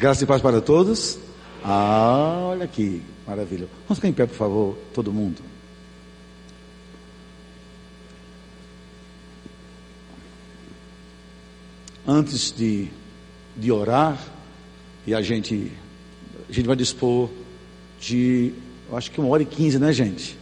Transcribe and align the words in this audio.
Graça 0.00 0.24
e 0.24 0.26
paz 0.26 0.40
para 0.40 0.62
todos. 0.62 1.18
Ah, 1.62 2.38
olha 2.44 2.64
aqui, 2.64 3.02
maravilha. 3.26 3.68
Vamos 3.86 3.98
ficar 3.98 4.08
em 4.08 4.14
pé, 4.14 4.24
por 4.24 4.34
favor, 4.34 4.78
todo 4.94 5.12
mundo. 5.12 5.42
Antes 12.08 12.50
de, 12.50 12.88
de 13.54 13.70
orar, 13.70 14.18
e 15.06 15.14
a 15.14 15.20
gente, 15.20 15.70
a 16.48 16.52
gente 16.52 16.66
vai 16.66 16.76
dispor 16.76 17.28
de, 18.00 18.54
eu 18.88 18.96
acho 18.96 19.10
que 19.10 19.20
uma 19.20 19.28
hora 19.28 19.42
e 19.42 19.46
quinze, 19.46 19.78
né, 19.78 19.92
gente? 19.92 20.39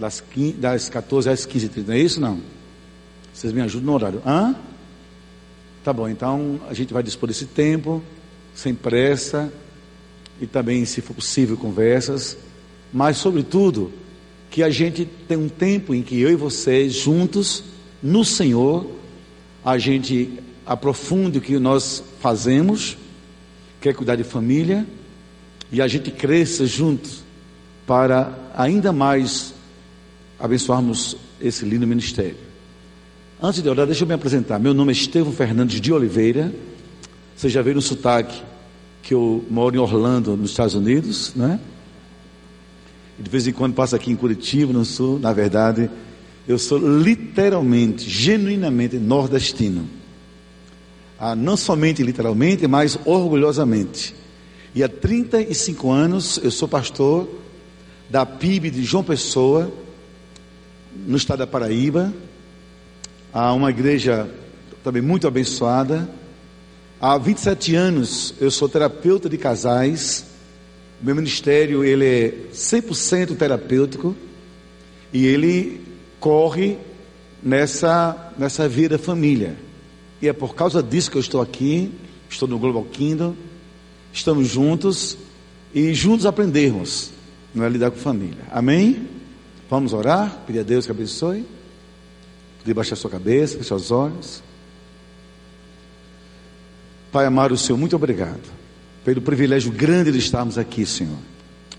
Das, 0.00 0.20
15, 0.20 0.52
das 0.54 0.88
14 0.88 1.28
às 1.28 1.44
15 1.44 1.66
h 1.66 1.82
não 1.86 1.94
é 1.94 1.98
isso 1.98 2.20
não? 2.20 2.40
Vocês 3.34 3.52
me 3.52 3.60
ajudam 3.60 3.86
no 3.86 3.92
horário. 3.92 4.22
Hã? 4.26 4.56
Tá 5.84 5.92
bom, 5.92 6.08
então 6.08 6.58
a 6.68 6.74
gente 6.74 6.92
vai 6.92 7.02
dispor 7.02 7.28
desse 7.28 7.44
tempo, 7.44 8.02
sem 8.54 8.74
pressa, 8.74 9.52
e 10.40 10.46
também, 10.46 10.86
se 10.86 11.02
for 11.02 11.14
possível, 11.14 11.56
conversas, 11.56 12.36
mas, 12.90 13.18
sobretudo, 13.18 13.92
que 14.50 14.62
a 14.62 14.70
gente 14.70 15.04
tem 15.28 15.36
um 15.36 15.48
tempo 15.48 15.94
em 15.94 16.02
que 16.02 16.18
eu 16.18 16.30
e 16.30 16.34
vocês, 16.34 16.94
juntos, 16.94 17.62
no 18.02 18.24
Senhor, 18.24 18.90
a 19.62 19.76
gente 19.76 20.40
aprofunde 20.66 21.38
o 21.38 21.42
que 21.42 21.58
nós 21.58 22.02
fazemos, 22.20 22.96
quer 23.82 23.94
cuidar 23.94 24.16
de 24.16 24.24
família, 24.24 24.86
e 25.70 25.82
a 25.82 25.86
gente 25.86 26.10
cresça 26.10 26.66
juntos 26.66 27.22
para 27.86 28.50
ainda 28.54 28.92
mais 28.92 29.54
abençoarmos 30.40 31.16
esse 31.40 31.64
lindo 31.64 31.86
ministério. 31.86 32.36
Antes 33.40 33.62
de 33.62 33.68
orar, 33.68 33.86
deixa 33.86 34.04
eu 34.04 34.08
me 34.08 34.14
apresentar. 34.14 34.58
Meu 34.58 34.74
nome 34.74 34.90
é 34.90 34.94
Estevão 34.94 35.32
Fernandes 35.32 35.80
de 35.80 35.92
Oliveira. 35.92 36.52
Você 37.36 37.48
já 37.48 37.62
viu 37.62 37.74
no 37.74 37.82
sotaque 37.82 38.42
que 39.02 39.14
eu 39.14 39.44
moro 39.50 39.74
em 39.76 39.78
Orlando, 39.78 40.36
nos 40.36 40.50
Estados 40.50 40.74
Unidos, 40.74 41.32
né? 41.34 41.60
E 43.18 43.22
de 43.22 43.30
vez 43.30 43.46
em 43.46 43.52
quando 43.52 43.74
passo 43.74 43.94
aqui 43.96 44.10
em 44.10 44.16
Curitiba, 44.16 44.72
no 44.72 44.84
sul. 44.84 45.18
Na 45.18 45.32
verdade, 45.32 45.90
eu 46.48 46.58
sou 46.58 46.78
literalmente, 46.78 48.08
genuinamente 48.08 48.98
nordestino. 48.98 49.88
Ah, 51.18 51.36
não 51.36 51.56
somente 51.56 52.02
literalmente, 52.02 52.66
mas 52.66 52.98
orgulhosamente. 53.04 54.14
E 54.74 54.82
há 54.82 54.88
35 54.88 55.90
anos 55.90 56.40
eu 56.42 56.50
sou 56.50 56.66
pastor 56.66 57.28
da 58.08 58.24
PIB 58.24 58.70
de 58.70 58.82
João 58.82 59.04
Pessoa, 59.04 59.72
no 60.94 61.16
estado 61.16 61.40
da 61.40 61.46
Paraíba. 61.46 62.12
Há 63.32 63.52
uma 63.52 63.70
igreja 63.70 64.28
também 64.82 65.02
muito 65.02 65.26
abençoada. 65.26 66.08
Há 67.00 67.16
27 67.16 67.74
anos 67.74 68.34
eu 68.40 68.50
sou 68.50 68.68
terapeuta 68.68 69.28
de 69.28 69.38
casais. 69.38 70.26
Meu 71.00 71.14
ministério 71.14 71.84
ele 71.84 72.04
é 72.04 72.34
100% 72.52 73.36
terapêutico 73.36 74.14
e 75.12 75.26
ele 75.26 75.80
corre 76.18 76.76
nessa 77.42 78.32
nessa 78.36 78.68
vida 78.68 78.98
família. 78.98 79.56
E 80.20 80.28
é 80.28 80.32
por 80.32 80.54
causa 80.54 80.82
disso 80.82 81.10
que 81.10 81.16
eu 81.16 81.22
estou 81.22 81.40
aqui, 81.40 81.90
estou 82.28 82.48
no 82.48 82.58
Global 82.58 82.84
Kingdom. 82.84 83.34
Estamos 84.12 84.48
juntos 84.48 85.16
e 85.72 85.94
juntos 85.94 86.26
aprendermos, 86.26 87.12
não 87.54 87.64
é 87.64 87.68
lidar 87.68 87.90
com 87.92 87.96
família. 87.96 88.42
Amém? 88.50 89.19
Vamos 89.70 89.92
orar, 89.92 90.42
pedir 90.48 90.58
a 90.58 90.62
Deus 90.64 90.84
que 90.84 90.90
abençoe. 90.90 91.46
Poder 92.58 92.74
baixar 92.74 92.96
sua 92.96 93.08
cabeça, 93.08 93.56
fechar 93.56 93.76
os 93.76 93.92
olhos. 93.92 94.42
Pai 97.12 97.24
amado, 97.24 97.56
Senhor, 97.56 97.78
muito 97.78 97.94
obrigado 97.94 98.42
pelo 99.04 99.22
privilégio 99.22 99.70
grande 99.70 100.10
de 100.10 100.18
estarmos 100.18 100.58
aqui, 100.58 100.84
Senhor, 100.84 101.16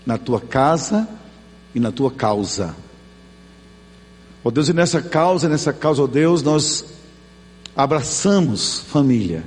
na 0.06 0.16
tua 0.16 0.40
casa 0.40 1.06
e 1.74 1.78
na 1.78 1.92
tua 1.92 2.10
causa. 2.10 2.74
Ó 4.42 4.48
oh 4.48 4.50
Deus, 4.50 4.70
e 4.70 4.72
nessa 4.72 5.02
causa, 5.02 5.46
nessa 5.46 5.72
causa, 5.72 6.00
ó 6.00 6.04
oh 6.06 6.08
Deus, 6.08 6.42
nós 6.42 6.86
abraçamos 7.76 8.80
família. 8.80 9.44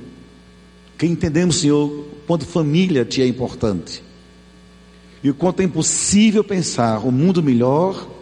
Que 0.96 1.04
entendemos, 1.04 1.56
Senhor, 1.56 2.06
quanto 2.28 2.46
família 2.46 3.04
te 3.04 3.20
é 3.20 3.26
importante. 3.26 4.04
E 5.20 5.30
o 5.30 5.34
quanto 5.34 5.60
é 5.60 5.64
impossível 5.64 6.44
pensar 6.44 7.04
um 7.04 7.10
mundo 7.10 7.42
melhor 7.42 8.14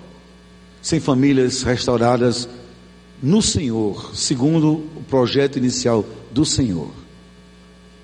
sem 0.84 1.00
famílias 1.00 1.62
restauradas 1.62 2.46
no 3.22 3.40
Senhor, 3.40 4.14
segundo 4.14 4.82
o 4.94 5.02
projeto 5.08 5.56
inicial 5.56 6.04
do 6.30 6.44
Senhor. 6.44 6.90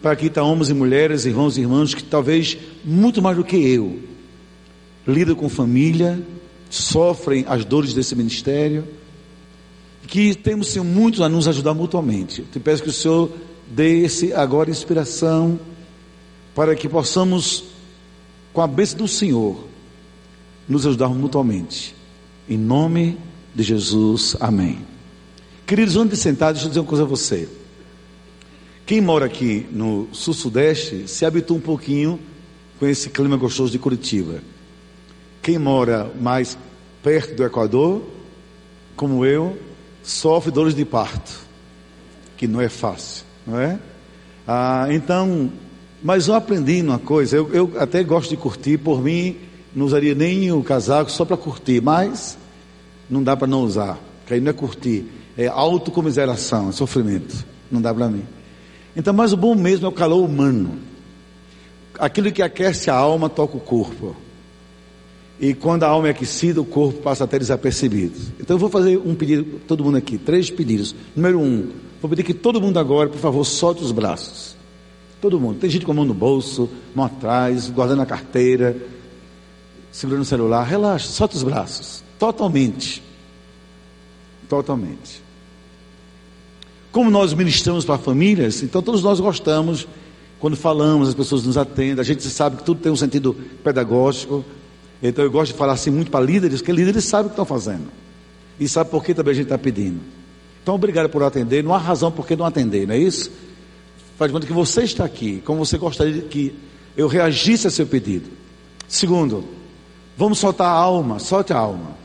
Para 0.00 0.16
que 0.16 0.28
está 0.28 0.42
homens 0.42 0.70
e 0.70 0.74
mulheres, 0.74 1.26
irmãos 1.26 1.58
e 1.58 1.60
irmãs, 1.60 1.92
que 1.92 2.02
talvez 2.02 2.56
muito 2.82 3.20
mais 3.20 3.36
do 3.36 3.44
que 3.44 3.56
eu, 3.56 4.00
lidam 5.06 5.34
com 5.34 5.46
família, 5.50 6.18
sofrem 6.70 7.44
as 7.46 7.66
dores 7.66 7.92
desse 7.92 8.16
ministério, 8.16 8.88
que 10.06 10.34
temos 10.34 10.68
Senhor, 10.68 10.84
muitos 10.84 11.20
a 11.20 11.28
nos 11.28 11.46
ajudar 11.46 11.74
mutuamente. 11.74 12.44
Te 12.50 12.58
peço 12.58 12.82
que 12.82 12.88
o 12.88 12.94
Senhor 12.94 13.30
dê 13.70 14.04
esse 14.04 14.32
agora 14.32 14.70
inspiração, 14.70 15.60
para 16.54 16.74
que 16.74 16.88
possamos, 16.88 17.62
com 18.54 18.62
a 18.62 18.66
bênção 18.66 18.96
do 18.96 19.06
Senhor, 19.06 19.68
nos 20.66 20.86
ajudar 20.86 21.10
mutuamente. 21.10 21.99
Em 22.48 22.56
nome 22.56 23.18
de 23.54 23.62
Jesus, 23.62 24.36
amém. 24.40 24.78
Queridos, 25.66 25.96
onde 25.96 26.16
sentar, 26.16 26.52
deixa 26.52 26.66
eu 26.66 26.70
dizer 26.70 26.80
uma 26.80 26.86
coisa 26.86 27.04
a 27.04 27.06
você. 27.06 27.48
Quem 28.84 29.00
mora 29.00 29.26
aqui 29.26 29.66
no 29.70 30.08
sul-sudeste 30.12 31.06
se 31.06 31.24
habitua 31.24 31.56
um 31.56 31.60
pouquinho 31.60 32.18
com 32.78 32.86
esse 32.86 33.10
clima 33.10 33.36
gostoso 33.36 33.70
de 33.70 33.78
Curitiba. 33.78 34.42
Quem 35.42 35.58
mora 35.58 36.10
mais 36.20 36.58
perto 37.02 37.36
do 37.36 37.44
Equador, 37.44 38.02
como 38.96 39.24
eu, 39.24 39.56
sofre 40.02 40.50
dores 40.50 40.74
de 40.74 40.84
parto, 40.84 41.30
que 42.36 42.48
não 42.48 42.60
é 42.60 42.68
fácil, 42.68 43.24
não 43.46 43.60
é? 43.60 43.78
Ah, 44.46 44.88
então, 44.90 45.52
mas 46.02 46.26
eu 46.26 46.34
aprendi 46.34 46.82
uma 46.82 46.98
coisa, 46.98 47.36
eu, 47.36 47.48
eu 47.54 47.72
até 47.78 48.02
gosto 48.02 48.30
de 48.30 48.36
curtir, 48.36 48.78
por 48.78 49.00
mim, 49.00 49.36
não 49.74 49.86
usaria 49.86 50.14
nem 50.14 50.50
o 50.52 50.62
casaco 50.62 51.10
só 51.10 51.24
para 51.24 51.36
curtir, 51.36 51.80
mas 51.80 52.36
não 53.08 53.22
dá 53.22 53.36
para 53.36 53.46
não 53.46 53.62
usar, 53.62 53.98
porque 54.20 54.34
aí 54.34 54.40
não 54.40 54.50
é 54.50 54.52
curtir, 54.52 55.06
é 55.36 55.46
autocomiseração, 55.46 56.68
é 56.68 56.72
sofrimento, 56.72 57.44
não 57.70 57.80
dá 57.80 57.94
para 57.94 58.08
mim. 58.08 58.24
Então, 58.96 59.14
mas 59.14 59.32
o 59.32 59.36
bom 59.36 59.54
mesmo 59.54 59.86
é 59.86 59.88
o 59.88 59.92
calor 59.92 60.24
humano. 60.24 60.78
Aquilo 61.98 62.32
que 62.32 62.42
aquece 62.42 62.90
a 62.90 62.94
alma 62.94 63.28
toca 63.28 63.56
o 63.56 63.60
corpo. 63.60 64.16
E 65.38 65.54
quando 65.54 65.84
a 65.84 65.88
alma 65.88 66.08
é 66.08 66.10
aquecida, 66.10 66.60
o 66.60 66.64
corpo 66.64 67.00
passa 67.00 67.24
até 67.24 67.38
desapercebido. 67.38 68.18
Então 68.38 68.56
eu 68.56 68.58
vou 68.58 68.68
fazer 68.68 68.98
um 68.98 69.14
pedido, 69.14 69.60
todo 69.66 69.82
mundo 69.84 69.96
aqui, 69.96 70.18
três 70.18 70.50
pedidos. 70.50 70.94
Número 71.16 71.40
um, 71.40 71.70
vou 72.00 72.10
pedir 72.10 72.24
que 72.24 72.34
todo 72.34 72.60
mundo 72.60 72.78
agora, 72.78 73.08
por 73.08 73.18
favor, 73.18 73.44
solte 73.44 73.82
os 73.82 73.92
braços. 73.92 74.56
Todo 75.20 75.40
mundo. 75.40 75.58
Tem 75.58 75.70
gente 75.70 75.86
com 75.86 75.92
a 75.92 75.94
mão 75.94 76.04
no 76.04 76.14
bolso, 76.14 76.68
mão 76.94 77.06
atrás, 77.06 77.70
guardando 77.70 78.02
a 78.02 78.06
carteira, 78.06 78.76
segurando 79.92 80.22
o 80.22 80.26
celular. 80.26 80.64
Relaxa, 80.64 81.08
solte 81.08 81.36
os 81.36 81.42
braços. 81.42 82.02
Totalmente. 82.18 83.02
Totalmente. 84.48 85.22
Como 86.92 87.10
nós 87.10 87.32
ministramos 87.32 87.84
para 87.84 87.98
famílias, 87.98 88.62
então 88.62 88.82
todos 88.82 89.02
nós 89.02 89.20
gostamos, 89.20 89.86
quando 90.40 90.56
falamos, 90.56 91.08
as 91.08 91.14
pessoas 91.14 91.44
nos 91.44 91.56
atendem, 91.56 92.00
a 92.00 92.04
gente 92.04 92.22
sabe 92.24 92.56
que 92.56 92.64
tudo 92.64 92.80
tem 92.80 92.90
um 92.90 92.96
sentido 92.96 93.34
pedagógico. 93.62 94.44
Então 95.02 95.24
eu 95.24 95.30
gosto 95.30 95.52
de 95.52 95.58
falar 95.58 95.74
assim 95.74 95.90
muito 95.90 96.10
para 96.10 96.24
líderes, 96.24 96.60
porque 96.60 96.72
líderes 96.72 97.04
sabem 97.04 97.26
o 97.26 97.28
que 97.28 97.34
estão 97.34 97.44
fazendo. 97.44 97.86
E 98.58 98.68
sabe 98.68 98.90
por 98.90 99.04
que 99.04 99.14
também 99.14 99.32
a 99.32 99.34
gente 99.34 99.44
está 99.44 99.58
pedindo. 99.58 100.00
Então 100.62 100.74
obrigado 100.74 101.08
por 101.08 101.22
atender, 101.22 101.62
não 101.62 101.74
há 101.74 101.78
razão 101.78 102.10
por 102.10 102.26
que 102.26 102.34
não 102.34 102.44
atender, 102.44 102.86
não 102.86 102.94
é 102.94 102.98
isso? 102.98 103.30
Faz 104.18 104.30
conta 104.30 104.46
que 104.46 104.52
você 104.52 104.82
está 104.82 105.04
aqui, 105.04 105.40
como 105.44 105.64
você 105.64 105.78
gostaria 105.78 106.22
que 106.22 106.54
eu 106.96 107.06
reagisse 107.06 107.66
a 107.66 107.70
seu 107.70 107.86
pedido. 107.86 108.28
Segundo, 108.86 109.44
vamos 110.20 110.38
soltar 110.38 110.66
a 110.66 110.72
alma, 110.72 111.18
solte 111.18 111.50
a 111.50 111.56
alma. 111.56 111.96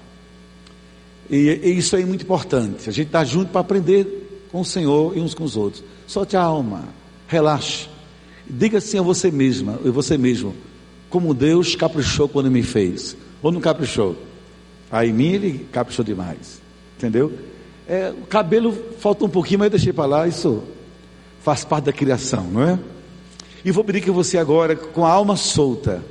E, 1.30 1.36
e 1.36 1.78
isso 1.78 1.98
é 1.98 2.06
muito 2.06 2.24
importante. 2.24 2.88
A 2.88 2.94
gente 2.94 3.08
está 3.08 3.26
junto 3.26 3.52
para 3.52 3.60
aprender 3.60 4.48
com 4.54 4.62
o 4.62 4.66
Senhor 4.66 5.18
e 5.18 5.20
uns 5.20 5.34
com 5.34 5.44
os 5.44 5.58
outros. 5.58 5.84
Solte 6.08 6.38
a 6.38 6.42
alma, 6.42 6.86
relaxe. 7.28 7.90
Diga 8.50 8.78
assim 8.78 8.98
a 8.98 9.02
você 9.02 9.30
mesma, 9.30 9.78
e 9.84 9.90
você 9.90 10.18
mesmo, 10.18 10.56
como 11.10 11.34
Deus 11.34 11.76
caprichou 11.76 12.30
quando 12.30 12.50
me 12.50 12.64
fez. 12.64 13.18
Ou 13.44 13.52
não 13.52 13.60
caprichou? 13.60 14.16
Aí 14.90 15.10
em 15.10 15.14
mim 15.14 15.34
ele 15.34 15.68
caprichou 15.70 16.06
demais. 16.06 16.62
Entendeu? 16.98 17.34
É, 17.86 18.14
o 18.18 18.26
cabelo 18.28 18.74
falta 18.98 19.26
um 19.26 19.30
pouquinho, 19.30 19.60
mas 19.60 19.66
eu 19.66 19.72
deixei 19.72 19.92
para 19.92 20.06
lá, 20.06 20.26
isso 20.26 20.64
faz 21.42 21.66
parte 21.66 21.86
da 21.86 21.92
criação, 21.92 22.46
não 22.46 22.64
é? 22.64 22.80
E 23.66 23.72
vou 23.72 23.84
pedir 23.84 24.00
que 24.00 24.10
você 24.10 24.38
agora, 24.38 24.74
com 24.74 25.06
a 25.06 25.12
alma 25.12 25.36
solta 25.36 26.02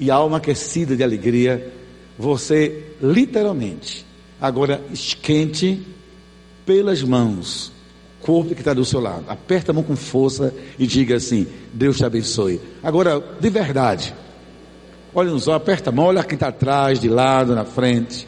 e 0.00 0.10
a 0.10 0.14
alma 0.14 0.38
aquecida 0.38 0.96
de 0.96 1.04
alegria, 1.04 1.72
você 2.18 2.94
literalmente 3.00 4.04
agora 4.40 4.82
esquente 4.90 5.86
pelas 6.64 7.02
mãos 7.02 7.70
corpo 8.20 8.54
que 8.54 8.60
está 8.60 8.72
do 8.72 8.84
seu 8.84 9.00
lado. 9.00 9.24
Aperta 9.28 9.72
a 9.72 9.74
mão 9.74 9.82
com 9.82 9.96
força 9.96 10.54
e 10.78 10.86
diga 10.86 11.16
assim: 11.16 11.46
Deus 11.72 11.96
te 11.96 12.04
abençoe. 12.04 12.60
Agora, 12.82 13.22
de 13.40 13.50
verdade, 13.50 14.14
olha 15.14 15.30
nos 15.30 15.48
olhos, 15.48 15.62
aperta 15.62 15.90
a 15.90 15.92
mão, 15.92 16.06
olha 16.06 16.22
quem 16.22 16.34
está 16.34 16.48
atrás, 16.48 16.98
de 16.98 17.08
lado, 17.08 17.54
na 17.54 17.64
frente. 17.64 18.26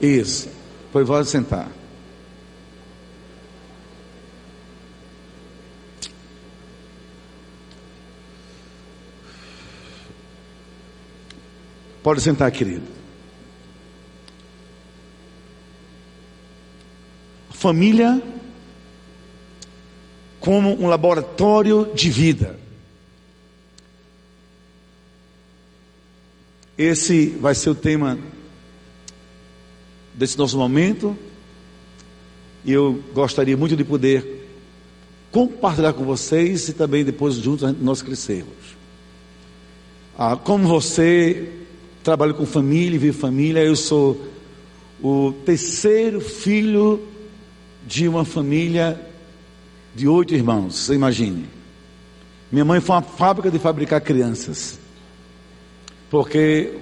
Isso. 0.00 0.48
Foi 0.92 1.04
pode 1.04 1.28
sentar. 1.28 1.77
Pode 12.02 12.20
sentar, 12.20 12.50
querido. 12.50 12.86
Família 17.50 18.22
como 20.38 20.80
um 20.80 20.86
laboratório 20.86 21.90
de 21.94 22.08
vida. 22.08 22.58
Esse 26.76 27.30
vai 27.40 27.56
ser 27.56 27.70
o 27.70 27.74
tema 27.74 28.16
desse 30.14 30.38
nosso 30.38 30.56
momento. 30.56 31.18
E 32.64 32.72
eu 32.72 33.02
gostaria 33.12 33.56
muito 33.56 33.76
de 33.76 33.82
poder 33.82 34.48
compartilhar 35.32 35.92
com 35.92 36.04
vocês 36.04 36.68
e 36.68 36.72
também 36.72 37.04
depois 37.04 37.34
juntos 37.34 37.74
nós 37.80 38.00
crescermos. 38.00 38.76
Ah, 40.16 40.36
como 40.36 40.68
você 40.68 41.57
trabalha 42.08 42.32
com 42.32 42.46
família 42.46 42.98
vive 42.98 43.12
família, 43.12 43.62
eu 43.62 43.76
sou 43.76 44.18
o 45.02 45.30
terceiro 45.44 46.22
filho 46.22 47.06
de 47.86 48.08
uma 48.08 48.24
família 48.24 48.98
de 49.94 50.08
oito 50.08 50.34
irmãos, 50.34 50.74
você 50.74 50.94
imagine. 50.94 51.44
Minha 52.50 52.64
mãe 52.64 52.80
foi 52.80 52.96
uma 52.96 53.02
fábrica 53.02 53.50
de 53.50 53.58
fabricar 53.58 54.00
crianças. 54.00 54.78
Porque 56.08 56.72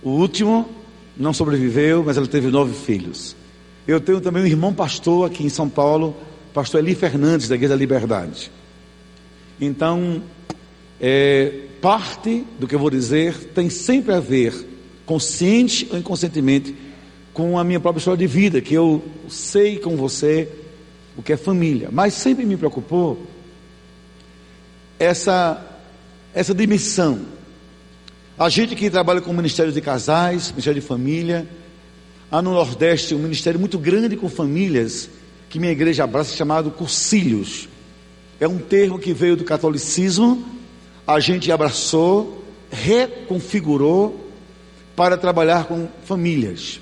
o 0.00 0.10
último 0.10 0.68
não 1.16 1.32
sobreviveu, 1.32 2.04
mas 2.04 2.16
ela 2.16 2.28
teve 2.28 2.48
nove 2.48 2.72
filhos. 2.72 3.34
Eu 3.84 4.00
tenho 4.00 4.20
também 4.20 4.44
um 4.44 4.46
irmão 4.46 4.72
pastor 4.72 5.26
aqui 5.26 5.42
em 5.44 5.48
São 5.48 5.68
Paulo, 5.68 6.16
pastor 6.54 6.78
Eli 6.78 6.94
Fernandes, 6.94 7.48
da 7.48 7.56
Igreja 7.56 7.74
da 7.74 7.80
Liberdade. 7.80 8.52
Então, 9.60 10.22
é, 11.00 11.62
parte 11.82 12.46
do 12.60 12.68
que 12.68 12.76
eu 12.76 12.78
vou 12.78 12.88
dizer 12.88 13.34
tem 13.52 13.68
sempre 13.68 14.14
a 14.14 14.20
ver, 14.20 14.54
consciente 15.04 15.88
ou 15.90 15.98
inconscientemente, 15.98 16.74
com 17.34 17.58
a 17.58 17.64
minha 17.64 17.80
própria 17.80 17.98
história 17.98 18.18
de 18.18 18.26
vida, 18.26 18.60
que 18.60 18.72
eu 18.72 19.02
sei 19.28 19.78
com 19.78 19.96
você 19.96 20.48
o 21.16 21.22
que 21.22 21.32
é 21.32 21.36
família. 21.36 21.88
Mas 21.90 22.14
sempre 22.14 22.46
me 22.46 22.56
preocupou 22.56 23.26
essa, 24.96 25.60
essa 26.32 26.54
dimensão. 26.54 27.20
A 28.38 28.48
gente 28.48 28.76
que 28.76 28.88
trabalha 28.88 29.20
com 29.20 29.32
o 29.32 29.34
Ministério 29.34 29.72
de 29.72 29.80
Casais, 29.80 30.50
Ministério 30.50 30.80
de 30.80 30.86
Família, 30.86 31.48
há 32.30 32.40
no 32.40 32.52
Nordeste 32.52 33.14
um 33.14 33.18
ministério 33.18 33.58
muito 33.58 33.78
grande 33.78 34.16
com 34.16 34.28
famílias, 34.28 35.10
que 35.50 35.58
minha 35.58 35.72
igreja 35.72 36.04
abraça, 36.04 36.36
chamado 36.36 36.70
Cursilhos. 36.70 37.68
É 38.38 38.46
um 38.46 38.58
termo 38.58 38.98
que 38.98 39.12
veio 39.12 39.36
do 39.36 39.44
catolicismo, 39.44 40.61
a 41.06 41.20
gente 41.20 41.50
abraçou, 41.50 42.44
reconfigurou 42.70 44.30
para 44.94 45.16
trabalhar 45.16 45.64
com 45.64 45.88
famílias. 46.04 46.80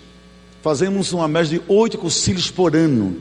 Fazemos 0.63 1.13
uma 1.13 1.27
média 1.27 1.59
de 1.59 1.65
oito 1.69 1.97
cursilhos 1.97 2.51
por 2.51 2.77
ano 2.77 3.17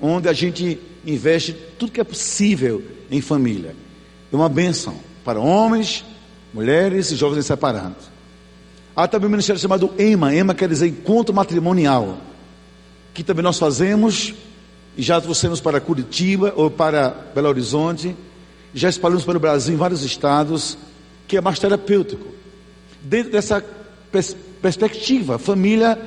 onde 0.00 0.28
a 0.28 0.32
gente 0.32 0.78
investe 1.04 1.52
tudo 1.78 1.92
que 1.92 2.00
é 2.00 2.04
possível 2.04 2.82
em 3.10 3.20
família. 3.20 3.74
É 4.32 4.36
uma 4.36 4.48
bênção 4.48 4.96
para 5.24 5.40
homens, 5.40 6.04
mulheres 6.52 7.10
e 7.10 7.16
jovens 7.16 7.46
separados. 7.46 8.10
Há 8.94 9.06
também 9.06 9.28
um 9.28 9.30
ministério 9.30 9.60
chamado 9.60 9.92
EMA, 9.98 10.34
EMA 10.34 10.54
quer 10.54 10.68
dizer 10.68 10.88
Encontro 10.88 11.34
Matrimonial, 11.34 12.18
que 13.12 13.22
também 13.22 13.42
nós 13.42 13.58
fazemos 13.58 14.34
e 14.96 15.02
já 15.02 15.20
trouxemos 15.20 15.60
para 15.60 15.80
Curitiba 15.80 16.52
ou 16.56 16.70
para 16.70 17.10
Belo 17.34 17.48
Horizonte, 17.48 18.16
já 18.76 18.90
espalhamos 18.90 19.24
para 19.24 19.38
o 19.38 19.40
Brasil 19.40 19.72
em 19.72 19.78
vários 19.78 20.02
estados, 20.02 20.76
que 21.26 21.38
é 21.38 21.40
mais 21.40 21.58
terapêutico. 21.58 22.26
Dentro 23.00 23.32
dessa 23.32 23.64
pers 24.12 24.36
perspectiva, 24.60 25.38
família 25.38 25.98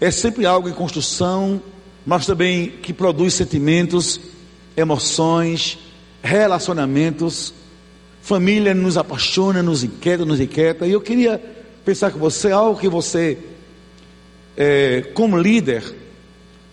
é 0.00 0.10
sempre 0.10 0.44
algo 0.44 0.68
em 0.68 0.72
construção, 0.72 1.62
mas 2.04 2.26
também 2.26 2.68
que 2.82 2.92
produz 2.92 3.34
sentimentos, 3.34 4.20
emoções, 4.76 5.78
relacionamentos. 6.20 7.54
Família 8.22 8.74
nos 8.74 8.96
apaixona, 8.96 9.62
nos 9.62 9.84
inquieta, 9.84 10.24
nos 10.24 10.40
inquieta. 10.40 10.84
E 10.84 10.90
eu 10.90 11.00
queria 11.00 11.40
pensar 11.84 12.10
com 12.10 12.18
você 12.18 12.50
algo 12.50 12.80
que 12.80 12.88
você, 12.88 13.38
é, 14.56 15.02
como 15.14 15.38
líder, 15.38 15.94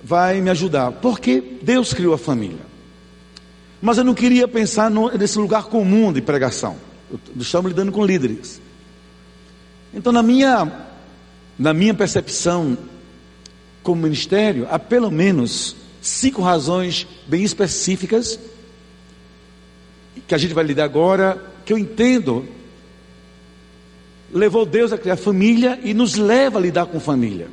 vai 0.03 0.41
me 0.41 0.49
ajudar. 0.49 0.93
Porque 0.93 1.43
Deus 1.61 1.93
criou 1.93 2.15
a 2.15 2.17
família. 2.17 2.72
Mas 3.83 3.97
eu 3.97 4.05
não 4.05 4.13
queria 4.13 4.47
pensar 4.47 4.89
nesse 4.89 5.37
lugar 5.37 5.65
comum 5.65 6.13
de 6.13 6.21
pregação. 6.21 6.77
Estamos 7.35 7.69
lidando 7.69 7.91
com 7.91 8.05
líderes. 8.05 8.61
Então, 9.93 10.13
na 10.13 10.23
minha, 10.23 10.87
na 11.59 11.73
minha 11.73 11.93
percepção, 11.93 12.77
como 13.83 14.03
ministério, 14.03 14.65
há 14.71 14.79
pelo 14.79 15.11
menos 15.11 15.75
cinco 16.01 16.41
razões 16.41 17.05
bem 17.27 17.43
específicas 17.43 18.39
que 20.29 20.33
a 20.33 20.37
gente 20.37 20.53
vai 20.53 20.63
lidar 20.63 20.85
agora, 20.85 21.43
que 21.65 21.73
eu 21.73 21.77
entendo 21.77 22.47
levou 24.31 24.65
Deus 24.65 24.93
a 24.93 24.97
criar 24.97 25.17
família 25.17 25.77
e 25.83 25.93
nos 25.93 26.15
leva 26.15 26.57
a 26.57 26.61
lidar 26.61 26.85
com 26.85 27.01
família. 27.01 27.49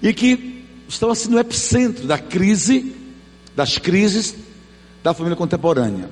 E 0.00 0.14
que 0.14 0.64
estão 0.88 1.10
assim 1.10 1.28
no 1.28 1.38
epicentro 1.38 2.06
da 2.06 2.16
crise, 2.16 2.94
das 3.54 3.76
crises 3.76 4.43
da 5.04 5.14
família 5.14 5.36
contemporânea. 5.36 6.10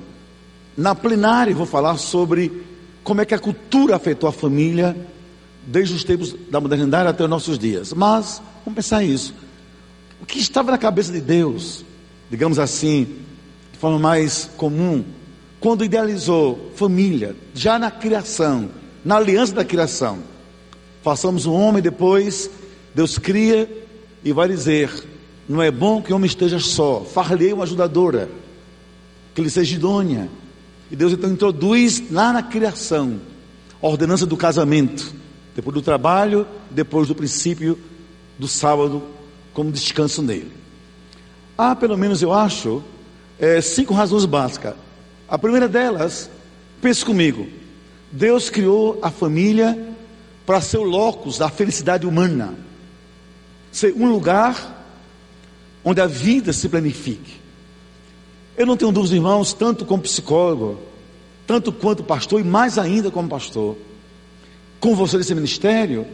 Na 0.77 0.95
plenária 0.95 1.53
vou 1.53 1.65
falar 1.65 1.97
sobre 1.97 2.63
como 3.03 3.19
é 3.19 3.25
que 3.25 3.33
a 3.33 3.39
cultura 3.39 3.97
afetou 3.97 4.29
a 4.29 4.31
família 4.31 4.95
desde 5.67 5.93
os 5.93 6.05
tempos 6.05 6.33
da 6.49 6.61
modernidade 6.61 7.09
até 7.09 7.23
os 7.25 7.29
nossos 7.29 7.59
dias. 7.59 7.91
Mas 7.91 8.41
Vamos 8.65 8.77
pensar 8.77 9.03
isso. 9.03 9.33
O 10.21 10.25
que 10.25 10.39
estava 10.39 10.71
na 10.71 10.77
cabeça 10.77 11.11
de 11.11 11.19
Deus, 11.19 11.83
digamos 12.29 12.57
assim, 12.59 13.07
de 13.73 13.77
forma 13.77 13.99
mais 13.99 14.49
comum, 14.55 15.03
quando 15.59 15.83
idealizou 15.83 16.71
família, 16.75 17.35
já 17.53 17.77
na 17.77 17.91
criação, 17.91 18.69
na 19.03 19.17
aliança 19.17 19.53
da 19.53 19.65
criação. 19.65 20.19
Façamos 21.01 21.45
um 21.45 21.53
homem, 21.53 21.81
depois 21.81 22.49
Deus 22.95 23.17
cria 23.17 23.69
e 24.23 24.31
vai 24.31 24.47
dizer: 24.47 24.89
Não 25.47 25.61
é 25.61 25.69
bom 25.69 26.01
que 26.01 26.13
o 26.13 26.15
homem 26.15 26.27
esteja 26.27 26.59
só, 26.59 27.01
far-lhe 27.01 27.51
uma 27.51 27.63
ajudadora, 27.63 28.29
que 29.33 29.41
ele 29.41 29.49
seja 29.49 29.75
idônea. 29.75 30.29
E 30.91 30.95
Deus 30.95 31.13
então 31.13 31.29
introduz 31.29 32.11
lá 32.11 32.31
na 32.31 32.43
criação 32.43 33.19
a 33.81 33.87
ordenança 33.87 34.25
do 34.25 34.37
casamento, 34.37 35.13
depois 35.55 35.73
do 35.73 35.81
trabalho, 35.81 36.47
depois 36.69 37.07
do 37.07 37.15
princípio 37.15 37.77
do 38.37 38.47
sábado 38.47 39.03
como 39.53 39.71
descanso 39.71 40.21
nele. 40.21 40.51
Há, 41.57 41.75
pelo 41.75 41.97
menos 41.97 42.21
eu 42.21 42.33
acho, 42.33 42.83
é, 43.39 43.61
cinco 43.61 43.93
razões 43.93 44.25
básicas. 44.25 44.75
A 45.27 45.37
primeira 45.37 45.67
delas, 45.67 46.29
pense 46.81 47.03
comigo: 47.03 47.47
Deus 48.11 48.49
criou 48.49 48.99
a 49.01 49.11
família 49.11 49.95
para 50.45 50.61
ser 50.61 50.77
o 50.77 50.83
locus 50.83 51.37
da 51.37 51.49
felicidade 51.49 52.05
humana, 52.05 52.53
ser 53.71 53.93
um 53.93 54.09
lugar 54.09 54.85
onde 55.83 56.01
a 56.01 56.07
vida 56.07 56.53
se 56.53 56.69
planifique. 56.69 57.42
Eu 58.57 58.65
não 58.65 58.77
tenho 58.77 58.91
dúvidas, 58.91 59.15
irmãos, 59.15 59.53
tanto 59.53 59.85
como 59.85 60.03
psicólogo, 60.03 60.79
tanto 61.47 61.71
quanto 61.71 62.03
pastor 62.03 62.39
e 62.39 62.43
mais 62.43 62.77
ainda 62.77 63.09
como 63.09 63.27
pastor, 63.27 63.75
com 64.79 64.95
você 64.95 65.17
nesse 65.17 65.33
ministério, 65.33 66.05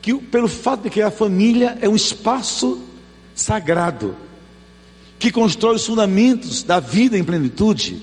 que 0.00 0.14
pelo 0.14 0.48
fato 0.48 0.82
de 0.82 0.90
que 0.90 1.02
a 1.02 1.10
família 1.10 1.76
é 1.80 1.88
um 1.88 1.96
espaço 1.96 2.80
sagrado, 3.34 4.14
que 5.18 5.32
constrói 5.32 5.76
os 5.76 5.86
fundamentos 5.86 6.62
da 6.62 6.78
vida 6.78 7.18
em 7.18 7.24
plenitude, 7.24 8.00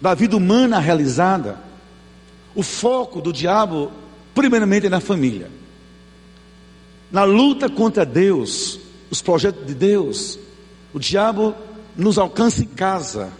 da 0.00 0.14
vida 0.14 0.36
humana 0.36 0.78
realizada, 0.78 1.58
o 2.54 2.62
foco 2.62 3.20
do 3.20 3.32
diabo, 3.32 3.92
primeiramente, 4.34 4.86
é 4.86 4.90
na 4.90 5.00
família. 5.00 5.50
Na 7.10 7.24
luta 7.24 7.68
contra 7.68 8.06
Deus, 8.06 8.78
os 9.10 9.20
projetos 9.20 9.66
de 9.66 9.74
Deus, 9.74 10.38
o 10.92 10.98
diabo 10.98 11.54
nos 11.98 12.16
alcança 12.16 12.62
em 12.62 12.66
casa, 12.66 13.32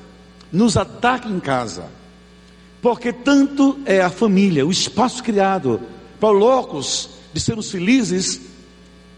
nos 0.52 0.76
ataca 0.76 1.28
em 1.28 1.38
casa, 1.38 1.84
porque 2.82 3.12
tanto 3.12 3.78
é 3.86 4.00
a 4.02 4.10
família, 4.10 4.66
o 4.66 4.70
espaço 4.72 5.22
criado 5.22 5.80
para 6.18 6.30
o 6.30 6.32
locus 6.32 7.10
de 7.32 7.40
sermos 7.40 7.70
felizes, 7.70 8.40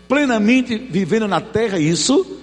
plenamente 0.06 0.76
vivendo 0.76 1.26
na 1.26 1.40
terra 1.40 1.78
isso, 1.78 2.36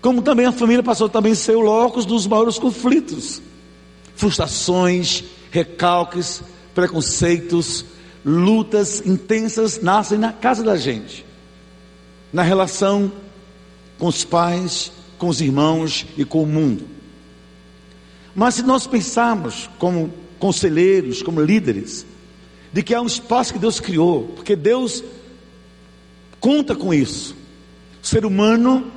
como 0.00 0.22
também 0.22 0.46
a 0.46 0.52
família 0.52 0.82
passou 0.82 1.10
também 1.10 1.32
a 1.32 1.36
ser 1.36 1.56
o 1.56 1.60
locus 1.60 2.06
dos 2.06 2.26
maiores 2.26 2.58
conflitos, 2.58 3.42
frustrações, 4.16 5.24
recalques, 5.50 6.42
preconceitos, 6.74 7.84
lutas 8.24 9.02
intensas 9.04 9.82
nascem 9.82 10.16
na 10.16 10.32
casa 10.32 10.62
da 10.62 10.76
gente, 10.76 11.26
na 12.32 12.42
relação 12.42 13.12
com 13.98 14.06
os 14.06 14.24
pais, 14.24 14.90
com 15.20 15.28
os 15.28 15.42
irmãos 15.42 16.06
e 16.16 16.24
com 16.24 16.42
o 16.42 16.46
mundo. 16.46 16.82
Mas 18.34 18.54
se 18.54 18.62
nós 18.62 18.86
pensarmos 18.86 19.68
como 19.78 20.10
conselheiros, 20.38 21.22
como 21.22 21.42
líderes, 21.42 22.06
de 22.72 22.82
que 22.82 22.94
há 22.94 23.02
um 23.02 23.06
espaço 23.06 23.52
que 23.52 23.58
Deus 23.58 23.78
criou, 23.78 24.32
porque 24.34 24.56
Deus 24.56 25.04
conta 26.40 26.74
com 26.74 26.94
isso. 26.94 27.36
O 28.02 28.06
ser 28.06 28.24
humano 28.24 28.90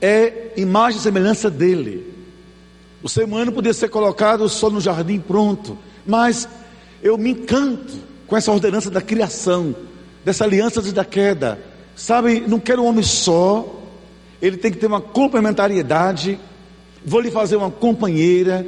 é 0.00 0.54
imagem 0.56 0.98
e 0.98 1.02
semelhança 1.02 1.50
dele. 1.50 2.10
O 3.02 3.08
ser 3.08 3.24
humano 3.24 3.52
poderia 3.52 3.74
ser 3.74 3.90
colocado 3.90 4.48
só 4.48 4.70
no 4.70 4.80
jardim 4.80 5.20
pronto, 5.20 5.76
mas 6.06 6.48
eu 7.02 7.18
me 7.18 7.32
encanto 7.32 7.98
com 8.26 8.34
essa 8.34 8.50
ordenança 8.50 8.90
da 8.90 9.02
criação, 9.02 9.76
dessa 10.24 10.44
aliança 10.44 10.80
da 10.80 11.04
queda. 11.04 11.62
Sabe, 11.94 12.40
não 12.48 12.58
quero 12.58 12.82
um 12.82 12.86
homem 12.86 13.02
só, 13.02 13.79
ele 14.40 14.56
tem 14.56 14.70
que 14.70 14.78
ter 14.78 14.86
uma 14.86 15.00
complementariedade. 15.00 16.38
Vou 17.04 17.20
lhe 17.20 17.30
fazer 17.30 17.56
uma 17.56 17.70
companheira 17.70 18.66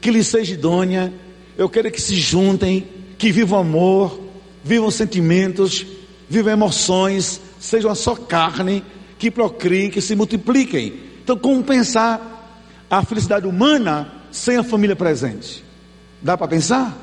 que 0.00 0.10
lhe 0.10 0.22
seja 0.22 0.54
idônea. 0.54 1.12
Eu 1.56 1.68
quero 1.68 1.90
que 1.90 2.00
se 2.00 2.16
juntem, 2.16 2.86
que 3.16 3.30
vivam 3.30 3.58
amor, 3.58 4.20
vivam 4.62 4.90
sentimentos, 4.90 5.86
vivam 6.28 6.52
emoções, 6.52 7.40
sejam 7.60 7.90
uma 7.90 7.94
só 7.94 8.16
carne, 8.16 8.84
que 9.18 9.30
procriem, 9.30 9.90
que 9.90 10.00
se 10.00 10.16
multipliquem. 10.16 11.00
Então, 11.22 11.36
como 11.36 11.62
pensar 11.62 12.60
a 12.90 13.02
felicidade 13.04 13.46
humana 13.46 14.12
sem 14.30 14.56
a 14.56 14.64
família 14.64 14.96
presente? 14.96 15.64
Dá 16.20 16.36
para 16.36 16.48
pensar? 16.48 16.96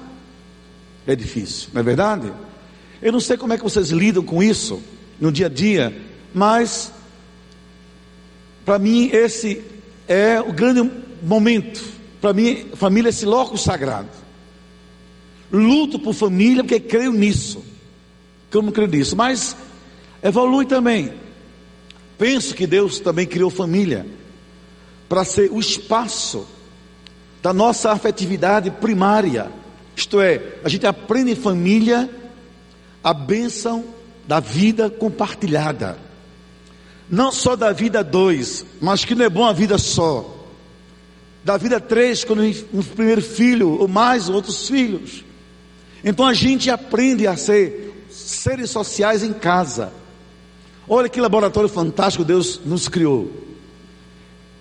É 1.08 1.15
difícil, 1.15 1.70
não 1.74 1.82
é 1.82 1.84
verdade? 1.84 2.32
Eu 3.01 3.12
não 3.12 3.20
sei 3.20 3.38
como 3.38 3.53
é 3.53 3.58
que 3.58 3.63
vocês 3.63 3.89
lidam 3.89 4.24
com 4.24 4.44
isso 4.44 4.82
no 5.20 5.32
dia 5.32 5.48
a 5.48 5.50
dia, 5.50 5.96
mas 6.34 6.91
para 8.65 8.80
mim 8.80 9.10
esse 9.12 9.62
é 10.08 10.39
o 10.41 10.51
grande 10.51 10.89
momento. 11.22 11.84
Para 12.20 12.34
mim, 12.34 12.68
família 12.75 13.10
é 13.10 13.12
esse 13.12 13.25
loco 13.25 13.58
sagrado. 13.58 14.10
Luto 15.51 16.00
por 16.00 16.13
família 16.13 16.63
porque 16.63 16.80
creio 16.80 17.12
nisso. 17.12 17.63
Como 18.51 18.72
creio 18.72 18.89
nisso, 18.89 19.15
mas 19.15 19.56
evolui 20.22 20.65
também. 20.65 21.13
Penso 22.18 22.53
que 22.53 22.68
Deus 22.68 23.00
também 23.00 23.25
criou 23.25 23.50
família 23.50 24.06
para 25.10 25.24
ser 25.24 25.51
o 25.51 25.60
espaço 25.60 26.46
da 27.41 27.51
nossa 27.51 27.91
afetividade 27.91 28.70
primária. 28.70 29.51
Isto 29.96 30.22
é, 30.22 30.60
a 30.63 30.70
gente 30.70 30.86
aprende 30.86 31.32
em 31.32 31.36
família 31.36 32.10
a 33.03 33.13
bênção 33.13 33.84
da 34.27 34.39
vida 34.39 34.89
compartilhada. 34.89 35.98
Não 37.12 37.30
só 37.30 37.58
da 37.58 37.74
vida 37.74 38.01
dois, 38.06 38.65
mas 38.80 39.03
que 39.03 39.13
não 39.13 39.25
é 39.25 39.30
bom 39.30 39.44
a 39.44 39.51
vida 39.51 39.77
só. 39.77 40.48
Da 41.44 41.58
vida 41.58 41.77
três, 41.77 42.24
quando 42.24 42.41
um 42.74 42.82
primeiro 42.82 43.22
filho, 43.22 43.72
ou 43.72 43.88
mais 43.88 44.30
outros 44.30 44.65
filhos. 44.70 45.25
Então 46.06 46.25
a 46.25 46.34
gente 46.34 46.70
aprende 46.70 47.27
a 47.27 47.36
ser 47.36 48.06
seres 48.10 48.70
sociais 48.70 49.24
em 49.24 49.34
casa. 49.34 49.91
Olha 50.88 51.10
que 51.10 51.20
laboratório 51.20 51.68
fantástico 51.68 52.24
Deus 52.24 52.62
nos 52.63 52.88
criou. 52.88 53.30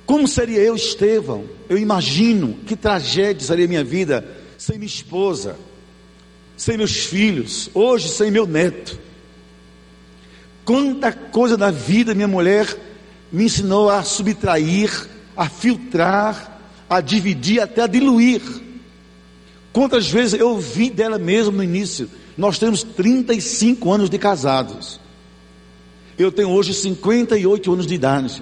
Como 0.04 0.26
seria 0.26 0.59
eu, 0.59 0.75
Estevão? 0.75 1.45
Eu 1.69 1.78
imagino 1.78 2.59
que 2.66 2.75
tragédia 2.75 3.47
seria 3.47 3.69
minha 3.69 3.85
vida 3.85 4.26
sem 4.59 4.76
minha 4.76 4.88
esposa, 4.88 5.57
sem 6.57 6.76
meus 6.76 7.04
filhos, 7.04 7.71
hoje 7.73 8.09
sem 8.09 8.28
meu 8.28 8.45
neto. 8.45 8.99
Quanta 10.70 11.10
coisa 11.10 11.56
da 11.56 11.72
vida 11.72 12.14
minha 12.14 12.28
mulher 12.28 12.78
me 13.32 13.46
ensinou 13.46 13.90
a 13.90 14.04
subtrair, 14.04 14.88
a 15.36 15.48
filtrar, 15.48 16.60
a 16.88 17.00
dividir, 17.00 17.60
até 17.60 17.82
a 17.82 17.88
diluir. 17.88 18.40
Quantas 19.72 20.08
vezes 20.08 20.38
eu 20.38 20.50
ouvi 20.50 20.88
dela 20.88 21.18
mesmo 21.18 21.56
no 21.56 21.64
início? 21.64 22.08
Nós 22.38 22.56
temos 22.56 22.84
35 22.84 23.90
anos 23.90 24.08
de 24.08 24.16
casados. 24.16 25.00
Eu 26.16 26.30
tenho 26.30 26.50
hoje 26.50 26.72
58 26.72 27.72
anos 27.72 27.84
de 27.84 27.94
idade. 27.96 28.40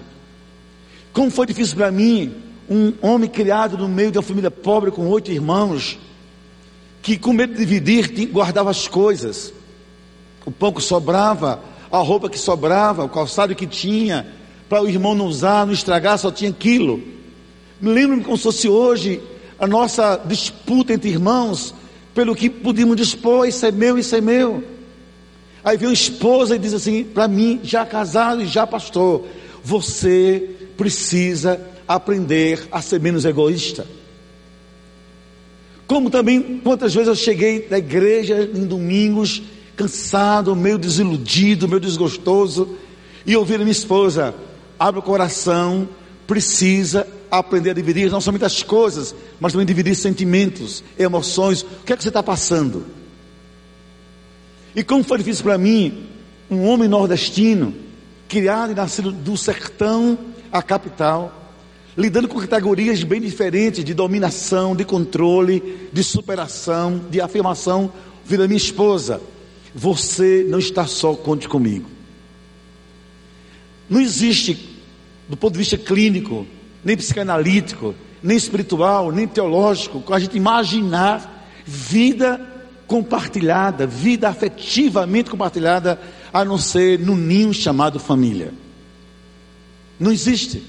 Como 1.15 1.31
foi 1.31 1.47
difícil 1.47 1.77
para 1.77 1.91
mim, 1.91 2.35
um 2.69 2.93
homem 3.01 3.31
criado 3.31 3.79
no 3.79 3.89
meio 3.89 4.11
de 4.11 4.19
uma 4.19 4.23
família 4.23 4.51
pobre 4.51 4.91
com 4.91 5.09
oito 5.09 5.33
irmãos, 5.33 5.99
que 7.01 7.17
com 7.17 7.33
medo 7.33 7.55
de 7.55 7.65
dividir 7.65 8.27
guardava 8.27 8.69
as 8.69 8.87
coisas, 8.87 9.51
o 10.45 10.51
pão 10.51 10.71
que 10.71 10.83
sobrava, 10.83 11.78
a 11.91 11.99
roupa 11.99 12.29
que 12.29 12.39
sobrava, 12.39 13.05
o 13.05 13.09
calçado 13.09 13.55
que 13.55 13.67
tinha, 13.67 14.27
para 14.69 14.83
o 14.83 14.89
irmão 14.89 15.15
não 15.15 15.27
usar, 15.27 15.67
não 15.67 15.73
estragar, 15.73 16.19
só 16.19 16.31
tinha 16.31 16.51
aquilo. 16.51 17.03
Me 17.81 17.91
lembro 17.91 18.21
como 18.23 18.37
se 18.37 18.43
fosse 18.43 18.69
hoje 18.69 19.21
a 19.59 19.67
nossa 19.67 20.21
disputa 20.25 20.93
entre 20.93 21.11
irmãos, 21.11 21.75
pelo 22.15 22.35
que 22.35 22.51
podíamos 22.51 22.97
dispor, 22.97 23.47
isso 23.47 23.65
é 23.65 23.71
meu, 23.71 23.99
isso 23.99 24.15
é 24.15 24.21
meu. 24.21 24.63
Aí 25.65 25.77
vem 25.77 25.89
uma 25.89 25.95
esposa 25.95 26.57
e 26.57 26.59
diz 26.59 26.73
assim 26.75 27.05
para 27.05 27.29
mim, 27.29 27.61
já 27.63 27.85
casado 27.85 28.43
e 28.43 28.47
já 28.47 28.67
pastor: 28.67 29.27
você 29.63 30.51
precisa 30.77 31.61
aprender 31.87 32.69
a 32.71 32.81
ser 32.83 33.01
menos 33.01 33.25
egoísta. 33.25 33.87
Como 35.87 36.11
também, 36.11 36.61
quantas 36.63 36.95
vezes 36.95 37.09
eu 37.09 37.15
cheguei 37.15 37.63
da 37.63 37.79
igreja 37.79 38.49
em 38.55 38.67
domingos, 38.67 39.43
cansado, 39.79 40.57
meio 40.57 40.77
desiludido, 40.77 41.69
meio 41.69 41.81
desgostoso, 41.81 42.77
e 43.25 43.37
ouvi 43.37 43.55
a 43.55 43.59
minha 43.59 43.71
esposa: 43.71 44.35
abre 44.77 44.99
o 44.99 45.03
coração, 45.03 45.89
precisa 46.27 47.07
aprender 47.31 47.71
a 47.71 47.75
dividir 47.75 48.11
não 48.11 48.21
somente 48.21 48.45
as 48.45 48.63
coisas, 48.63 49.15
mas 49.39 49.53
também 49.53 49.67
dividir 49.67 49.95
sentimentos, 49.95 50.83
emoções. 50.99 51.63
O 51.63 51.85
que 51.87 51.93
é 51.93 51.97
que 51.97 52.03
você 52.03 52.09
está 52.09 52.23
passando? 52.23 52.85
E 54.75 54.83
como 54.83 55.05
foi 55.05 55.19
difícil 55.19 55.45
para 55.45 55.57
mim, 55.57 56.07
um 56.51 56.67
homem 56.67 56.89
nordestino, 56.89 57.75
criado 58.29 58.73
e 58.73 58.75
nascido 58.75 59.13
do 59.13 59.37
sertão 59.37 60.19
à 60.51 60.63
capital, 60.63 61.53
lidando 61.97 62.29
com 62.29 62.41
categorias 62.41 63.03
bem 63.05 63.21
diferentes 63.21 63.85
de 63.85 63.95
dominação, 63.95 64.75
de 64.75 64.85
controle, 64.85 65.89
de 65.93 66.03
superação, 66.03 67.01
de 67.11 67.21
afirmação, 67.21 67.93
vira 68.25 68.47
minha 68.47 68.57
esposa, 68.57 69.21
você 69.79 70.45
não 70.49 70.59
está 70.59 70.89
só, 70.89 71.15
conte 71.15 71.49
comigo. 71.49 71.89
Não 73.89 74.01
existe, 74.01 74.77
do 75.29 75.37
ponto 75.37 75.53
de 75.53 75.59
vista 75.61 75.79
clínico, 75.79 76.45
nem 76.85 76.97
psicanalítico, 76.97 77.95
nem 78.21 78.37
espiritual, 78.37 79.13
nem 79.13 79.29
teológico, 79.29 80.01
com 80.01 80.13
a 80.13 80.19
gente 80.19 80.37
imaginar 80.37 81.49
vida 81.65 82.41
compartilhada, 82.89 83.87
vida 83.87 84.29
afetivamente 84.29 85.31
compartilhada, 85.31 86.01
a 86.33 86.45
não 86.45 86.59
ser 86.59 86.99
no 86.99 87.15
ninho 87.17 87.55
chamado 87.55 88.01
família. 88.01 88.53
Não 90.01 90.11
existe. 90.11 90.61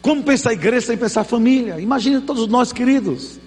Como 0.00 0.22
pensar 0.22 0.54
igreja 0.54 0.86
sem 0.86 0.96
pensar 0.96 1.22
família? 1.24 1.78
Imagine 1.78 2.22
todos 2.22 2.48
nós 2.48 2.72
queridos. 2.72 3.38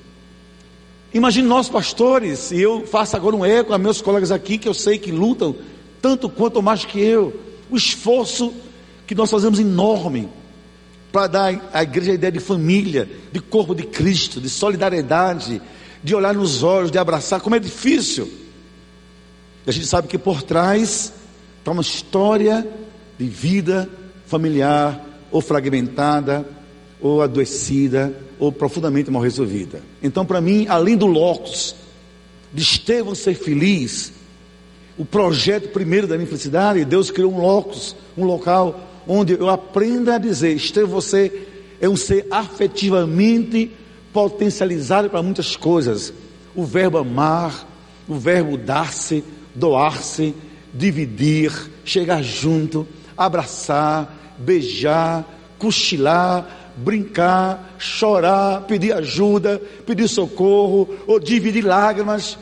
Imagine 1.13 1.47
nós 1.47 1.67
pastores, 1.67 2.51
e 2.51 2.61
eu 2.61 2.87
faço 2.87 3.15
agora 3.17 3.35
um 3.35 3.45
eco 3.45 3.73
a 3.73 3.77
meus 3.77 4.01
colegas 4.01 4.31
aqui 4.31 4.57
que 4.57 4.67
eu 4.67 4.73
sei 4.73 4.97
que 4.97 5.11
lutam 5.11 5.55
tanto 6.01 6.29
quanto 6.29 6.57
ou 6.57 6.61
mais 6.61 6.85
que 6.85 6.99
eu. 6.99 7.37
O 7.69 7.75
esforço 7.75 8.53
que 9.05 9.13
nós 9.13 9.29
fazemos 9.29 9.59
enorme 9.59 10.29
para 11.11 11.27
dar 11.27 11.69
à 11.73 11.83
igreja 11.83 12.11
a 12.11 12.15
ideia 12.15 12.31
de 12.31 12.39
família, 12.39 13.09
de 13.31 13.41
corpo 13.41 13.75
de 13.75 13.83
Cristo, 13.83 14.39
de 14.39 14.49
solidariedade, 14.49 15.61
de 16.01 16.15
olhar 16.15 16.33
nos 16.33 16.63
olhos, 16.63 16.89
de 16.89 16.97
abraçar, 16.97 17.41
como 17.41 17.55
é 17.55 17.59
difícil. 17.59 18.31
E 19.65 19.69
a 19.69 19.73
gente 19.73 19.85
sabe 19.85 20.07
que 20.07 20.17
por 20.17 20.41
trás 20.41 21.11
está 21.59 21.71
uma 21.71 21.81
história 21.81 22.65
de 23.19 23.27
vida 23.27 23.89
familiar, 24.25 25.05
ou 25.31 25.41
fragmentada, 25.41 26.45
ou 27.01 27.21
adoecida, 27.21 28.13
ou 28.37 28.51
profundamente 28.51 29.09
mal 29.09 29.21
resolvida. 29.21 29.81
Então, 30.01 30.25
para 30.25 30.39
mim, 30.39 30.67
além 30.67 30.95
do 30.95 31.05
locus, 31.05 31.75
de 32.53 32.61
Estevão 32.61 33.15
ser 33.15 33.33
feliz, 33.33 34.13
o 34.97 35.05
projeto 35.05 35.69
primeiro 35.69 36.07
da 36.07 36.15
minha 36.15 36.27
felicidade, 36.27 36.85
Deus 36.85 37.09
criou 37.09 37.33
um 37.33 37.39
locus, 37.39 37.95
um 38.17 38.25
local 38.25 38.79
onde 39.07 39.33
eu 39.33 39.49
aprenda 39.49 40.15
a 40.15 40.19
dizer: 40.19 40.55
Estevão, 40.55 40.89
você 40.89 41.47
é 41.79 41.89
um 41.89 41.95
ser 41.95 42.27
afetivamente 42.29 43.71
potencializado 44.13 45.09
para 45.09 45.23
muitas 45.23 45.55
coisas. 45.55 46.13
O 46.53 46.63
verbo 46.63 46.97
amar, 46.97 47.67
o 48.07 48.15
verbo 48.15 48.57
dar-se, 48.57 49.23
doar-se, 49.55 50.35
dividir, 50.73 51.51
chegar 51.83 52.21
junto, 52.21 52.87
abraçar, 53.17 54.35
beijar, 54.37 55.25
cochilar, 55.57 56.60
brincar, 56.77 57.75
chorar, 57.77 58.61
pedir 58.61 58.93
ajuda, 58.93 59.61
pedir 59.85 60.07
socorro, 60.07 60.89
ou 61.07 61.19
dividir 61.19 61.63
lágrimas, 61.63 62.37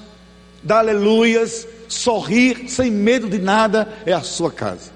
dar 0.63 0.79
aleluias, 0.79 1.67
sorrir 1.87 2.69
sem 2.69 2.91
medo 2.91 3.27
de 3.27 3.39
nada, 3.39 3.91
é 4.05 4.13
a 4.13 4.21
sua 4.21 4.51
casa. 4.51 4.91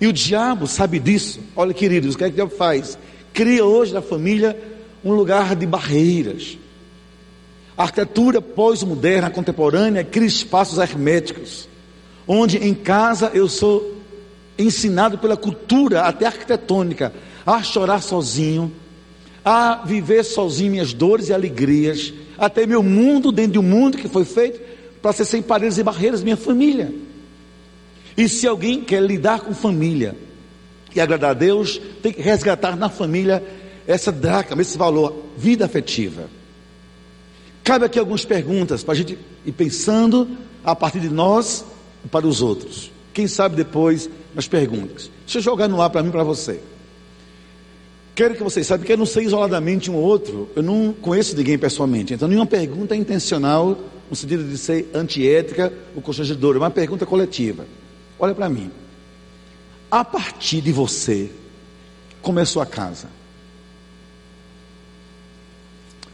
E 0.00 0.06
o 0.06 0.12
diabo 0.12 0.66
sabe 0.66 0.98
disso. 0.98 1.40
Olha, 1.54 1.72
queridos, 1.72 2.14
o 2.14 2.18
que 2.18 2.24
é 2.24 2.26
que 2.28 2.34
o 2.34 2.36
diabo 2.36 2.54
faz? 2.54 2.98
Cria 3.32 3.64
hoje 3.64 3.94
na 3.94 4.02
família 4.02 4.58
um 5.04 5.12
lugar 5.12 5.54
de 5.54 5.66
barreiras. 5.66 6.58
A 7.76 7.84
arquitetura 7.84 8.40
pós-moderna, 8.40 9.30
contemporânea, 9.30 10.02
cria 10.02 10.26
espaços 10.26 10.78
herméticos, 10.78 11.68
onde 12.26 12.56
em 12.58 12.74
casa 12.74 13.30
eu 13.34 13.48
sou 13.48 13.96
ensinado 14.58 15.18
pela 15.18 15.36
cultura, 15.36 16.02
até 16.02 16.26
arquitetônica, 16.26 17.12
a 17.46 17.62
chorar 17.62 18.02
sozinho, 18.02 18.72
a 19.44 19.84
viver 19.86 20.24
sozinho 20.24 20.72
minhas 20.72 20.92
dores 20.92 21.28
e 21.28 21.32
alegrias, 21.32 22.12
até 22.36 22.66
meu 22.66 22.82
mundo 22.82 23.30
dentro 23.30 23.52
de 23.52 23.58
um 23.60 23.62
mundo 23.62 23.96
que 23.96 24.08
foi 24.08 24.24
feito 24.24 24.60
para 25.00 25.12
ser 25.12 25.24
sem 25.24 25.40
paredes 25.40 25.78
e 25.78 25.82
barreiras, 25.84 26.24
minha 26.24 26.36
família. 26.36 26.92
E 28.16 28.28
se 28.28 28.46
alguém 28.46 28.82
quer 28.82 29.00
lidar 29.00 29.40
com 29.40 29.54
família 29.54 30.16
e 30.94 31.00
agradar 31.00 31.30
a 31.30 31.34
Deus, 31.34 31.80
tem 32.02 32.12
que 32.12 32.20
resgatar 32.20 32.74
na 32.76 32.88
família 32.88 33.42
essa 33.86 34.10
dracma, 34.10 34.60
esse 34.60 34.76
valor, 34.76 35.14
vida 35.36 35.64
afetiva. 35.64 36.28
Cabe 37.62 37.84
aqui 37.84 37.98
algumas 37.98 38.24
perguntas 38.24 38.82
para 38.82 38.94
a 38.94 38.96
gente 38.96 39.18
ir 39.44 39.52
pensando 39.52 40.28
a 40.64 40.74
partir 40.74 40.98
de 40.98 41.08
nós 41.08 41.64
e 42.04 42.08
para 42.08 42.26
os 42.26 42.42
outros. 42.42 42.90
Quem 43.12 43.28
sabe 43.28 43.54
depois 43.54 44.10
as 44.36 44.48
perguntas. 44.48 45.10
Deixa 45.24 45.38
eu 45.38 45.42
jogar 45.42 45.68
no 45.68 45.80
ar 45.80 45.90
para 45.90 46.02
mim 46.02 46.08
e 46.08 46.12
para 46.12 46.24
você. 46.24 46.60
Quero 48.16 48.34
que 48.34 48.42
vocês 48.42 48.66
saibam 48.66 48.86
que 48.86 48.92
eu 48.94 48.96
não 48.96 49.04
sei 49.04 49.26
isoladamente 49.26 49.90
um 49.90 49.94
ou 49.94 50.02
outro, 50.02 50.48
eu 50.56 50.62
não 50.62 50.90
conheço 50.90 51.36
ninguém 51.36 51.58
pessoalmente, 51.58 52.14
então 52.14 52.26
nenhuma 52.26 52.46
pergunta 52.46 52.94
é 52.94 52.98
intencional 52.98 53.78
no 54.08 54.16
sentido 54.16 54.42
de 54.42 54.56
ser 54.56 54.88
antiética 54.94 55.70
ou 55.94 56.00
constrangedora, 56.00 56.56
é 56.56 56.60
uma 56.60 56.70
pergunta 56.70 57.04
coletiva. 57.04 57.66
Olha 58.18 58.34
para 58.34 58.48
mim. 58.48 58.70
A 59.90 60.02
partir 60.02 60.62
de 60.62 60.72
você, 60.72 61.30
como 62.22 62.40
é 62.40 62.42
a 62.42 62.66
casa? 62.66 63.08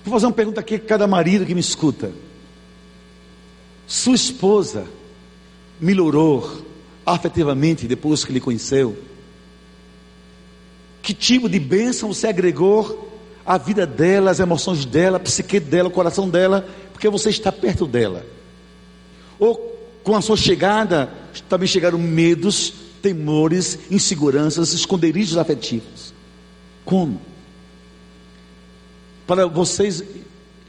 Vou 0.05 0.13
fazer 0.13 0.27
uma 0.27 0.33
pergunta 0.33 0.59
aqui 0.59 0.75
a 0.75 0.81
cada 0.81 1.07
marido 1.07 1.47
que 1.47 1.55
me 1.55 1.61
escuta. 1.61 2.11
Sua 3.87 4.17
esposa 4.17 4.87
melhorou 5.81 6.67
afetivamente 7.07 7.87
depois 7.87 8.25
que 8.25 8.33
lhe 8.33 8.41
conheceu? 8.41 9.12
Que 11.03 11.13
tipo 11.13 11.49
de 11.49 11.59
bênção 11.59 12.13
você 12.13 12.29
agregou 12.29 13.13
à 13.45 13.59
vida 13.59 13.85
dela, 13.85 14.31
às 14.31 14.39
emoções 14.39 14.85
dela, 14.85 15.17
à 15.17 15.21
psique 15.21 15.59
dela, 15.59 15.89
ao 15.89 15.93
coração 15.93 16.29
dela, 16.29 16.67
porque 16.93 17.09
você 17.09 17.29
está 17.29 17.51
perto 17.51 17.87
dela? 17.87 18.25
Ou 19.39 19.57
com 20.05 20.15
a 20.15 20.21
sua 20.21 20.37
chegada 20.37 21.13
também 21.49 21.67
chegaram 21.67 21.99
medos, 21.99 22.73
temores, 23.03 23.79
inseguranças, 23.91 24.73
esconderijos 24.73 25.37
afetivos. 25.37 26.15
Como? 26.85 27.21
Para 29.27 29.47
vocês, 29.47 30.03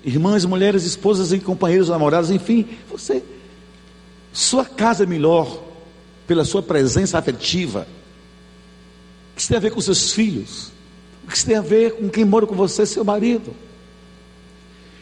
irmãs, 0.04 0.46
mulheres, 0.46 0.84
esposas 0.84 1.32
e 1.32 1.40
companheiros, 1.40 1.90
namorados, 1.90 2.32
enfim, 2.32 2.68
você, 2.90 3.24
sua 4.32 4.66
casa 4.66 5.04
é 5.04 5.06
melhor 5.06 5.62
pela 6.26 6.46
sua 6.46 6.64
presença 6.64 7.18
afetiva. 7.18 7.88
O 9.34 9.36
que 9.36 9.42
isso 9.42 9.50
tem 9.50 9.58
a 9.58 9.62
ver 9.62 9.72
com 9.72 9.82
seus 9.82 10.14
filhos? 10.14 10.72
O 11.26 11.28
que 11.28 11.36
isso 11.36 11.46
tem 11.46 11.56
a 11.56 11.62
ver 11.62 11.96
com 11.96 12.08
quem 12.08 12.24
mora 12.24 12.46
com 12.46 12.56
você, 12.56 12.86
seu 12.86 13.04
marido? 13.04 13.54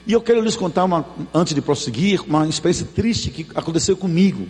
E 0.07 0.13
eu 0.13 0.21
quero 0.21 0.41
lhes 0.41 0.55
contar, 0.55 0.85
uma, 0.85 1.05
antes 1.33 1.53
de 1.53 1.61
prosseguir, 1.61 2.21
uma 2.25 2.47
experiência 2.47 2.87
triste 2.95 3.29
que 3.29 3.45
aconteceu 3.53 3.95
comigo. 3.95 4.47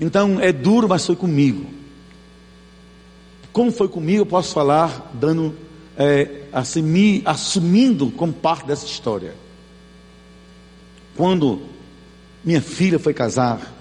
Então, 0.00 0.40
é 0.40 0.52
duro, 0.52 0.88
mas 0.88 1.04
foi 1.04 1.16
comigo. 1.16 1.66
Como 3.52 3.72
foi 3.72 3.88
comigo, 3.88 4.20
eu 4.20 4.26
posso 4.26 4.52
falar 4.52 5.10
dando, 5.14 5.54
é, 5.96 6.42
assumir, 6.52 7.22
assumindo 7.24 8.10
como 8.10 8.32
parte 8.32 8.66
dessa 8.66 8.84
história. 8.84 9.34
Quando 11.16 11.62
minha 12.44 12.60
filha 12.60 12.98
foi 12.98 13.14
casar, 13.14 13.74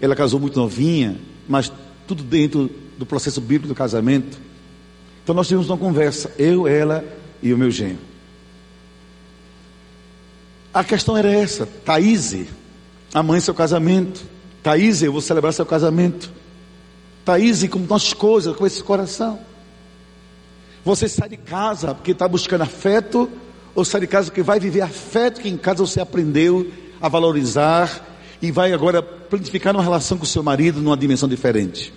ela 0.00 0.14
casou 0.14 0.38
muito 0.38 0.58
novinha, 0.58 1.18
mas 1.48 1.72
tudo 2.06 2.22
dentro 2.22 2.70
do 2.98 3.06
processo 3.06 3.40
bíblico 3.40 3.68
do 3.68 3.74
casamento. 3.74 4.38
Então 5.22 5.34
nós 5.34 5.48
tivemos 5.48 5.68
uma 5.68 5.78
conversa, 5.78 6.32
eu, 6.38 6.68
ela 6.68 7.04
e 7.42 7.52
o 7.52 7.58
meu 7.58 7.70
genro. 7.70 7.98
A 10.72 10.82
questão 10.82 11.16
era 11.16 11.30
essa, 11.30 11.66
Thaís, 11.66 12.46
amanhã 13.12 13.40
seu 13.40 13.54
casamento. 13.54 14.24
Thaís, 14.62 15.02
eu 15.02 15.12
vou 15.12 15.20
celebrar 15.20 15.52
seu 15.52 15.64
casamento. 15.64 16.32
Thaís, 17.24 17.66
como 17.68 17.86
nossas 17.86 18.12
coisas, 18.12 18.56
com 18.56 18.66
esse 18.66 18.82
coração. 18.82 19.38
Você 20.84 21.08
sai 21.08 21.28
de 21.28 21.36
casa 21.36 21.94
porque 21.94 22.10
está 22.10 22.28
buscando 22.28 22.62
afeto, 22.62 23.30
ou 23.74 23.84
sai 23.84 24.02
de 24.02 24.06
casa 24.06 24.26
porque 24.26 24.42
vai 24.42 24.60
viver 24.60 24.82
afeto 24.82 25.40
que 25.40 25.48
em 25.48 25.56
casa 25.56 25.86
você 25.86 26.00
aprendeu 26.00 26.70
a 27.00 27.08
valorizar 27.08 28.04
e 28.42 28.50
vai 28.50 28.72
agora 28.72 29.02
planificar 29.02 29.74
uma 29.74 29.82
relação 29.82 30.18
com 30.18 30.24
o 30.24 30.26
seu 30.26 30.42
marido 30.42 30.80
numa 30.80 30.96
dimensão 30.96 31.28
diferente. 31.28 31.92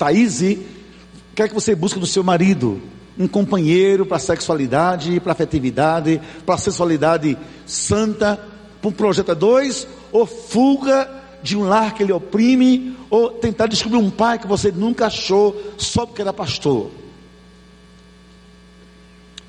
Thaís, 0.00 0.40
o 0.40 1.34
que 1.34 1.42
é 1.42 1.48
que 1.48 1.52
você 1.52 1.74
busca 1.74 2.00
do 2.00 2.06
seu 2.06 2.24
marido? 2.24 2.80
um 3.18 3.28
companheiro 3.28 4.06
para 4.06 4.18
sexualidade, 4.18 5.20
para 5.20 5.32
afetividade, 5.32 6.18
para 6.46 6.54
a 6.54 6.58
sensualidade 6.58 7.36
santa, 7.66 8.40
para 8.80 8.88
um 8.88 8.92
projeto 8.92 9.32
a 9.32 9.34
dois, 9.34 9.86
ou 10.10 10.24
fuga 10.24 11.06
de 11.42 11.54
um 11.54 11.64
lar 11.64 11.92
que 11.92 12.02
ele 12.02 12.12
oprime, 12.12 12.96
ou 13.10 13.32
tentar 13.32 13.66
descobrir 13.66 13.98
um 13.98 14.08
pai 14.08 14.38
que 14.38 14.46
você 14.46 14.72
nunca 14.72 15.08
achou 15.08 15.74
só 15.76 16.06
porque 16.06 16.22
era 16.22 16.32
pastor. 16.32 16.90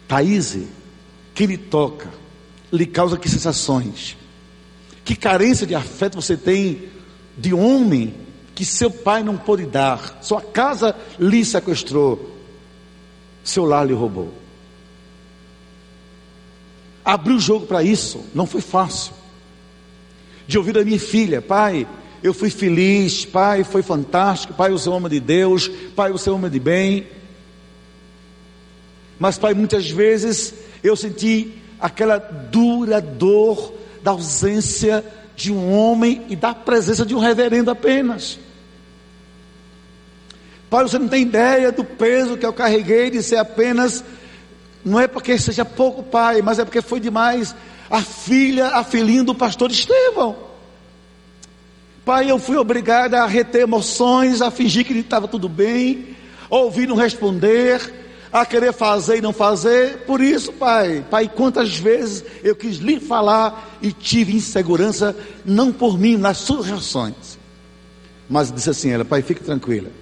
Thaís, 0.06 0.58
que 1.34 1.46
lhe 1.46 1.58
toca, 1.58 2.10
lhe 2.74 2.86
causa 2.86 3.16
que 3.16 3.30
sensações? 3.30 4.18
Que 5.06 5.16
carência 5.16 5.66
de 5.66 5.76
afeto 5.76 6.22
você 6.22 6.36
tem 6.36 6.90
de 7.38 7.54
homem 7.54 8.31
que 8.62 8.66
seu 8.66 8.92
pai 8.92 9.24
não 9.24 9.38
pôde 9.38 9.66
dar, 9.66 10.20
sua 10.22 10.40
casa 10.40 10.96
lhe 11.18 11.44
sequestrou, 11.44 12.38
seu 13.44 13.66
lar 13.66 13.88
lhe 13.88 13.94
roubou. 13.94 14.32
Abrir 17.04 17.34
o 17.34 17.40
jogo 17.40 17.66
para 17.66 17.82
isso 17.82 18.24
não 18.36 18.46
foi 18.46 18.62
fácil. 18.62 19.14
De 20.46 20.60
ouvir 20.60 20.74
da 20.74 20.86
minha 20.86 21.00
filha, 21.00 21.42
pai, 21.42 21.88
eu 22.22 22.36
fui 22.36 22.52
feliz, 22.52 23.26
pai, 23.26 23.64
foi 23.64 23.82
fantástico, 23.82 24.54
pai, 24.54 24.70
você 24.70 24.88
é 24.88 24.92
homem 24.92 25.10
de 25.10 25.20
Deus, 25.20 25.68
pai, 25.96 26.12
você 26.12 26.30
é 26.30 26.32
homem 26.32 26.52
de 26.52 26.60
bem. 26.60 27.08
Mas, 29.18 29.40
pai, 29.40 29.56
muitas 29.56 29.90
vezes 29.90 30.54
eu 30.84 30.96
senti 30.96 31.52
aquela 31.80 32.20
dura 32.20 33.02
dor 33.02 33.74
da 34.04 34.12
ausência 34.12 35.04
de 35.36 35.52
um 35.52 35.74
homem 35.74 36.28
e 36.30 36.36
da 36.36 36.54
presença 36.54 37.04
de 37.04 37.16
um 37.16 37.20
reverendo 37.20 37.72
apenas. 37.72 38.38
Pai, 40.72 40.84
você 40.84 40.98
não 40.98 41.10
tem 41.10 41.24
ideia 41.24 41.70
do 41.70 41.84
peso 41.84 42.38
que 42.38 42.46
eu 42.46 42.54
carreguei 42.54 43.10
de 43.10 43.22
ser 43.22 43.36
apenas, 43.36 44.02
não 44.86 44.98
é 44.98 45.06
porque 45.06 45.38
seja 45.38 45.66
pouco 45.66 46.02
pai, 46.02 46.42
mas 46.42 46.60
é 46.60 46.64
porque 46.64 46.82
foi 46.82 47.02
demais 47.02 47.54
a 47.90 48.02
filha, 48.02 48.68
a 48.68 48.82
filhinha 48.82 49.22
do 49.22 49.36
pastor 49.36 49.70
Estevão. 49.70 50.34
Pai, 52.06 52.32
eu 52.32 52.40
fui 52.40 52.56
obrigada 52.56 53.22
a 53.22 53.28
reter 53.28 53.64
emoções, 53.64 54.42
a 54.42 54.50
fingir 54.50 54.86
que 54.86 54.94
estava 54.94 55.28
tudo 55.28 55.50
bem, 55.50 56.16
a 56.50 56.56
ouvir 56.56 56.88
não 56.88 56.96
responder, 56.96 57.82
a 58.32 58.46
querer 58.46 58.72
fazer 58.72 59.18
e 59.18 59.22
não 59.22 59.34
fazer. 59.34 60.06
Por 60.06 60.22
isso, 60.22 60.54
pai, 60.54 61.06
pai, 61.12 61.28
quantas 61.28 61.78
vezes 61.78 62.24
eu 62.42 62.56
quis 62.56 62.78
lhe 62.78 62.98
falar 62.98 63.78
e 63.82 63.92
tive 63.92 64.38
insegurança, 64.38 65.14
não 65.44 65.70
por 65.74 66.00
mim, 66.00 66.16
nas 66.16 66.38
suas 66.38 66.68
reações. 66.68 67.38
Mas 68.30 68.50
disse 68.50 68.70
assim: 68.70 68.90
ela, 68.90 69.04
pai, 69.04 69.22
fique 69.22 69.44
tranquila 69.44 70.00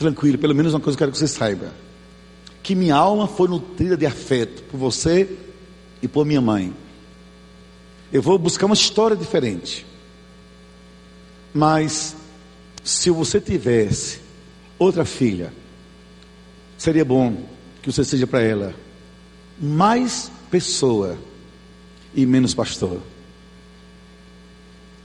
tranquilo, 0.00 0.38
pelo 0.38 0.54
menos 0.54 0.72
uma 0.72 0.80
coisa 0.80 0.96
que 0.96 1.02
eu 1.02 1.06
quero 1.06 1.12
que 1.12 1.18
você 1.18 1.28
saiba: 1.28 1.72
que 2.62 2.74
minha 2.74 2.96
alma 2.96 3.28
foi 3.28 3.48
nutrida 3.48 3.96
de 3.96 4.06
afeto 4.06 4.62
por 4.64 4.78
você 4.78 5.36
e 6.02 6.08
por 6.08 6.24
minha 6.24 6.40
mãe. 6.40 6.74
Eu 8.12 8.22
vou 8.22 8.38
buscar 8.38 8.66
uma 8.66 8.74
história 8.74 9.16
diferente. 9.16 9.86
Mas, 11.52 12.16
se 12.82 13.10
você 13.10 13.40
tivesse 13.40 14.20
outra 14.78 15.04
filha, 15.04 15.52
seria 16.78 17.04
bom 17.04 17.44
que 17.82 17.92
você 17.92 18.02
seja 18.04 18.26
para 18.26 18.40
ela 18.40 18.74
mais 19.60 20.30
pessoa 20.50 21.18
e 22.14 22.24
menos 22.24 22.54
pastor. 22.54 23.00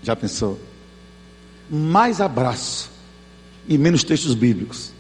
Já 0.01 0.15
pensou? 0.15 0.59
Mais 1.69 2.21
abraço 2.21 2.94
e 3.67 3.77
menos 3.77 4.03
textos 4.03 4.33
bíblicos. 4.33 4.91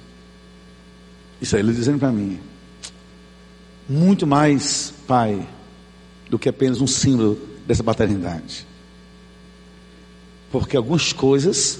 Isso 1.41 1.55
aí 1.55 1.61
ele 1.61 1.73
dizendo 1.73 1.99
para 1.99 2.11
mim. 2.11 2.39
Muito 3.87 4.25
mais, 4.25 4.93
pai, 5.07 5.47
do 6.29 6.39
que 6.39 6.49
apenas 6.49 6.81
um 6.81 6.87
símbolo 6.87 7.39
dessa 7.67 7.83
paternidade. 7.83 8.65
Porque 10.51 10.75
algumas 10.77 11.13
coisas, 11.13 11.79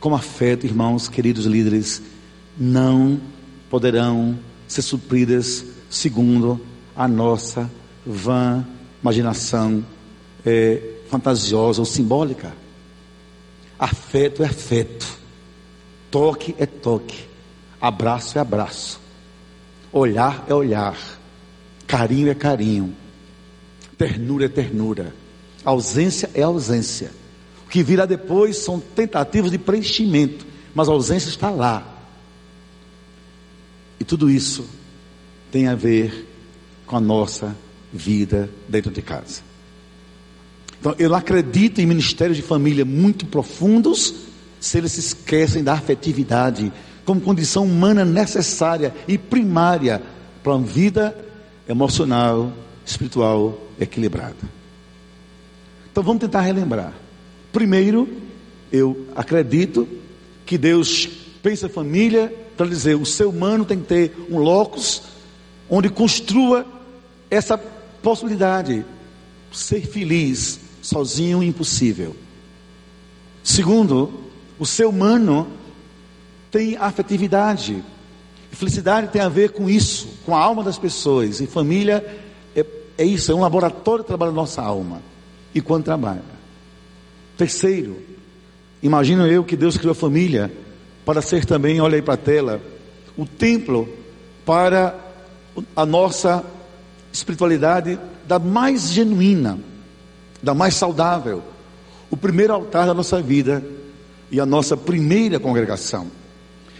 como 0.00 0.14
afeto, 0.14 0.64
irmãos, 0.64 1.08
queridos 1.08 1.44
líderes, 1.44 2.02
não 2.56 3.20
poderão 3.68 4.38
ser 4.66 4.82
supridas 4.82 5.64
segundo 5.90 6.60
a 6.96 7.06
nossa 7.06 7.70
vã 8.06 8.64
imaginação 9.02 9.84
é, 10.46 10.80
fantasiosa 11.10 11.80
ou 11.80 11.84
simbólica. 11.84 12.54
Afeto 13.78 14.42
é 14.42 14.46
afeto, 14.46 15.13
toque 16.14 16.54
é 16.60 16.64
toque, 16.64 17.24
abraço 17.80 18.38
é 18.38 18.40
abraço, 18.40 19.00
olhar 19.90 20.44
é 20.46 20.54
olhar, 20.54 20.96
carinho 21.88 22.30
é 22.30 22.34
carinho, 22.36 22.94
ternura 23.98 24.44
é 24.44 24.48
ternura, 24.48 25.12
ausência 25.64 26.30
é 26.32 26.42
ausência. 26.42 27.10
O 27.66 27.68
que 27.68 27.82
virá 27.82 28.06
depois 28.06 28.58
são 28.58 28.78
tentativas 28.78 29.50
de 29.50 29.58
preenchimento, 29.58 30.46
mas 30.72 30.88
a 30.88 30.92
ausência 30.92 31.30
está 31.30 31.50
lá. 31.50 31.84
E 33.98 34.04
tudo 34.04 34.30
isso 34.30 34.64
tem 35.50 35.66
a 35.66 35.74
ver 35.74 36.28
com 36.86 36.96
a 36.96 37.00
nossa 37.00 37.56
vida 37.92 38.48
dentro 38.68 38.92
de 38.92 39.02
casa. 39.02 39.42
Então, 40.78 40.94
eu 40.96 41.12
acredito 41.12 41.80
em 41.80 41.86
ministérios 41.86 42.36
de 42.36 42.42
família 42.44 42.84
muito 42.84 43.26
profundos, 43.26 44.14
se 44.64 44.78
eles 44.78 44.92
se 44.92 45.00
esquecem 45.00 45.62
da 45.62 45.74
afetividade 45.74 46.72
como 47.04 47.20
condição 47.20 47.66
humana 47.66 48.02
necessária 48.02 48.94
e 49.06 49.18
primária 49.18 50.00
para 50.42 50.54
uma 50.54 50.66
vida 50.66 51.14
emocional, 51.68 52.50
espiritual 52.84 53.58
equilibrada. 53.78 54.34
Então 55.92 56.02
vamos 56.02 56.20
tentar 56.20 56.40
relembrar. 56.40 56.94
Primeiro, 57.52 58.08
eu 58.72 59.06
acredito 59.14 59.86
que 60.46 60.56
Deus 60.56 61.10
pensa 61.42 61.68
família 61.68 62.34
para 62.56 62.66
dizer 62.66 62.96
o 62.96 63.04
ser 63.04 63.26
humano 63.26 63.66
tem 63.66 63.80
que 63.80 63.86
ter 63.86 64.16
um 64.30 64.38
locus 64.38 65.02
onde 65.68 65.90
construa 65.90 66.66
essa 67.30 67.58
possibilidade 67.58 68.82
ser 69.52 69.86
feliz 69.86 70.58
sozinho 70.80 71.42
impossível. 71.42 72.16
Segundo, 73.42 74.24
o 74.58 74.66
ser 74.66 74.86
humano 74.86 75.48
tem 76.50 76.76
afetividade. 76.76 77.82
Felicidade 78.52 79.08
tem 79.08 79.20
a 79.20 79.28
ver 79.28 79.50
com 79.50 79.68
isso, 79.68 80.08
com 80.24 80.36
a 80.36 80.40
alma 80.40 80.62
das 80.62 80.78
pessoas. 80.78 81.40
E 81.40 81.46
família 81.46 82.04
é, 82.54 82.64
é 82.96 83.04
isso, 83.04 83.32
é 83.32 83.34
um 83.34 83.40
laboratório 83.40 84.04
que 84.04 84.08
trabalha 84.08 84.30
a 84.30 84.34
nossa 84.34 84.62
alma. 84.62 85.02
E 85.54 85.60
quando 85.60 85.84
trabalha. 85.84 86.22
Terceiro, 87.36 88.00
imagino 88.82 89.26
eu 89.26 89.42
que 89.42 89.56
Deus 89.56 89.76
criou 89.76 89.92
a 89.92 89.96
família 89.96 90.52
para 91.04 91.20
ser 91.20 91.44
também, 91.44 91.80
olha 91.80 91.96
aí 91.96 92.02
para 92.02 92.14
a 92.14 92.18
tela, 92.18 92.60
o 93.16 93.26
templo 93.26 93.88
para 94.46 94.94
a 95.74 95.84
nossa 95.84 96.44
espiritualidade 97.12 97.98
da 98.26 98.38
mais 98.38 98.90
genuína 98.90 99.58
da 100.44 100.54
mais 100.54 100.74
saudável, 100.74 101.42
o 102.10 102.16
primeiro 102.16 102.52
altar 102.52 102.86
da 102.86 102.92
nossa 102.92 103.20
vida 103.20 103.64
e 104.34 104.40
a 104.40 104.44
nossa 104.44 104.76
primeira 104.76 105.38
congregação. 105.38 106.08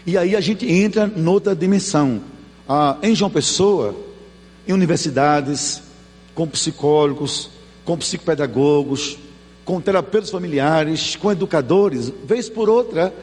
E 0.04 0.18
aí 0.18 0.34
a 0.34 0.40
gente 0.40 0.68
entra 0.68 1.06
noutra 1.06 1.54
dimensão. 1.54 2.20
Ah, 2.68 2.98
em 3.00 3.14
João 3.14 3.30
Pessoa, 3.30 3.94
em 4.66 4.72
universidades, 4.72 5.80
com 6.34 6.48
psicólogos, 6.48 7.48
com 7.84 7.96
psicopedagogos, 7.96 9.18
com 9.64 9.80
terapeutas 9.80 10.30
familiares, 10.30 11.14
com 11.14 11.30
educadores, 11.30 12.12
vez 12.24 12.48
por 12.48 12.68
outra, 12.68 13.14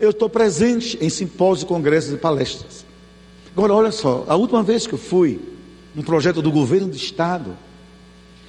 eu 0.00 0.10
estou 0.10 0.28
presente 0.28 0.98
em 1.00 1.08
simpósios, 1.08 1.68
congressos 1.68 2.12
e 2.12 2.16
palestras. 2.16 2.84
Agora, 3.52 3.72
olha 3.72 3.92
só, 3.92 4.24
a 4.26 4.34
última 4.34 4.64
vez 4.64 4.88
que 4.88 4.94
eu 4.94 4.98
fui, 4.98 5.40
um 5.96 6.02
projeto 6.02 6.42
do 6.42 6.50
governo 6.50 6.88
do 6.88 6.96
estado, 6.96 7.56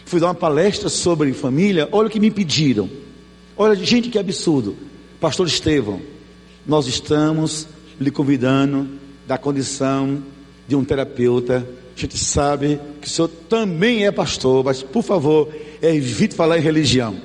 fui 0.06 0.20
dar 0.20 0.26
uma 0.26 0.34
palestra 0.34 0.90
sobre 0.90 1.32
família, 1.34 1.88
olha 1.92 2.08
o 2.08 2.12
que 2.12 2.20
me 2.20 2.32
pediram. 2.32 2.90
Olha, 3.56 3.76
gente, 3.76 4.10
que 4.10 4.18
absurdo. 4.18 4.89
Pastor 5.20 5.48
Estevão, 5.48 6.02
nós 6.66 6.88
estamos 6.88 7.68
lhe 8.00 8.10
convidando 8.10 8.88
da 9.28 9.38
condição 9.38 10.24
de 10.66 10.78
um 10.78 10.86
terapeuta. 10.86 11.68
A 11.96 12.00
gente 12.00 12.18
sabe 12.18 12.80
que 13.02 13.08
o 13.08 13.10
senhor 13.10 13.28
também 13.28 14.06
é 14.06 14.12
pastor, 14.12 14.64
mas 14.64 14.82
por 14.82 15.04
favor, 15.04 15.54
evite 15.82 16.36
falar 16.36 16.58
em 16.58 16.62
religião. 16.62 17.20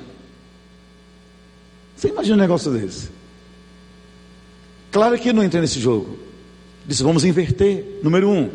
Você 1.96 2.08
imagina 2.08 2.36
um 2.36 2.40
negócio 2.40 2.72
desse? 2.72 3.10
Claro 4.90 5.16
que 5.16 5.32
não 5.32 5.44
entrei 5.44 5.60
nesse 5.60 5.78
jogo. 5.78 6.18
Disse, 6.84 7.04
vamos 7.04 7.24
inverter. 7.24 8.00
Número 8.02 8.28
um, 8.28 8.50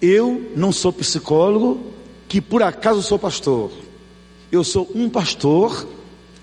eu 0.00 0.52
não 0.54 0.70
sou 0.70 0.92
psicólogo, 0.92 1.92
que 2.28 2.40
por 2.40 2.62
acaso 2.62 3.02
sou 3.02 3.18
pastor. 3.18 3.72
Eu 4.52 4.62
sou 4.62 4.88
um 4.94 5.10
pastor, 5.10 5.86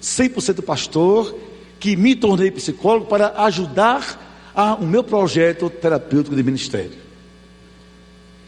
100% 0.02 0.62
pastor, 0.62 1.34
que 1.80 1.96
me 1.96 2.16
tornei 2.16 2.52
psicólogo 2.52 3.06
para 3.06 3.34
ajudar 3.44 4.52
a, 4.56 4.76
o 4.76 4.86
meu 4.86 5.04
projeto 5.04 5.70
terapêutico 5.70 6.36
de 6.36 6.44
ministério. 6.44 7.08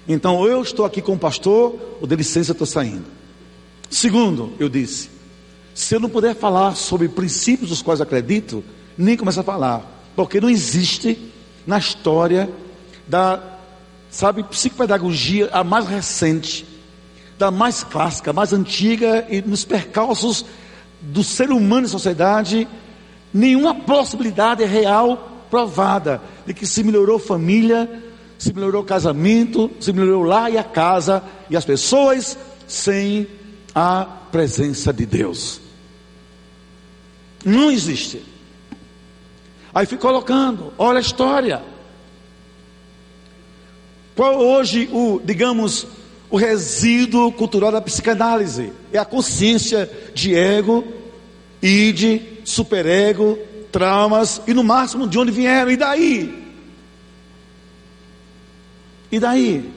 Então, 0.07 0.45
eu 0.45 0.61
estou 0.61 0.85
aqui 0.85 1.01
como 1.01 1.19
pastor, 1.19 1.97
ou 2.01 2.07
de 2.07 2.15
licença 2.15 2.51
estou 2.51 2.65
saindo. 2.65 3.05
Segundo, 3.89 4.53
eu 4.59 4.67
disse, 4.67 5.09
se 5.75 5.95
eu 5.95 5.99
não 5.99 6.09
puder 6.09 6.35
falar 6.35 6.75
sobre 6.75 7.07
princípios 7.07 7.69
dos 7.69 7.81
quais 7.81 8.01
acredito, 8.01 8.63
nem 8.97 9.15
começo 9.15 9.39
a 9.39 9.43
falar, 9.43 10.11
porque 10.15 10.41
não 10.41 10.49
existe 10.49 11.31
na 11.65 11.77
história 11.77 12.49
da, 13.07 13.41
sabe, 14.09 14.43
psicopedagogia 14.43 15.49
a 15.51 15.63
mais 15.63 15.85
recente 15.85 16.65
da 17.37 17.49
mais 17.49 17.83
clássica, 17.85 18.33
mais 18.33 18.51
antiga 18.51 19.25
e 19.29 19.41
nos 19.41 19.63
percalços 19.63 20.45
do 20.99 21.23
ser 21.23 21.51
humano 21.51 21.87
e 21.87 21.89
sociedade, 21.89 22.67
nenhuma 23.33 23.75
possibilidade 23.75 24.63
real 24.65 25.45
provada 25.49 26.21
de 26.45 26.53
que 26.53 26.65
se 26.65 26.83
melhorou 26.83 27.19
família, 27.19 27.89
se 28.37 28.53
melhorou 28.53 28.83
casamento, 28.83 29.69
se 29.79 29.91
melhorou 29.91 30.23
lá 30.23 30.49
e 30.49 30.57
a 30.57 30.63
casa 30.63 31.23
e 31.49 31.57
as 31.57 31.65
pessoas 31.65 32.37
sem 32.67 33.27
a 33.73 34.05
presença 34.31 34.93
de 34.93 35.05
Deus. 35.05 35.59
Não 37.43 37.71
existe. 37.71 38.23
Aí 39.73 39.85
fico 39.85 40.01
colocando, 40.01 40.73
olha 40.77 40.97
a 40.97 41.01
história. 41.01 41.61
Qual 44.15 44.37
hoje 44.37 44.89
o, 44.91 45.21
digamos, 45.23 45.87
o 46.29 46.37
resíduo 46.37 47.31
cultural 47.31 47.71
da 47.71 47.81
psicanálise. 47.81 48.71
É 48.93 48.97
a 48.97 49.05
consciência 49.05 49.89
de 50.13 50.35
ego, 50.35 50.83
id, 51.61 52.21
superego, 52.45 53.37
traumas 53.71 54.41
e 54.47 54.53
no 54.53 54.63
máximo 54.63 55.07
de 55.07 55.17
onde 55.17 55.31
vieram. 55.31 55.71
E 55.71 55.77
daí? 55.77 56.55
E 59.11 59.19
daí? 59.19 59.71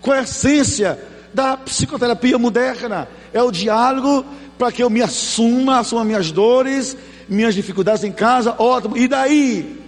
Qual 0.00 0.16
é 0.16 0.20
a 0.20 0.22
essência 0.22 0.98
da 1.32 1.56
psicoterapia 1.56 2.38
moderna? 2.38 3.08
É 3.32 3.42
o 3.42 3.50
diálogo 3.50 4.24
para 4.58 4.70
que 4.70 4.82
eu 4.82 4.90
me 4.90 5.02
assuma, 5.02 5.78
assuma 5.78 6.04
minhas 6.04 6.30
dores, 6.30 6.96
minhas 7.28 7.54
dificuldades 7.54 8.04
em 8.04 8.12
casa, 8.12 8.54
ótimo. 8.58 8.96
E 8.96 9.08
daí? 9.08 9.80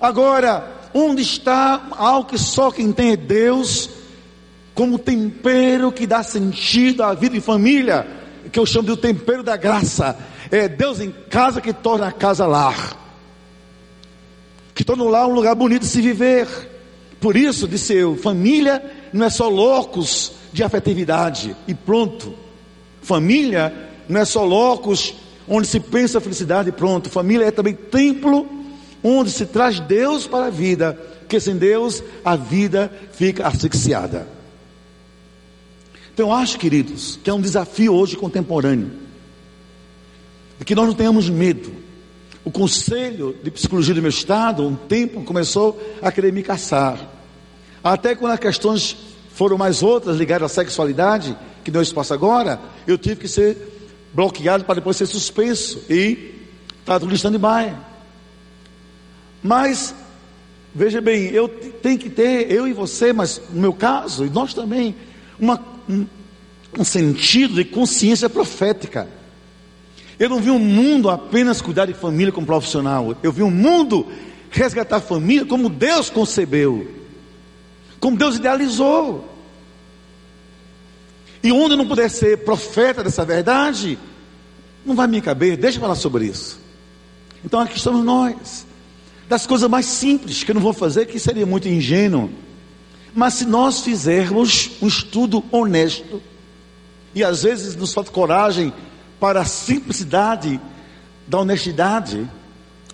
Agora, 0.00 0.90
onde 0.94 1.22
está 1.22 1.88
algo 1.92 2.28
que 2.28 2.38
só 2.38 2.70
quem 2.70 2.92
tem 2.92 3.12
é 3.12 3.16
Deus 3.16 3.90
como 4.74 4.98
tempero 4.98 5.90
que 5.90 6.06
dá 6.06 6.22
sentido 6.22 7.02
à 7.02 7.12
vida 7.12 7.36
em 7.36 7.40
família, 7.40 8.06
que 8.50 8.58
eu 8.58 8.66
chamo 8.66 8.86
de 8.86 8.92
o 8.92 8.96
tempero 8.96 9.42
da 9.42 9.56
graça. 9.56 10.16
É 10.50 10.68
Deus 10.68 11.00
em 11.00 11.10
casa 11.10 11.60
que 11.60 11.72
torna 11.72 12.08
a 12.08 12.12
casa 12.12 12.46
lar, 12.46 12.96
que 14.74 14.84
torna 14.84 15.04
o 15.04 15.08
lar 15.08 15.26
um 15.26 15.34
lugar 15.34 15.54
bonito 15.54 15.82
de 15.82 15.88
se 15.88 16.00
viver. 16.00 16.46
Por 17.20 17.36
isso, 17.36 17.66
disse 17.66 17.94
eu, 17.94 18.16
família 18.16 18.82
não 19.12 19.26
é 19.26 19.30
só 19.30 19.48
locus 19.48 20.32
de 20.52 20.62
afetividade 20.62 21.56
e 21.66 21.74
pronto. 21.74 22.34
Família 23.02 23.72
não 24.08 24.20
é 24.20 24.24
só 24.24 24.44
locus 24.44 25.14
onde 25.48 25.66
se 25.66 25.80
pensa 25.80 26.20
felicidade 26.20 26.68
e 26.68 26.72
pronto. 26.72 27.10
Família 27.10 27.46
é 27.46 27.50
também 27.50 27.74
templo 27.74 28.48
onde 29.02 29.30
se 29.30 29.46
traz 29.46 29.80
Deus 29.80 30.26
para 30.26 30.46
a 30.46 30.50
vida, 30.50 30.98
porque 31.20 31.40
sem 31.40 31.56
Deus 31.56 32.02
a 32.24 32.36
vida 32.36 32.92
fica 33.12 33.46
asfixiada. 33.46 34.37
Então 36.18 36.30
eu 36.30 36.32
acho, 36.32 36.58
queridos, 36.58 37.16
que 37.22 37.30
é 37.30 37.32
um 37.32 37.40
desafio 37.40 37.94
hoje 37.94 38.16
contemporâneo. 38.16 38.90
de 40.58 40.64
que 40.64 40.74
nós 40.74 40.88
não 40.88 40.92
tenhamos 40.92 41.30
medo. 41.30 41.70
O 42.44 42.50
conselho 42.50 43.36
de 43.40 43.52
psicologia 43.52 43.94
do 43.94 44.02
meu 44.02 44.08
estado, 44.08 44.66
um 44.66 44.74
tempo, 44.74 45.22
começou 45.22 45.80
a 46.02 46.10
querer 46.10 46.32
me 46.32 46.42
caçar. 46.42 46.98
Até 47.84 48.16
quando 48.16 48.32
as 48.32 48.40
questões 48.40 48.96
foram 49.32 49.56
mais 49.56 49.80
outras 49.80 50.16
ligadas 50.16 50.50
à 50.50 50.54
sexualidade, 50.56 51.38
que 51.62 51.70
deu 51.70 51.80
espaço 51.80 52.12
agora, 52.12 52.58
eu 52.84 52.98
tive 52.98 53.14
que 53.14 53.28
ser 53.28 53.56
bloqueado 54.12 54.64
para 54.64 54.74
depois 54.74 54.96
ser 54.96 55.06
suspenso 55.06 55.84
e 55.88 56.34
estar 56.80 56.98
no 56.98 57.14
stand-by. 57.14 57.76
Mas, 59.40 59.94
veja 60.74 61.00
bem, 61.00 61.26
eu 61.26 61.48
tenho 61.48 61.96
que 61.96 62.10
ter, 62.10 62.50
eu 62.50 62.66
e 62.66 62.72
você, 62.72 63.12
mas 63.12 63.40
no 63.52 63.60
meu 63.60 63.72
caso, 63.72 64.26
e 64.26 64.30
nós 64.30 64.52
também, 64.52 64.96
uma, 65.38 65.77
um, 65.88 66.84
sentido 66.84 67.54
de 67.54 67.64
consciência 67.64 68.28
profética. 68.28 69.08
Eu 70.18 70.28
não 70.28 70.40
vi 70.40 70.50
um 70.50 70.58
mundo 70.58 71.08
apenas 71.08 71.60
cuidar 71.60 71.86
de 71.86 71.94
família 71.94 72.32
como 72.32 72.46
profissional. 72.46 73.16
Eu 73.22 73.32
vi 73.32 73.42
um 73.42 73.50
mundo 73.50 74.06
resgatar 74.50 74.96
a 74.96 75.00
família 75.00 75.46
como 75.46 75.68
Deus 75.68 76.10
concebeu, 76.10 76.90
como 78.00 78.16
Deus 78.16 78.36
idealizou. 78.36 79.28
E 81.42 81.52
onde 81.52 81.74
eu 81.74 81.78
não 81.78 81.86
puder 81.86 82.10
ser 82.10 82.38
profeta 82.38 83.02
dessa 83.02 83.24
verdade, 83.24 83.98
não 84.84 84.94
vai 84.94 85.06
me 85.06 85.20
caber. 85.20 85.56
Deixa 85.56 85.78
eu 85.78 85.82
falar 85.82 85.94
sobre 85.94 86.26
isso. 86.26 86.58
Então 87.44 87.60
aqui 87.60 87.76
estamos 87.76 88.04
nós. 88.04 88.66
Das 89.28 89.46
coisas 89.46 89.68
mais 89.68 89.86
simples 89.86 90.42
que 90.42 90.50
eu 90.50 90.54
não 90.54 90.62
vou 90.62 90.72
fazer, 90.72 91.06
que 91.06 91.18
seria 91.20 91.46
muito 91.46 91.68
ingênuo. 91.68 92.30
Mas 93.14 93.34
se 93.34 93.44
nós 93.44 93.80
fizermos 93.80 94.70
um 94.80 94.86
estudo 94.86 95.42
honesto, 95.50 96.22
e 97.14 97.24
às 97.24 97.42
vezes 97.42 97.74
nos 97.74 97.92
falta 97.92 98.10
coragem 98.10 98.72
para 99.18 99.40
a 99.40 99.44
simplicidade 99.44 100.60
da 101.26 101.40
honestidade, 101.40 102.28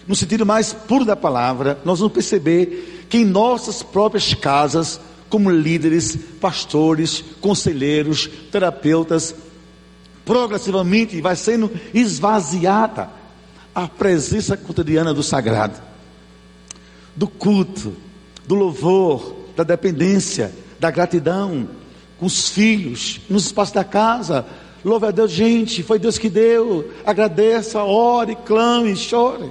no 0.07 0.15
sentido 0.15 0.47
mais 0.47 0.73
puro 0.73 1.05
da 1.05 1.17
palavra, 1.17 1.79
nós 1.85 1.99
vamos 1.99 2.15
perceber 2.15 3.07
que 3.09 3.19
em 3.19 3.25
nossas 3.25 3.83
próprias 3.83 4.35
casas, 4.35 5.01
como 5.29 5.51
líderes, 5.51 6.17
pastores, 6.41 7.25
conselheiros, 7.41 8.29
terapeutas, 8.51 9.35
progressivamente 10.25 11.21
vai 11.21 11.37
sendo 11.37 11.71
esvaziada 11.93 13.11
a 13.75 13.89
presença 13.89 14.57
cotidiana 14.57 15.13
do 15.13 15.23
sagrado, 15.23 15.81
do 17.15 17.27
culto, 17.27 17.95
do 18.47 18.55
louvor, 18.55 19.44
da 19.57 19.63
dependência, 19.63 20.53
da 20.79 20.91
gratidão, 20.91 21.69
com 22.19 22.27
os 22.27 22.49
filhos, 22.49 23.21
nos 23.29 23.47
espaços 23.47 23.75
da 23.75 23.85
casa. 23.85 24.47
Louve 24.85 25.07
a 25.07 25.11
Deus, 25.11 25.31
gente, 25.31 25.83
foi 25.83 25.99
Deus 25.99 26.19
que 26.19 26.29
deu. 26.29 26.91
Agradeça, 27.05 27.83
ore, 27.83 28.37
clame, 28.37 28.95
chore. 28.97 29.51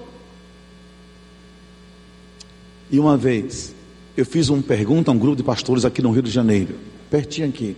E 2.91 2.99
uma 2.99 3.17
vez, 3.17 3.73
eu 4.15 4.25
fiz 4.25 4.49
uma 4.49 4.61
pergunta 4.61 5.09
a 5.09 5.13
um 5.13 5.17
grupo 5.17 5.37
de 5.37 5.43
pastores 5.43 5.85
aqui 5.85 6.01
no 6.01 6.11
Rio 6.11 6.21
de 6.21 6.29
Janeiro, 6.29 6.75
pertinho 7.09 7.49
aqui. 7.49 7.75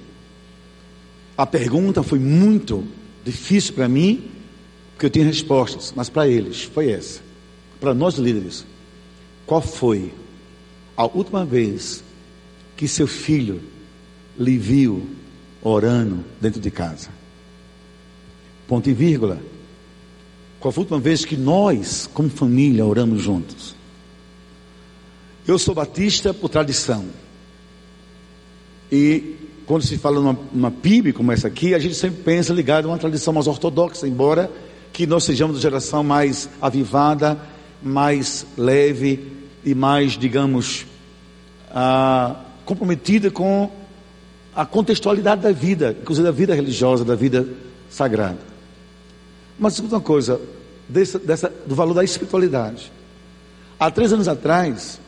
A 1.38 1.46
pergunta 1.46 2.04
foi 2.04 2.20
muito 2.20 2.84
difícil 3.24 3.74
para 3.74 3.88
mim, 3.88 4.30
porque 4.92 5.06
eu 5.06 5.10
tinha 5.10 5.26
respostas, 5.26 5.94
mas 5.96 6.10
para 6.10 6.28
eles 6.28 6.64
foi 6.64 6.92
essa. 6.92 7.22
Para 7.80 7.94
nós 7.94 8.16
líderes, 8.16 8.66
qual 9.46 9.62
foi 9.62 10.14
a 10.96 11.06
última 11.06 11.46
vez 11.46 12.04
que 12.76 12.88
seu 12.88 13.08
filho 13.08 13.62
lhe 14.38 14.58
viu 14.58 15.08
orando 15.62 16.24
dentro 16.42 16.60
de 16.60 16.70
casa? 16.70 17.10
Ponto 18.68 18.90
e 18.90 18.94
vírgula. 18.94 19.40
Qual 20.60 20.72
foi 20.72 20.82
a 20.82 20.84
última 20.84 21.00
vez 21.00 21.24
que 21.24 21.38
nós, 21.38 22.10
como 22.14 22.30
família, 22.30 22.86
oramos 22.86 23.22
juntos? 23.22 23.76
Eu 25.48 25.60
sou 25.60 25.76
batista 25.76 26.34
por 26.34 26.50
tradição. 26.50 27.06
E 28.92 29.36
quando 29.66 29.84
se 29.84 29.98
fala 29.98 30.20
numa, 30.20 30.40
numa 30.52 30.72
PIB 30.72 31.14
como 31.14 31.32
essa 31.32 31.48
aqui, 31.48 31.74
a 31.74 31.80
gente 31.80 31.96
sempre 31.96 32.24
pensa 32.24 32.54
ligado 32.54 32.86
a 32.86 32.92
uma 32.92 32.98
tradição 32.98 33.34
mais 33.34 33.48
ortodoxa, 33.48 34.08
embora 34.08 34.52
que 34.92 35.06
nós 35.06 35.24
sejamos 35.24 35.58
de 35.58 35.62
geração 35.62 36.04
mais 36.04 36.50
avivada, 36.62 37.40
mais 37.84 38.46
leve 38.58 39.32
e 39.64 39.76
mais, 39.76 40.14
digamos, 40.18 40.86
ah, 41.70 42.45
comprometida 42.66 43.30
com 43.30 43.72
a 44.56 44.66
contextualidade 44.66 45.42
da 45.42 45.52
vida, 45.52 45.96
inclusive 46.02 46.26
da 46.26 46.32
vida 46.32 46.56
religiosa, 46.56 47.06
da 47.06 47.16
vida 47.16 47.48
sagrada. 47.90 48.40
Mas 49.60 49.74
escuta 49.74 49.96
uma 49.96 50.02
coisa, 50.02 50.40
dessa, 50.88 51.20
dessa, 51.20 51.54
do 51.66 51.76
valor 51.76 51.94
da 51.94 52.04
espiritualidade. 52.04 52.92
Há 53.80 53.92
três 53.92 54.12
anos 54.12 54.28
atrás, 54.28 55.00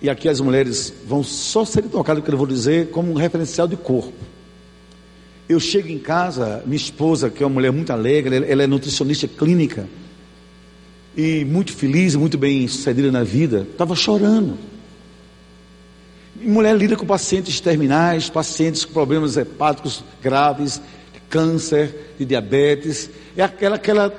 e 0.00 0.08
aqui 0.08 0.28
as 0.28 0.40
mulheres 0.40 0.92
vão 1.06 1.22
só 1.22 1.64
ser 1.64 1.82
tocadas, 1.82 2.24
que 2.24 2.30
eu 2.30 2.38
vou 2.38 2.46
dizer, 2.46 2.90
como 2.90 3.10
um 3.12 3.14
referencial 3.14 3.68
de 3.68 3.76
corpo. 3.76 4.12
Eu 5.48 5.60
chego 5.60 5.88
em 5.88 5.98
casa, 5.98 6.62
minha 6.64 6.76
esposa, 6.76 7.28
que 7.28 7.42
é 7.42 7.46
uma 7.46 7.54
mulher 7.54 7.72
muito 7.72 7.92
alegre, 7.92 8.36
ela 8.48 8.62
é 8.62 8.66
nutricionista 8.66 9.28
clínica, 9.28 9.88
e 11.16 11.44
muito 11.44 11.72
feliz, 11.72 12.14
muito 12.14 12.38
bem 12.38 12.66
sucedida 12.68 13.10
na 13.10 13.24
vida, 13.24 13.66
estava 13.70 13.94
chorando. 13.94 14.56
Mulher 16.40 16.76
lida 16.76 16.96
com 16.96 17.04
pacientes 17.04 17.60
terminais, 17.60 18.30
pacientes 18.30 18.84
com 18.84 18.92
problemas 18.92 19.36
hepáticos 19.36 20.02
graves, 20.22 20.80
câncer, 21.28 22.14
de 22.18 22.24
diabetes, 22.24 23.08
é 23.36 23.42
aquela, 23.42 23.76
aquela 23.76 24.12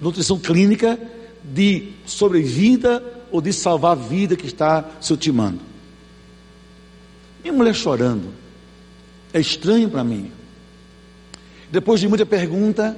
nutrição 0.00 0.38
clínica 0.38 0.98
de 1.42 1.92
sobrevida 2.06 3.02
ou 3.30 3.40
de 3.40 3.52
salvar 3.52 3.92
a 3.92 3.94
vida 3.94 4.36
que 4.36 4.46
está 4.46 4.88
se 5.00 5.12
ultimando. 5.12 5.60
Minha 7.42 7.52
mulher 7.52 7.74
chorando. 7.74 8.28
É 9.32 9.40
estranho 9.40 9.88
para 9.88 10.04
mim. 10.04 10.30
Depois 11.70 12.00
de 12.00 12.06
muita 12.06 12.26
pergunta, 12.26 12.96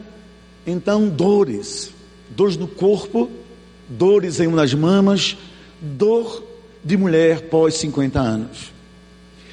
então 0.66 1.08
dores. 1.08 1.92
Dores 2.28 2.56
no 2.56 2.66
corpo, 2.66 3.30
dores 3.88 4.40
em 4.40 4.48
uma 4.48 4.58
das 4.58 4.74
mamas, 4.74 5.36
dor 5.80 6.42
de 6.84 6.96
mulher 6.96 7.48
pós 7.48 7.74
50 7.74 8.20
anos. 8.20 8.72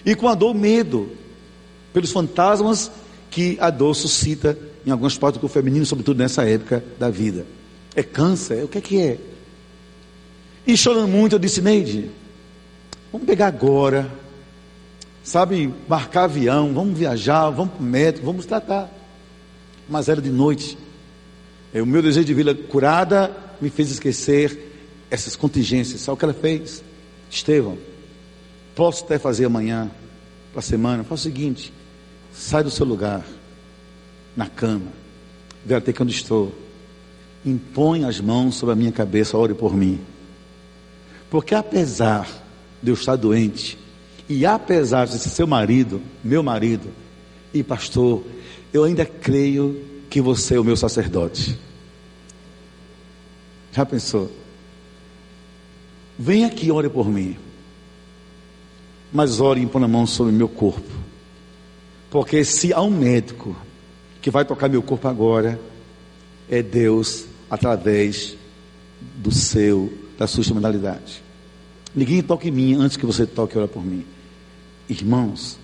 E 0.05 0.15
com 0.15 0.27
a 0.27 0.35
dor, 0.35 0.53
medo 0.53 1.09
pelos 1.93 2.11
fantasmas 2.11 2.91
que 3.29 3.57
a 3.59 3.69
dor 3.69 3.93
suscita 3.95 4.57
em 4.85 4.91
algumas 4.91 5.17
partes 5.17 5.39
do 5.39 5.47
feminino, 5.47 5.85
sobretudo 5.85 6.17
nessa 6.17 6.43
época 6.43 6.83
da 6.99 7.09
vida. 7.09 7.45
É 7.95 8.03
câncer? 8.03 8.63
O 8.63 8.67
que 8.67 8.77
é 8.77 8.81
que 8.81 8.99
é? 8.99 9.17
E 10.65 10.75
chorando 10.75 11.07
muito, 11.07 11.35
eu 11.35 11.39
disse, 11.39 11.61
Neide, 11.61 12.09
vamos 13.11 13.27
pegar 13.27 13.47
agora, 13.47 14.11
sabe, 15.23 15.73
marcar 15.87 16.25
avião, 16.25 16.73
vamos 16.73 16.97
viajar, 16.97 17.49
vamos 17.49 17.73
para 17.73 17.81
o 17.81 17.85
médico, 17.85 18.25
vamos 18.25 18.45
tratar. 18.45 18.91
Mas 19.87 20.09
era 20.09 20.21
de 20.21 20.29
noite. 20.29 20.77
O 21.73 21.85
meu 21.85 22.01
desejo 22.01 22.25
de 22.25 22.33
vida 22.33 22.53
curada 22.53 23.35
me 23.61 23.69
fez 23.69 23.91
esquecer 23.91 24.71
essas 25.09 25.35
contingências. 25.35 26.01
Sabe 26.01 26.15
o 26.15 26.17
que 26.17 26.25
ela 26.25 26.33
fez? 26.33 26.83
Estevão, 27.31 27.77
posso 28.75 29.05
até 29.05 29.17
fazer 29.17 29.45
amanhã, 29.45 29.89
para 30.51 30.59
a 30.59 30.61
semana, 30.61 31.03
faz 31.03 31.21
o 31.21 31.23
seguinte, 31.23 31.73
sai 32.33 32.61
do 32.61 32.69
seu 32.69 32.85
lugar, 32.85 33.25
na 34.35 34.47
cama, 34.47 34.91
vê 35.65 35.75
até 35.75 35.93
que 35.93 36.03
onde 36.03 36.13
estou, 36.13 36.53
impõe 37.45 38.03
as 38.03 38.19
mãos 38.19 38.55
sobre 38.55 38.73
a 38.73 38.75
minha 38.75 38.91
cabeça, 38.91 39.37
ore 39.37 39.53
por 39.53 39.75
mim. 39.75 39.99
Porque 41.29 41.55
apesar 41.55 42.27
de 42.83 42.91
eu 42.91 42.95
estar 42.95 43.15
doente, 43.15 43.77
e 44.27 44.45
apesar 44.45 45.05
de 45.05 45.17
ser 45.17 45.29
seu 45.29 45.47
marido, 45.47 46.01
meu 46.21 46.43
marido, 46.43 46.89
e 47.53 47.63
pastor, 47.63 48.23
eu 48.73 48.83
ainda 48.83 49.05
creio 49.05 49.81
que 50.09 50.19
você 50.19 50.55
é 50.55 50.59
o 50.59 50.63
meu 50.63 50.75
sacerdote. 50.75 51.57
Já 53.71 53.85
pensou? 53.85 54.40
Vem 56.21 56.45
aqui, 56.45 56.71
ore 56.71 56.87
por 56.87 57.09
mim. 57.09 57.35
Mas 59.11 59.41
ore 59.41 59.61
e 59.61 59.65
põe 59.65 59.83
a 59.83 59.87
mão 59.87 60.05
sobre 60.05 60.31
meu 60.31 60.47
corpo. 60.47 60.87
Porque 62.11 62.45
se 62.45 62.71
há 62.71 62.79
um 62.79 62.91
médico 62.91 63.57
que 64.21 64.29
vai 64.29 64.45
tocar 64.45 64.69
meu 64.69 64.83
corpo 64.83 65.07
agora, 65.07 65.59
é 66.47 66.61
Deus 66.61 67.25
através 67.49 68.37
do 69.15 69.31
seu 69.31 69.91
da 70.15 70.27
sua 70.27 70.41
instrumentalidade. 70.41 71.23
Ninguém 71.95 72.21
toque 72.21 72.49
em 72.49 72.51
mim 72.51 72.75
antes 72.75 72.97
que 72.97 73.05
você 73.05 73.25
toque 73.25 73.55
e 73.55 73.59
ore 73.59 73.67
por 73.67 73.83
mim. 73.83 74.05
Irmãos, 74.87 75.57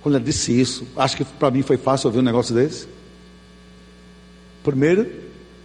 quando 0.00 0.14
ela 0.14 0.24
disse 0.24 0.58
isso, 0.58 0.86
acho 0.96 1.18
que 1.18 1.24
para 1.26 1.50
mim 1.50 1.60
foi 1.60 1.76
fácil 1.76 2.06
ouvir 2.06 2.20
um 2.20 2.22
negócio 2.22 2.54
desse. 2.54 2.88
Primeiro, 4.64 5.06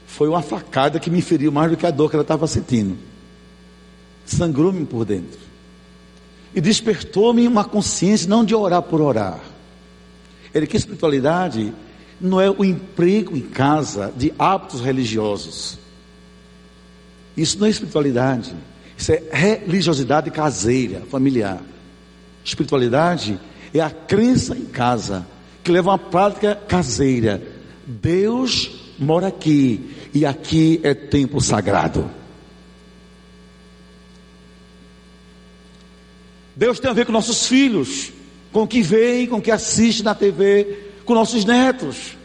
foi 0.05 0.27
uma 0.27 0.41
facada 0.41 0.99
que 0.99 1.09
me 1.09 1.21
feriu 1.21 1.49
mais 1.49 1.71
do 1.71 1.77
que 1.77 1.85
a 1.85 1.91
dor 1.91 2.09
que 2.09 2.17
ela 2.17 2.23
estava 2.23 2.45
sentindo. 2.45 3.10
Sangrou-me 4.25 4.85
por 4.85 5.05
dentro. 5.05 5.39
E 6.53 6.61
despertou-me 6.61 7.47
uma 7.47 7.63
consciência 7.63 8.27
não 8.27 8.43
de 8.43 8.53
orar 8.53 8.81
por 8.81 9.01
orar. 9.01 9.39
Ele 10.53 10.67
que 10.67 10.75
espiritualidade 10.75 11.73
não 12.19 12.39
é 12.39 12.49
o 12.49 12.63
emprego 12.63 13.35
em 13.35 13.41
casa 13.41 14.13
de 14.15 14.33
hábitos 14.37 14.81
religiosos. 14.81 15.79
Isso 17.35 17.57
não 17.57 17.67
é 17.67 17.69
espiritualidade. 17.69 18.53
Isso 18.97 19.11
é 19.11 19.23
religiosidade 19.31 20.29
caseira, 20.29 21.01
familiar. 21.09 21.61
Espiritualidade 22.43 23.39
é 23.73 23.79
a 23.79 23.89
crença 23.89 24.55
em 24.55 24.65
casa, 24.65 25.25
que 25.63 25.71
leva 25.71 25.89
a 25.89 25.93
uma 25.93 25.99
prática 25.99 26.55
caseira. 26.55 27.41
Deus 27.85 28.71
mora 28.99 29.27
aqui 29.27 29.95
e 30.13 30.25
aqui 30.25 30.79
é 30.83 30.93
templo 30.93 31.41
sagrado. 31.41 32.09
Deus 36.61 36.79
tem 36.79 36.91
a 36.91 36.93
ver 36.93 37.07
com 37.07 37.11
nossos 37.11 37.47
filhos, 37.47 38.13
com 38.51 38.61
o 38.61 38.67
que 38.67 38.83
veem, 38.83 39.25
com 39.25 39.37
o 39.37 39.41
que 39.41 39.49
assiste 39.49 40.03
na 40.03 40.13
TV, 40.13 40.91
com 41.05 41.15
nossos 41.15 41.43
netos. 41.43 42.15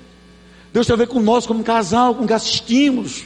Deus 0.75 0.87
tem 0.87 0.93
a 0.93 0.99
ver 0.99 1.09
com 1.09 1.21
nós 1.21 1.47
como 1.47 1.65
casal, 1.65 2.15
com 2.15 2.25
o 2.25 2.27
que 2.27 2.35
assistimos, 2.35 3.25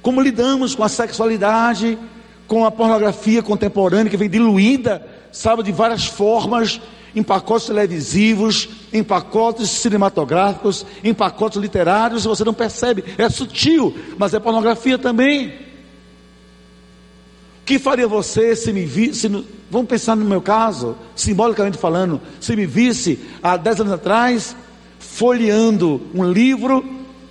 como 0.00 0.20
lidamos 0.20 0.76
com 0.76 0.84
a 0.84 0.88
sexualidade, 0.88 1.98
com 2.46 2.64
a 2.64 2.70
pornografia 2.70 3.42
contemporânea 3.42 4.08
que 4.08 4.16
vem 4.16 4.30
diluída, 4.30 5.04
sabe, 5.32 5.64
de 5.64 5.72
várias 5.72 6.06
formas, 6.06 6.80
em 7.16 7.22
pacotes 7.24 7.66
televisivos, 7.66 8.68
em 8.92 9.02
pacotes 9.02 9.68
cinematográficos, 9.68 10.86
em 11.02 11.12
pacotes 11.12 11.58
literários, 11.60 12.22
você 12.22 12.44
não 12.44 12.54
percebe, 12.54 13.02
é 13.18 13.28
sutil, 13.28 13.92
mas 14.16 14.32
é 14.34 14.38
pornografia 14.38 14.98
também. 14.98 15.67
Que 17.68 17.78
faria 17.78 18.08
você 18.08 18.56
se 18.56 18.72
me 18.72 18.86
visse, 18.86 19.28
vamos 19.70 19.88
pensar 19.88 20.16
no 20.16 20.24
meu 20.24 20.40
caso, 20.40 20.96
simbolicamente 21.14 21.76
falando, 21.76 22.18
se 22.40 22.56
me 22.56 22.64
visse 22.64 23.18
há 23.42 23.58
dez 23.58 23.78
anos 23.78 23.92
atrás, 23.92 24.56
folheando 24.98 26.00
um 26.14 26.24
livro, 26.24 26.82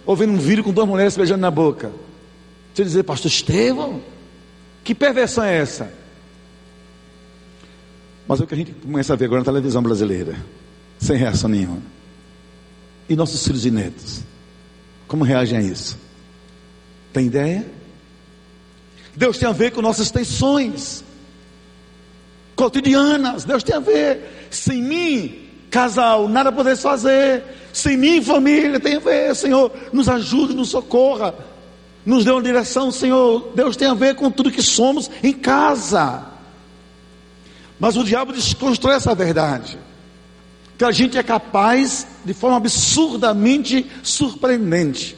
ouvindo 0.06 0.34
um 0.34 0.38
vídeo 0.38 0.64
com 0.64 0.72
duas 0.72 0.88
mulheres 0.88 1.18
beijando 1.18 1.42
na 1.42 1.50
boca. 1.50 1.92
Você 2.72 2.84
dizer, 2.84 3.02
pastor 3.02 3.32
Estevão, 3.32 4.00
que 4.84 4.94
perversão 4.94 5.44
é 5.44 5.58
essa? 5.58 5.92
Mas 8.28 8.40
é 8.40 8.44
o 8.44 8.46
que 8.46 8.54
a 8.54 8.58
gente 8.58 8.74
começa 8.74 9.14
a 9.14 9.16
ver 9.16 9.26
agora 9.26 9.42
na 9.42 9.46
televisão 9.46 9.82
brasileira, 9.82 10.36
sem 11.00 11.18
reação 11.18 11.50
nenhuma. 11.50 11.82
E 13.10 13.16
nossos 13.16 13.44
filhos 13.44 13.66
e 13.66 13.72
netos, 13.72 14.22
como 15.08 15.24
reagem 15.24 15.58
a 15.58 15.64
isso? 15.64 15.98
Tem 17.12 17.26
ideia? 17.26 17.77
Deus 19.18 19.38
tem 19.38 19.50
a 19.50 19.52
ver 19.52 19.72
com 19.72 19.82
nossas 19.82 20.10
tensões 20.10 21.04
cotidianas. 22.56 23.44
Deus 23.44 23.64
tem 23.64 23.76
a 23.76 23.80
ver. 23.80 24.48
Sem 24.50 24.82
mim, 24.82 25.50
casal, 25.70 26.30
nada 26.30 26.52
poderes 26.52 26.82
fazer. 26.82 27.44
Sem 27.74 27.98
mim, 27.98 28.22
família, 28.22 28.80
tem 28.80 28.96
a 28.96 29.00
ver. 29.00 29.36
Senhor, 29.36 29.72
nos 29.92 30.08
ajude, 30.08 30.54
nos 30.54 30.70
socorra 30.70 31.36
nos 32.08 32.24
deu 32.24 32.36
uma 32.36 32.42
direção, 32.42 32.90
Senhor. 32.90 33.52
Deus 33.54 33.76
tem 33.76 33.90
a 33.90 33.94
ver 33.94 34.16
com 34.16 34.32
tudo 34.32 34.50
que 34.50 34.62
somos 34.62 35.12
em 35.22 35.34
casa. 35.34 36.26
Mas 37.78 37.98
o 37.98 38.04
diabo 38.06 38.32
desconstrói 38.32 38.96
essa 38.96 39.14
verdade. 39.14 39.78
Que 40.78 40.86
a 40.86 40.92
gente 40.92 41.18
é 41.18 41.24
capaz, 41.24 42.08
de 42.24 42.34
forma 42.34 42.56
absurdamente 42.56 43.86
surpreendente, 44.02 45.18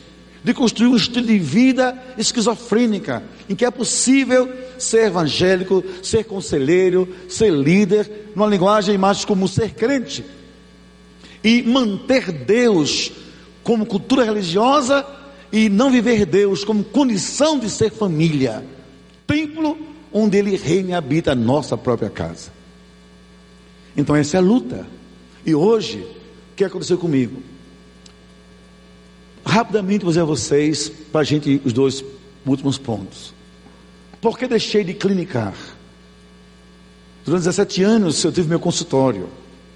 de 0.49 0.53
construir 0.55 0.87
um 0.87 0.95
estilo 0.95 1.27
de 1.27 1.37
vida 1.37 1.95
esquizofrênica, 2.17 3.21
em 3.47 3.53
que 3.53 3.63
é 3.63 3.69
possível 3.69 4.51
ser 4.79 5.05
evangélico, 5.05 5.83
ser 6.01 6.23
conselheiro, 6.23 7.07
ser 7.29 7.51
líder, 7.51 8.31
numa 8.35 8.47
linguagem 8.47 8.97
mais 8.97 9.23
como 9.23 9.47
ser 9.47 9.75
crente, 9.75 10.25
e 11.43 11.61
manter 11.61 12.31
Deus 12.31 13.11
como 13.61 13.85
cultura 13.85 14.23
religiosa 14.23 15.05
e 15.51 15.69
não 15.69 15.91
viver 15.91 16.25
Deus 16.25 16.63
como 16.63 16.83
condição 16.83 17.59
de 17.59 17.69
ser 17.69 17.91
família, 17.91 18.65
templo 19.27 19.77
onde 20.11 20.39
Ele 20.39 20.57
reina 20.57 20.89
e 20.89 20.93
habita 20.95 21.33
a 21.33 21.35
nossa 21.35 21.77
própria 21.77 22.09
casa. 22.09 22.51
Então 23.95 24.15
essa 24.15 24.37
é 24.37 24.39
a 24.39 24.41
luta. 24.41 24.87
E 25.45 25.53
hoje, 25.53 25.99
o 25.99 26.55
que 26.55 26.63
aconteceu 26.63 26.97
comigo? 26.97 27.39
Rapidamente 29.45 30.03
vou 30.03 30.11
dizer 30.11 30.21
a 30.21 30.25
vocês, 30.25 30.89
para 31.11 31.21
a 31.21 31.23
gente, 31.23 31.61
os 31.63 31.73
dois 31.73 32.03
últimos 32.45 32.77
pontos. 32.77 33.33
Por 34.21 34.37
que 34.37 34.47
deixei 34.47 34.83
de 34.83 34.93
clinicar? 34.93 35.53
Durante 37.25 37.41
17 37.41 37.83
anos 37.83 38.23
eu 38.23 38.31
tive 38.31 38.49
meu 38.49 38.59
consultório. 38.59 39.29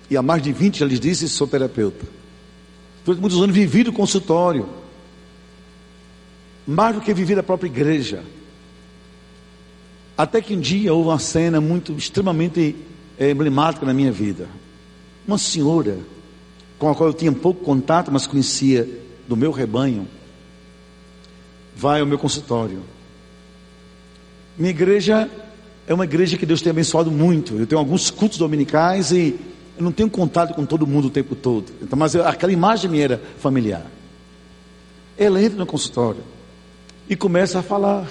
E 0.09 0.17
há 0.17 0.21
mais 0.21 0.41
de 0.41 0.51
20, 0.51 0.79
já 0.79 0.85
lhes 0.85 0.99
disse, 0.99 1.29
sou 1.29 1.47
terapeuta. 1.47 2.05
Durante 3.05 3.21
muitos 3.21 3.41
anos 3.41 3.55
vivi 3.55 3.83
no 3.83 3.93
consultório 3.93 4.67
mais 6.65 6.95
do 6.95 7.01
que 7.01 7.13
viver 7.13 7.37
a 7.37 7.43
própria 7.43 7.67
igreja. 7.67 8.23
Até 10.17 10.41
que 10.41 10.55
um 10.55 10.59
dia 10.59 10.93
houve 10.93 11.09
uma 11.09 11.19
cena 11.19 11.59
muito 11.59 11.93
extremamente 11.93 12.75
é, 13.17 13.31
emblemática 13.31 13.85
na 13.85 13.93
minha 13.93 14.11
vida. 14.11 14.47
Uma 15.27 15.37
senhora 15.37 15.99
com 16.77 16.89
a 16.89 16.95
qual 16.95 17.09
eu 17.09 17.13
tinha 17.13 17.31
pouco 17.31 17.63
contato, 17.63 18.11
mas 18.11 18.27
conhecia 18.27 18.87
do 19.27 19.35
meu 19.35 19.51
rebanho, 19.51 20.07
vai 21.75 22.01
ao 22.01 22.05
meu 22.05 22.17
consultório. 22.17 22.81
Minha 24.57 24.69
igreja 24.69 25.29
é 25.87 25.93
uma 25.93 26.03
igreja 26.03 26.37
que 26.37 26.45
Deus 26.45 26.61
tem 26.61 26.69
abençoado 26.69 27.11
muito. 27.11 27.55
Eu 27.55 27.67
tenho 27.67 27.79
alguns 27.79 28.09
cultos 28.11 28.37
dominicais 28.37 29.11
e 29.11 29.39
eu 29.77 29.83
não 29.83 29.91
tenho 29.91 30.09
contato 30.09 30.53
com 30.53 30.65
todo 30.65 30.85
mundo 30.85 31.07
o 31.07 31.09
tempo 31.09 31.35
todo. 31.35 31.71
Então, 31.81 31.97
mas 31.97 32.13
eu, 32.13 32.25
aquela 32.27 32.51
imagem 32.51 32.89
me 32.89 32.99
era 32.99 33.21
familiar. 33.39 33.85
Ela 35.17 35.41
entra 35.41 35.57
no 35.57 35.65
consultório 35.65 36.23
e 37.09 37.15
começa 37.15 37.59
a 37.59 37.63
falar. 37.63 38.07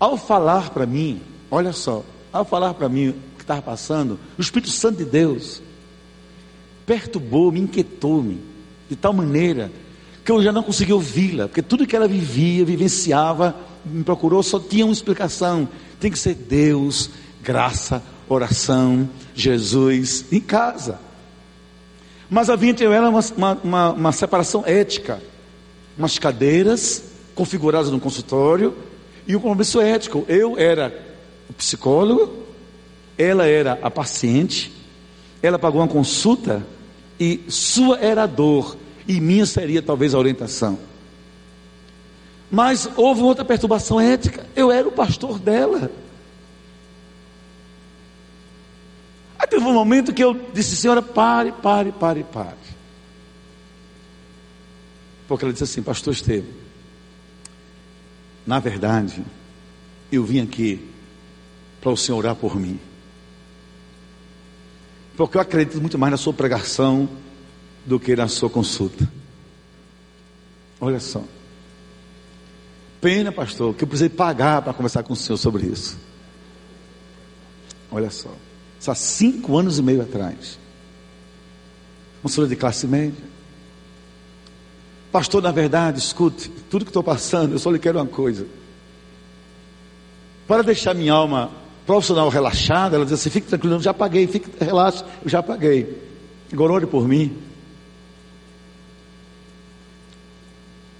Ao 0.00 0.16
falar 0.16 0.70
para 0.70 0.84
mim, 0.84 1.20
olha 1.50 1.72
só, 1.72 2.04
ao 2.32 2.44
falar 2.44 2.74
para 2.74 2.88
mim 2.88 3.10
o 3.10 3.14
que 3.36 3.44
estava 3.44 3.62
passando, 3.62 4.18
o 4.36 4.40
Espírito 4.40 4.70
Santo 4.70 4.98
de 4.98 5.04
Deus 5.04 5.62
perturbou-me, 6.84 7.60
inquietou-me, 7.60 8.40
de 8.92 8.96
tal 8.96 9.12
maneira 9.14 9.72
que 10.22 10.30
eu 10.30 10.42
já 10.42 10.52
não 10.52 10.62
conseguia 10.62 10.94
ouvi-la, 10.94 11.48
porque 11.48 11.62
tudo 11.62 11.86
que 11.86 11.96
ela 11.96 12.06
vivia, 12.06 12.64
vivenciava, 12.64 13.56
me 13.84 14.04
procurou, 14.04 14.42
só 14.42 14.60
tinha 14.60 14.84
uma 14.84 14.92
explicação: 14.92 15.66
tem 15.98 16.10
que 16.10 16.18
ser 16.18 16.34
Deus, 16.34 17.10
graça, 17.42 18.02
oração, 18.28 19.08
Jesus, 19.34 20.26
em 20.30 20.40
casa. 20.40 20.98
Mas 22.28 22.50
havia 22.50 22.70
entre 22.70 22.84
ela 22.84 23.08
uma, 23.08 23.58
uma, 23.64 23.92
uma 23.92 24.12
separação 24.12 24.62
ética, 24.66 25.22
umas 25.96 26.18
cadeiras 26.18 27.02
configuradas 27.34 27.90
no 27.90 27.98
consultório 27.98 28.74
e 29.26 29.34
o 29.34 29.40
compromisso 29.40 29.80
ético. 29.80 30.24
Eu 30.28 30.58
era 30.58 30.94
o 31.48 31.52
psicólogo, 31.54 32.44
ela 33.16 33.46
era 33.46 33.78
a 33.82 33.90
paciente, 33.90 34.70
ela 35.42 35.58
pagou 35.58 35.80
uma 35.80 35.88
consulta 35.88 36.64
e 37.18 37.40
sua 37.48 37.98
era 37.98 38.22
a 38.24 38.26
dor 38.26 38.76
e 39.06 39.20
minha 39.20 39.46
seria 39.46 39.82
talvez 39.82 40.14
a 40.14 40.18
orientação. 40.18 40.78
Mas 42.50 42.88
houve 42.96 43.22
outra 43.22 43.44
perturbação 43.44 43.98
ética. 43.98 44.46
Eu 44.54 44.70
era 44.70 44.86
o 44.86 44.92
pastor 44.92 45.38
dela. 45.38 45.90
Aí 49.38 49.46
teve 49.46 49.64
um 49.64 49.72
momento 49.72 50.12
que 50.12 50.22
eu 50.22 50.34
disse, 50.52 50.76
senhora, 50.76 51.00
pare, 51.00 51.50
pare, 51.50 51.92
pare, 51.92 52.24
pare. 52.24 52.56
Porque 55.26 55.44
ela 55.44 55.52
disse 55.52 55.64
assim, 55.64 55.82
pastor 55.82 56.12
Estevam, 56.12 56.50
na 58.46 58.58
verdade, 58.58 59.24
eu 60.10 60.24
vim 60.24 60.40
aqui 60.40 60.88
para 61.80 61.90
o 61.90 61.96
Senhor 61.96 62.18
orar 62.18 62.36
por 62.36 62.54
mim. 62.54 62.78
Porque 65.16 65.36
eu 65.36 65.40
acredito 65.40 65.80
muito 65.80 65.98
mais 65.98 66.10
na 66.10 66.16
sua 66.16 66.32
pregação 66.32 67.08
do 67.84 67.98
que 67.98 68.14
na 68.14 68.28
sua 68.28 68.48
consulta. 68.48 69.08
Olha 70.80 71.00
só. 71.00 71.22
Pena, 73.00 73.32
pastor, 73.32 73.74
que 73.74 73.84
eu 73.84 73.88
precisei 73.88 74.08
pagar 74.08 74.62
para 74.62 74.72
conversar 74.72 75.02
com 75.02 75.12
o 75.12 75.16
senhor 75.16 75.36
sobre 75.36 75.66
isso. 75.66 75.98
Olha 77.90 78.10
só. 78.10 78.30
Isso 78.78 78.90
há 78.90 78.94
cinco 78.94 79.56
anos 79.56 79.78
e 79.78 79.82
meio 79.82 80.02
atrás. 80.02 80.58
Uma 82.22 82.30
senhora 82.30 82.48
de 82.48 82.56
classe 82.56 82.86
média. 82.86 83.24
Pastor, 85.10 85.42
na 85.42 85.50
verdade, 85.50 85.98
escute, 85.98 86.48
tudo 86.70 86.84
que 86.84 86.90
estou 86.90 87.02
passando, 87.02 87.52
eu 87.52 87.58
só 87.58 87.70
lhe 87.70 87.78
quero 87.78 87.98
uma 87.98 88.06
coisa. 88.06 88.46
Para 90.48 90.62
deixar 90.62 90.94
minha 90.94 91.12
alma 91.12 91.50
profissional 91.86 92.28
relaxada, 92.28 92.96
ela 92.96 93.04
diz 93.04 93.14
assim: 93.14 93.30
fique 93.30 93.48
tranquilo, 93.48 93.74
eu 93.74 93.80
já 93.80 93.92
paguei, 93.92 94.26
fique 94.26 94.48
relaxe, 94.64 95.04
eu 95.22 95.28
já 95.28 95.42
paguei. 95.42 96.00
Agora 96.52 96.72
ore 96.72 96.86
por 96.86 97.06
mim. 97.06 97.36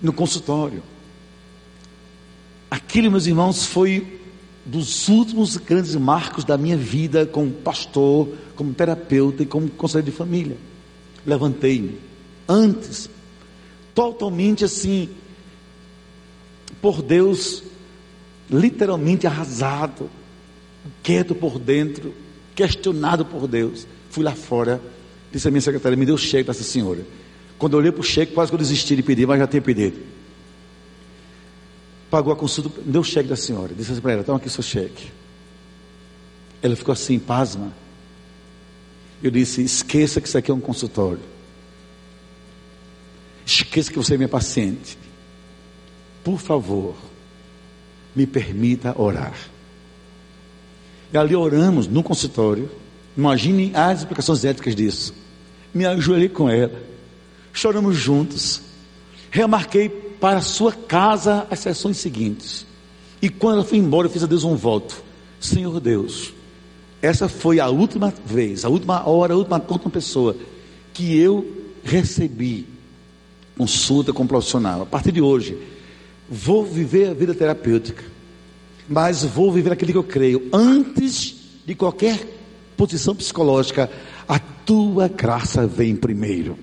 No 0.03 0.12
consultório. 0.12 0.82
Aquele, 2.70 3.09
meus 3.09 3.26
irmãos, 3.26 3.66
foi 3.66 4.20
dos 4.64 5.09
últimos 5.09 5.57
grandes 5.57 5.94
marcos 5.96 6.44
da 6.44 6.57
minha 6.57 6.76
vida 6.76 7.26
como 7.26 7.50
pastor, 7.50 8.28
como 8.57 8.72
terapeuta 8.74 9.42
e 9.42 9.46
como 9.46 9.68
conselheiro 9.70 10.11
de 10.11 10.16
família. 10.16 10.57
Levantei-me 11.24 11.98
antes 12.48 13.09
totalmente 13.94 14.64
assim, 14.64 15.09
por 16.80 17.03
Deus, 17.03 17.62
literalmente 18.50 19.26
arrasado, 19.26 20.11
quieto 21.03 21.34
por 21.34 21.59
dentro, 21.59 22.14
questionado 22.55 23.24
por 23.24 23.46
Deus. 23.46 23.86
Fui 24.11 24.24
lá 24.24 24.34
fora, 24.34 24.80
disse 25.30 25.48
a 25.48 25.50
minha 25.50 25.61
secretária: 25.61 25.96
me 25.96 26.07
deu 26.07 26.18
cheque 26.18 26.44
para 26.44 26.53
essa 26.53 26.64
senhora. 26.64 27.05
Quando 27.62 27.74
eu 27.74 27.78
olhei 27.78 27.92
para 27.92 28.00
o 28.00 28.04
cheque, 28.04 28.32
quase 28.32 28.50
que 28.50 28.56
eu 28.56 28.58
desisti 28.58 28.96
de 28.96 29.04
pedir, 29.04 29.24
mas 29.24 29.38
já 29.38 29.46
tinha 29.46 29.62
pedido. 29.62 29.96
Pagou 32.10 32.32
a 32.32 32.36
consulta, 32.36 32.82
deu 32.84 33.02
o 33.02 33.04
cheque 33.04 33.28
da 33.28 33.36
senhora. 33.36 33.72
Disse 33.72 33.92
assim 33.92 34.00
para 34.00 34.14
ela: 34.14 34.24
toma 34.24 34.38
aqui 34.38 34.50
seu 34.50 34.64
cheque. 34.64 35.12
Ela 36.60 36.74
ficou 36.74 36.92
assim, 36.92 37.20
pasma. 37.20 37.72
Eu 39.22 39.30
disse: 39.30 39.62
esqueça 39.62 40.20
que 40.20 40.26
isso 40.26 40.36
aqui 40.36 40.50
é 40.50 40.54
um 40.54 40.58
consultório. 40.58 41.20
Esqueça 43.46 43.92
que 43.92 43.96
você 43.96 44.14
é 44.14 44.16
minha 44.16 44.28
paciente. 44.28 44.98
Por 46.24 46.40
favor, 46.40 46.96
me 48.12 48.26
permita 48.26 48.92
orar. 49.00 49.38
E 51.12 51.16
ali 51.16 51.36
oramos 51.36 51.86
no 51.86 52.02
consultório. 52.02 52.68
Imagine 53.16 53.70
as 53.72 54.02
implicações 54.02 54.44
éticas 54.44 54.74
disso. 54.74 55.14
Me 55.72 55.86
ajoelhei 55.86 56.28
com 56.28 56.50
ela. 56.50 56.90
Choramos 57.53 57.96
juntos. 57.96 58.62
Remarquei 59.30 59.88
para 59.88 60.40
sua 60.40 60.72
casa 60.72 61.46
as 61.50 61.59
sessões 61.59 61.96
seguintes. 61.96 62.66
E 63.20 63.28
quando 63.28 63.57
ela 63.57 63.64
foi 63.64 63.78
embora, 63.78 64.07
eu 64.07 64.11
fiz 64.11 64.22
a 64.22 64.26
Deus 64.26 64.44
um 64.44 64.57
voto. 64.57 65.03
Senhor 65.40 65.80
Deus, 65.80 66.32
essa 67.00 67.28
foi 67.28 67.59
a 67.59 67.68
última 67.68 68.12
vez, 68.24 68.64
a 68.64 68.68
última 68.68 69.09
hora, 69.09 69.34
a 69.34 69.36
última, 69.36 69.57
a 69.57 69.72
última 69.72 69.90
pessoa 69.90 70.36
que 70.94 71.18
eu 71.18 71.72
recebi 71.82 72.68
consulta 73.57 74.12
com 74.12 74.22
um 74.22 74.26
profissional. 74.26 74.82
A 74.82 74.86
partir 74.86 75.12
de 75.12 75.20
hoje, 75.20 75.59
vou 76.28 76.64
viver 76.64 77.09
a 77.09 77.14
vida 77.14 77.34
terapêutica, 77.34 78.05
mas 78.88 79.24
vou 79.24 79.50
viver 79.53 79.72
aquilo 79.72 79.92
que 79.92 79.98
eu 79.98 80.05
creio. 80.05 80.48
Antes 80.53 81.34
de 81.66 81.74
qualquer 81.74 82.20
posição 82.76 83.14
psicológica, 83.14 83.90
a 84.28 84.38
tua 84.38 85.09
graça 85.09 85.66
vem 85.66 85.96
primeiro. 85.96 86.57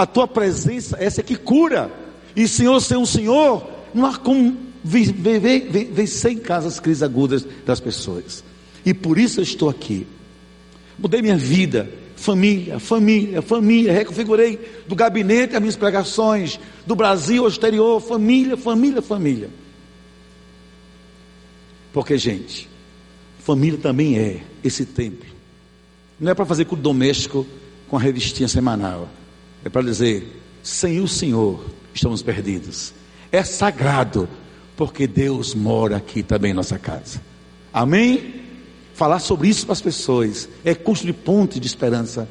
A 0.00 0.06
tua 0.06 0.26
presença, 0.26 0.96
essa 0.98 1.20
é 1.20 1.22
que 1.22 1.36
cura. 1.36 1.92
E 2.34 2.48
Senhor, 2.48 2.80
ser 2.80 2.96
um 2.96 3.04
Senhor, 3.04 3.68
não 3.92 4.06
há 4.06 4.16
como 4.16 4.56
vencer 4.82 6.32
em 6.32 6.38
casa 6.38 6.68
as 6.68 6.80
crises 6.80 7.02
agudas 7.02 7.46
das 7.66 7.80
pessoas. 7.80 8.42
E 8.82 8.94
por 8.94 9.18
isso 9.18 9.40
eu 9.40 9.44
estou 9.44 9.68
aqui. 9.68 10.06
Mudei 10.98 11.20
minha 11.20 11.36
vida, 11.36 11.86
família, 12.16 12.78
família, 12.78 13.42
família. 13.42 13.92
Reconfigurei 13.92 14.58
do 14.88 14.96
gabinete 14.96 15.54
as 15.54 15.60
minhas 15.60 15.76
pregações, 15.76 16.58
do 16.86 16.96
Brasil 16.96 17.42
ao 17.42 17.50
exterior, 17.50 18.00
família, 18.00 18.56
família, 18.56 19.02
família. 19.02 19.50
Porque, 21.92 22.16
gente, 22.16 22.70
família 23.40 23.78
também 23.78 24.18
é 24.18 24.44
esse 24.64 24.86
templo. 24.86 25.28
Não 26.18 26.32
é 26.32 26.34
para 26.34 26.46
fazer 26.46 26.64
culto 26.64 26.82
doméstico 26.82 27.46
com 27.86 27.98
a 27.98 28.00
revistinha 28.00 28.48
semanal. 28.48 29.19
É 29.64 29.68
para 29.68 29.82
dizer: 29.82 30.40
sem 30.62 31.00
o 31.00 31.08
Senhor 31.08 31.64
estamos 31.94 32.22
perdidos. 32.22 32.92
É 33.32 33.42
sagrado, 33.42 34.28
porque 34.76 35.06
Deus 35.06 35.54
mora 35.54 35.96
aqui 35.96 36.22
também 36.22 36.50
em 36.50 36.54
nossa 36.54 36.78
casa. 36.78 37.20
Amém? 37.72 38.42
Falar 38.94 39.18
sobre 39.20 39.48
isso 39.48 39.64
para 39.64 39.72
as 39.72 39.80
pessoas 39.80 40.48
é 40.64 40.74
construir 40.74 41.12
ponte 41.14 41.60
de 41.60 41.66
esperança 41.66 42.28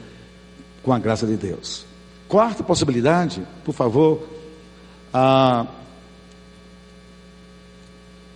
com 0.84 0.94
a 0.94 1.00
graça 1.00 1.26
de 1.26 1.36
Deus. 1.36 1.86
Quarta 2.28 2.64
possibilidade, 2.64 3.42
por 3.64 3.74
favor. 3.74 4.28
Ah, 5.14 5.66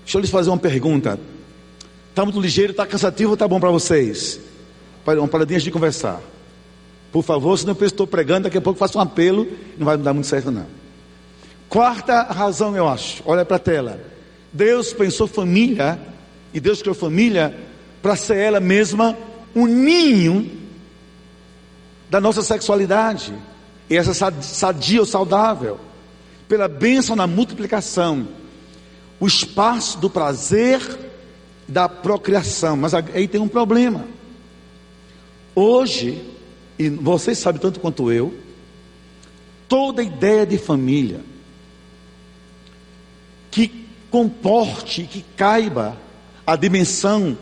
deixa 0.03 0.17
eu 0.17 0.21
lhes 0.21 0.31
fazer 0.31 0.49
uma 0.49 0.57
pergunta. 0.57 1.19
Está 2.09 2.23
muito 2.23 2.39
ligeiro, 2.39 2.71
está 2.71 2.85
cansativo 2.85 3.31
ou 3.31 3.33
está 3.33 3.47
bom 3.47 3.59
para 3.59 3.69
vocês? 3.69 4.39
Uma 5.05 5.27
paradinha 5.27 5.59
de 5.59 5.69
conversar. 5.69 6.21
Por 7.13 7.23
favor, 7.23 7.55
senão 7.59 7.77
eu 7.79 7.85
estou 7.85 8.07
pregando, 8.07 8.45
daqui 8.45 8.57
a 8.57 8.61
pouco 8.61 8.79
faço 8.79 8.97
um 8.97 9.01
apelo, 9.01 9.47
não 9.77 9.85
vai 9.85 9.95
me 9.95 10.03
dar 10.03 10.13
muito 10.13 10.27
certo 10.27 10.49
não. 10.49 10.65
Quarta 11.69 12.23
razão, 12.23 12.75
eu 12.75 12.87
acho, 12.87 13.21
olha 13.23 13.45
para 13.45 13.57
a 13.57 13.59
tela. 13.59 14.01
Deus 14.51 14.91
pensou 14.93 15.27
família, 15.27 15.99
e 16.51 16.59
Deus 16.59 16.81
criou 16.81 16.95
família 16.95 17.55
para 18.01 18.15
ser 18.15 18.37
ela 18.37 18.59
mesma 18.59 19.15
um 19.55 19.67
ninho 19.67 20.51
da 22.09 22.19
nossa 22.19 22.41
sexualidade, 22.41 23.31
e 23.87 23.95
essa 23.95 24.31
sadia 24.41 24.99
ou 24.99 25.05
saudável, 25.05 25.79
pela 26.47 26.67
bênção 26.67 27.15
na 27.15 27.27
multiplicação, 27.27 28.27
o 29.19 29.27
espaço 29.27 29.99
do 29.99 30.09
prazer 30.09 30.81
da 31.67 31.87
procriação, 31.87 32.75
mas 32.75 32.95
aí 32.95 33.27
tem 33.27 33.39
um 33.39 33.47
problema. 33.47 34.03
Hoje, 35.53 36.33
e 36.77 36.89
vocês 36.89 37.37
sabem 37.37 37.61
tanto 37.61 37.79
quanto 37.79 38.11
eu, 38.11 38.33
toda 39.67 40.03
ideia 40.03 40.45
de 40.45 40.57
família 40.57 41.21
que 43.51 43.87
comporte, 44.09 45.03
que 45.03 45.23
caiba 45.35 45.97
a 46.45 46.55
dimensão 46.55 47.37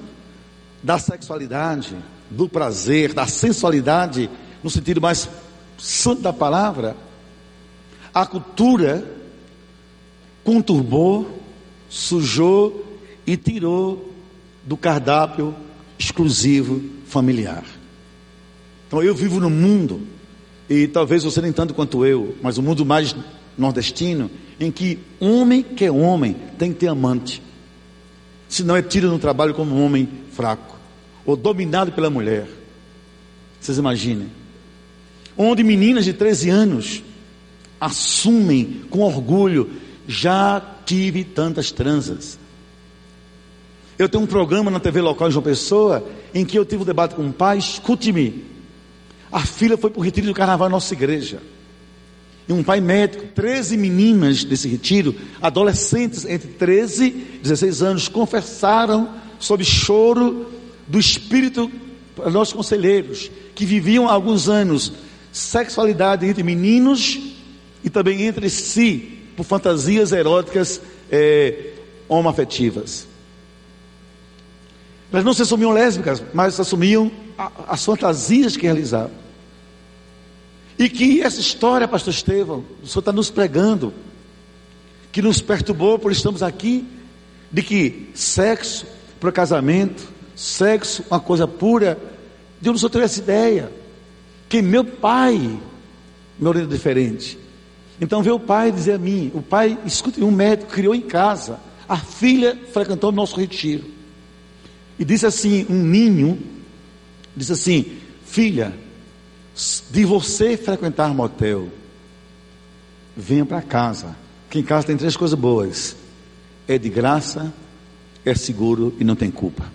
da 0.84 0.99
sexualidade, 0.99 1.95
do 2.29 2.47
prazer, 2.47 3.13
da 3.13 3.27
sensualidade, 3.27 4.29
no 4.63 4.69
sentido 4.69 5.01
mais 5.01 5.29
santo 5.77 6.21
da 6.21 6.32
palavra, 6.32 6.95
a 8.13 8.25
cultura 8.25 9.05
conturbou, 10.43 11.41
sujou 11.89 12.99
e 13.25 13.38
tirou 13.38 14.13
do 14.63 14.77
cardápio 14.77 15.55
exclusivo 15.97 16.82
familiar. 17.05 17.63
Então 18.92 19.02
eu 19.02 19.16
vivo 19.16 19.39
no 19.39 19.50
mundo, 19.50 20.06
e 20.70 20.86
talvez 20.86 21.24
você 21.24 21.39
nem 21.39 21.54
tanto 21.54 21.74
quanto 21.74 22.06
eu, 22.06 22.36
mas 22.42 22.58
o 22.58 22.62
um 22.62 22.66
mundo 22.66 22.86
mais 22.86 23.16
nordestino, 23.58 24.30
em 24.60 24.70
que 24.70 25.00
homem 25.18 25.64
que 25.64 25.86
é 25.86 25.89
homem 25.89 26.36
tem 26.60 26.74
que 26.74 26.80
ter 26.80 26.88
amante. 26.89 27.42
Senão 28.50 28.76
é 28.76 28.82
tido 28.82 29.10
no 29.10 29.18
trabalho 29.18 29.54
como 29.54 29.74
um 29.74 29.86
homem 29.86 30.10
fraco, 30.34 30.76
ou 31.26 31.38
dominado 31.38 31.94
pela 31.94 32.10
mulher. 32.10 32.50
Vocês 33.62 33.78
imaginem. 33.78 34.28
Onde 35.38 35.64
meninas 35.64 36.04
de 36.04 36.12
13 36.12 36.50
anos 36.50 37.02
assumem 37.80 38.82
com 38.89 39.00
orgulho, 39.00 39.70
já 40.06 40.62
tive 40.86 41.24
tantas 41.24 41.72
transas. 41.72 42.38
Eu 43.98 44.10
tenho 44.10 44.26
um 44.26 44.28
programa 44.28 44.70
na 44.70 44.82
TV 44.82 45.00
local 45.00 45.30
em 45.30 45.32
João 45.32 45.44
Pessoa, 45.44 46.06
em 46.34 46.44
que 46.44 46.60
eu 46.60 46.66
tive 46.66 46.82
um 46.82 46.86
debate 46.86 47.16
com 47.16 47.22
um 47.22 47.32
pai, 47.32 47.58
escute-me, 47.58 48.51
a 49.32 49.45
filha 49.45 49.77
foi 49.77 49.89
para 49.89 49.99
o 49.99 50.03
retiro 50.03 50.27
do 50.27 50.34
carnaval 50.34 50.67
na 50.67 50.75
nossa 50.75 50.93
igreja. 50.93 51.41
E 52.47 52.53
um 52.53 52.63
pai 52.63 52.82
médico, 52.82 53.27
13 53.34 53.77
meninas 53.77 54.43
desse 54.43 54.67
retiro, 54.67 55.15
adolescentes 55.41 56.25
entre 56.25 56.49
13 56.49 57.05
e 57.05 57.39
16 57.41 57.82
anos, 57.82 58.07
confessaram 58.07 59.09
sob 59.39 59.63
choro 59.63 60.51
do 60.88 60.99
espírito 60.99 61.71
para 62.15 62.29
nossos 62.29 62.53
conselheiros, 62.53 63.32
que 63.55 63.65
viviam 63.65 64.07
há 64.09 64.11
alguns 64.11 64.49
anos 64.49 64.91
sexualidade 65.32 66.25
entre 66.25 66.43
meninos 66.43 67.17
e 67.84 67.89
também 67.89 68.23
entre 68.23 68.49
si, 68.49 69.19
por 69.36 69.45
fantasias 69.45 70.11
eróticas 70.11 70.82
é, 71.09 71.73
homoafetivas. 72.07 73.07
Elas 75.12 75.26
não 75.26 75.34
se 75.34 75.41
assumiam 75.41 75.72
lésbicas, 75.72 76.24
mas 76.34 76.59
assumiam 76.59 77.12
as 77.68 77.84
fantasias 77.84 78.55
que 78.55 78.64
realizavam. 78.64 79.12
E 80.80 80.89
que 80.89 81.22
essa 81.22 81.39
história, 81.39 81.88
pastor 81.88 82.14
Estevão, 82.14 82.64
o 82.82 82.88
senhor 82.88 83.01
está 83.01 83.12
nos 83.12 83.30
pregando, 83.30 83.93
que 85.12 85.22
nos 85.22 85.41
perturbou 85.41 85.99
por 85.99 86.12
estarmos 86.12 86.41
aqui, 86.41 86.88
de 87.51 87.62
que 87.62 88.09
sexo 88.14 88.86
para 89.20 89.32
casamento, 89.32 90.07
sexo, 90.36 91.03
uma 91.09 91.20
coisa 91.20 91.47
pura, 91.47 91.99
de 92.59 92.70
onde 92.70 92.78
o 92.78 92.80
senhor 92.80 92.89
teve 92.89 93.05
essa 93.05 93.20
ideia? 93.20 93.72
Que 94.47 94.62
meu 94.62 94.86
pai 94.86 95.59
me 96.39 96.47
orienta 96.47 96.70
diferente. 96.70 97.38
Então 97.99 98.24
veio 98.24 98.36
o 98.36 98.39
pai 98.39 98.72
dizer 98.72 98.93
a 98.93 98.97
mim, 98.97 99.32
o 99.36 99.41
pai, 99.41 99.78
escute, 99.86 100.24
um 100.24 100.32
médico 100.32 100.72
criou 100.72 100.95
em 100.95 101.01
casa, 101.01 101.59
a 101.88 101.97
filha 101.97 102.57
frequentou 102.72 103.12
o 103.12 103.14
nosso 103.14 103.36
retiro. 103.36 104.01
E 105.02 105.04
disse 105.04 105.26
assim, 105.26 105.66
um 105.68 105.82
ninho, 105.84 106.38
disse 107.36 107.54
assim, 107.54 107.97
filha, 108.24 108.72
de 109.89 110.06
você 110.06 110.56
frequentar 110.56 111.12
motel, 111.12 111.70
venha 113.18 113.43
para 113.43 113.64
casa. 113.64 114.16
Que 114.47 114.60
em 114.60 114.64
casa 114.64 114.86
tem 114.86 114.95
três 114.95 115.18
coisas 115.18 115.38
boas: 115.38 115.95
é 116.68 116.78
de 116.78 116.88
graça, 116.88 117.52
é 118.24 118.36
seguro 118.36 118.95
e 118.99 119.04
não 119.04 119.16
tem 119.16 119.32
culpa. 119.32 119.74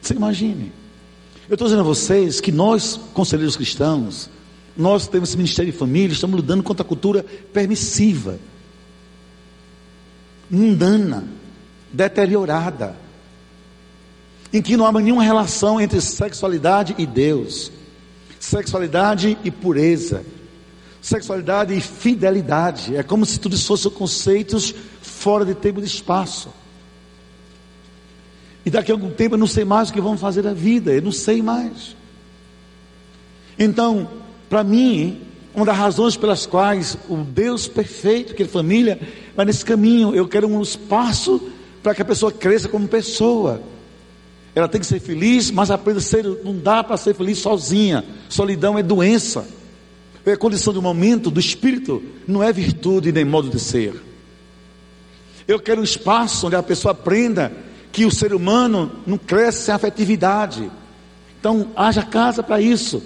Você 0.00 0.14
imagine. 0.14 0.72
Eu 1.48 1.54
estou 1.54 1.66
dizendo 1.66 1.80
a 1.80 1.82
vocês 1.82 2.40
que 2.40 2.52
nós, 2.52 3.00
conselheiros 3.14 3.56
cristãos, 3.56 4.30
nós 4.76 5.08
temos 5.08 5.30
esse 5.30 5.36
Ministério 5.36 5.72
de 5.72 5.76
Família, 5.76 6.12
estamos 6.12 6.36
lutando 6.36 6.62
contra 6.62 6.84
a 6.84 6.88
cultura 6.88 7.26
permissiva, 7.52 8.38
mundana, 10.48 11.37
deteriorada, 11.92 12.96
em 14.52 14.62
que 14.62 14.76
não 14.76 14.86
há 14.86 14.92
nenhuma 14.92 15.22
relação 15.22 15.80
entre 15.80 16.00
sexualidade 16.00 16.94
e 16.98 17.06
Deus, 17.06 17.70
sexualidade 18.38 19.36
e 19.44 19.50
pureza, 19.50 20.24
sexualidade 21.00 21.74
e 21.74 21.80
fidelidade. 21.80 22.96
É 22.96 23.02
como 23.02 23.24
se 23.26 23.38
tudo 23.38 23.54
isso 23.54 23.66
fossem 23.66 23.90
conceitos 23.90 24.74
fora 25.00 25.44
de 25.44 25.54
tempo 25.54 25.80
e 25.80 25.82
de 25.82 25.88
espaço. 25.88 26.50
E 28.64 28.70
daqui 28.70 28.90
a 28.90 28.94
algum 28.94 29.10
tempo 29.10 29.34
eu 29.34 29.38
não 29.38 29.46
sei 29.46 29.64
mais 29.64 29.88
o 29.88 29.92
que 29.92 30.00
vamos 30.00 30.20
fazer 30.20 30.42
da 30.42 30.52
vida, 30.52 30.92
eu 30.92 31.02
não 31.02 31.12
sei 31.12 31.42
mais. 31.42 31.96
Então, 33.58 34.08
para 34.48 34.62
mim, 34.62 35.22
uma 35.54 35.66
das 35.66 35.76
razões 35.76 36.16
pelas 36.16 36.46
quais 36.46 36.96
o 37.08 37.16
Deus 37.16 37.66
perfeito, 37.66 38.34
que 38.34 38.42
é 38.42 38.46
família, 38.46 39.00
vai 39.34 39.46
nesse 39.46 39.64
caminho. 39.64 40.14
Eu 40.14 40.28
quero 40.28 40.46
um 40.46 40.62
espaço 40.62 41.50
para 41.82 41.94
que 41.94 42.02
a 42.02 42.04
pessoa 42.04 42.32
cresça 42.32 42.68
como 42.68 42.86
pessoa. 42.88 43.62
Ela 44.54 44.68
tem 44.68 44.80
que 44.80 44.86
ser 44.86 45.00
feliz, 45.00 45.50
mas 45.50 45.70
aprenda 45.70 46.00
a 46.00 46.02
ser, 46.02 46.24
não 46.44 46.56
dá 46.58 46.82
para 46.82 46.96
ser 46.96 47.14
feliz 47.14 47.38
sozinha. 47.38 48.04
Solidão 48.28 48.78
é 48.78 48.82
doença. 48.82 49.46
É 50.26 50.36
condição 50.36 50.72
do 50.74 50.82
momento, 50.82 51.30
do 51.30 51.40
espírito, 51.40 52.02
não 52.26 52.42
é 52.42 52.52
virtude 52.52 53.12
nem 53.12 53.24
modo 53.24 53.48
de 53.48 53.58
ser. 53.58 53.94
Eu 55.46 55.58
quero 55.58 55.80
um 55.80 55.84
espaço 55.84 56.46
onde 56.46 56.56
a 56.56 56.62
pessoa 56.62 56.92
aprenda 56.92 57.50
que 57.90 58.04
o 58.04 58.10
ser 58.10 58.34
humano 58.34 58.92
não 59.06 59.16
cresce 59.16 59.62
sem 59.62 59.74
afetividade. 59.74 60.70
Então, 61.40 61.68
haja 61.74 62.02
casa 62.02 62.42
para 62.42 62.60
isso. 62.60 63.02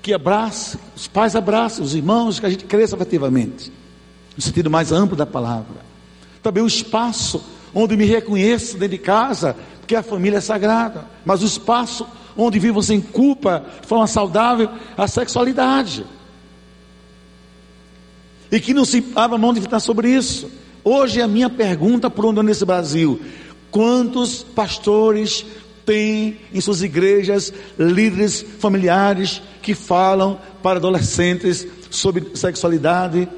Que 0.00 0.14
abrace, 0.14 0.78
os 0.94 1.08
pais 1.08 1.34
abracem, 1.34 1.84
os 1.84 1.94
irmãos, 1.94 2.38
que 2.38 2.46
a 2.46 2.50
gente 2.50 2.64
cresça 2.64 2.94
afetivamente. 2.94 3.72
No 4.36 4.42
sentido 4.42 4.70
mais 4.70 4.92
amplo 4.92 5.16
da 5.16 5.26
palavra. 5.26 5.84
Também 6.42 6.62
o 6.62 6.66
espaço 6.68 7.42
onde 7.74 7.96
me 7.96 8.04
reconheço 8.04 8.74
dentro 8.74 8.96
de 8.96 8.98
casa, 8.98 9.56
porque 9.80 9.96
a 9.96 10.02
família 10.02 10.38
é 10.38 10.40
sagrada. 10.40 11.04
Mas 11.24 11.42
o 11.42 11.46
espaço 11.46 12.06
onde 12.36 12.58
vivo 12.58 12.82
sem 12.82 13.00
culpa, 13.00 13.64
de 13.80 13.86
forma 13.86 14.06
saudável, 14.06 14.68
a 14.96 15.06
sexualidade. 15.06 16.04
E 18.50 18.58
que 18.60 18.74
não 18.74 18.84
se 18.84 19.04
abra 19.14 19.38
mão 19.38 19.52
de 19.52 19.60
estar 19.60 19.80
sobre 19.80 20.10
isso. 20.10 20.50
Hoje 20.82 21.20
é 21.20 21.22
a 21.22 21.28
minha 21.28 21.50
pergunta 21.50 22.10
por 22.10 22.26
onde 22.26 22.42
nesse 22.42 22.64
Brasil: 22.64 23.20
quantos 23.70 24.42
pastores 24.42 25.44
tem 25.84 26.38
em 26.52 26.60
suas 26.60 26.82
igrejas 26.82 27.52
líderes 27.78 28.44
familiares 28.58 29.42
que 29.62 29.74
falam 29.74 30.38
para 30.62 30.78
adolescentes 30.78 31.66
sobre 31.90 32.36
sexualidade, 32.36 33.28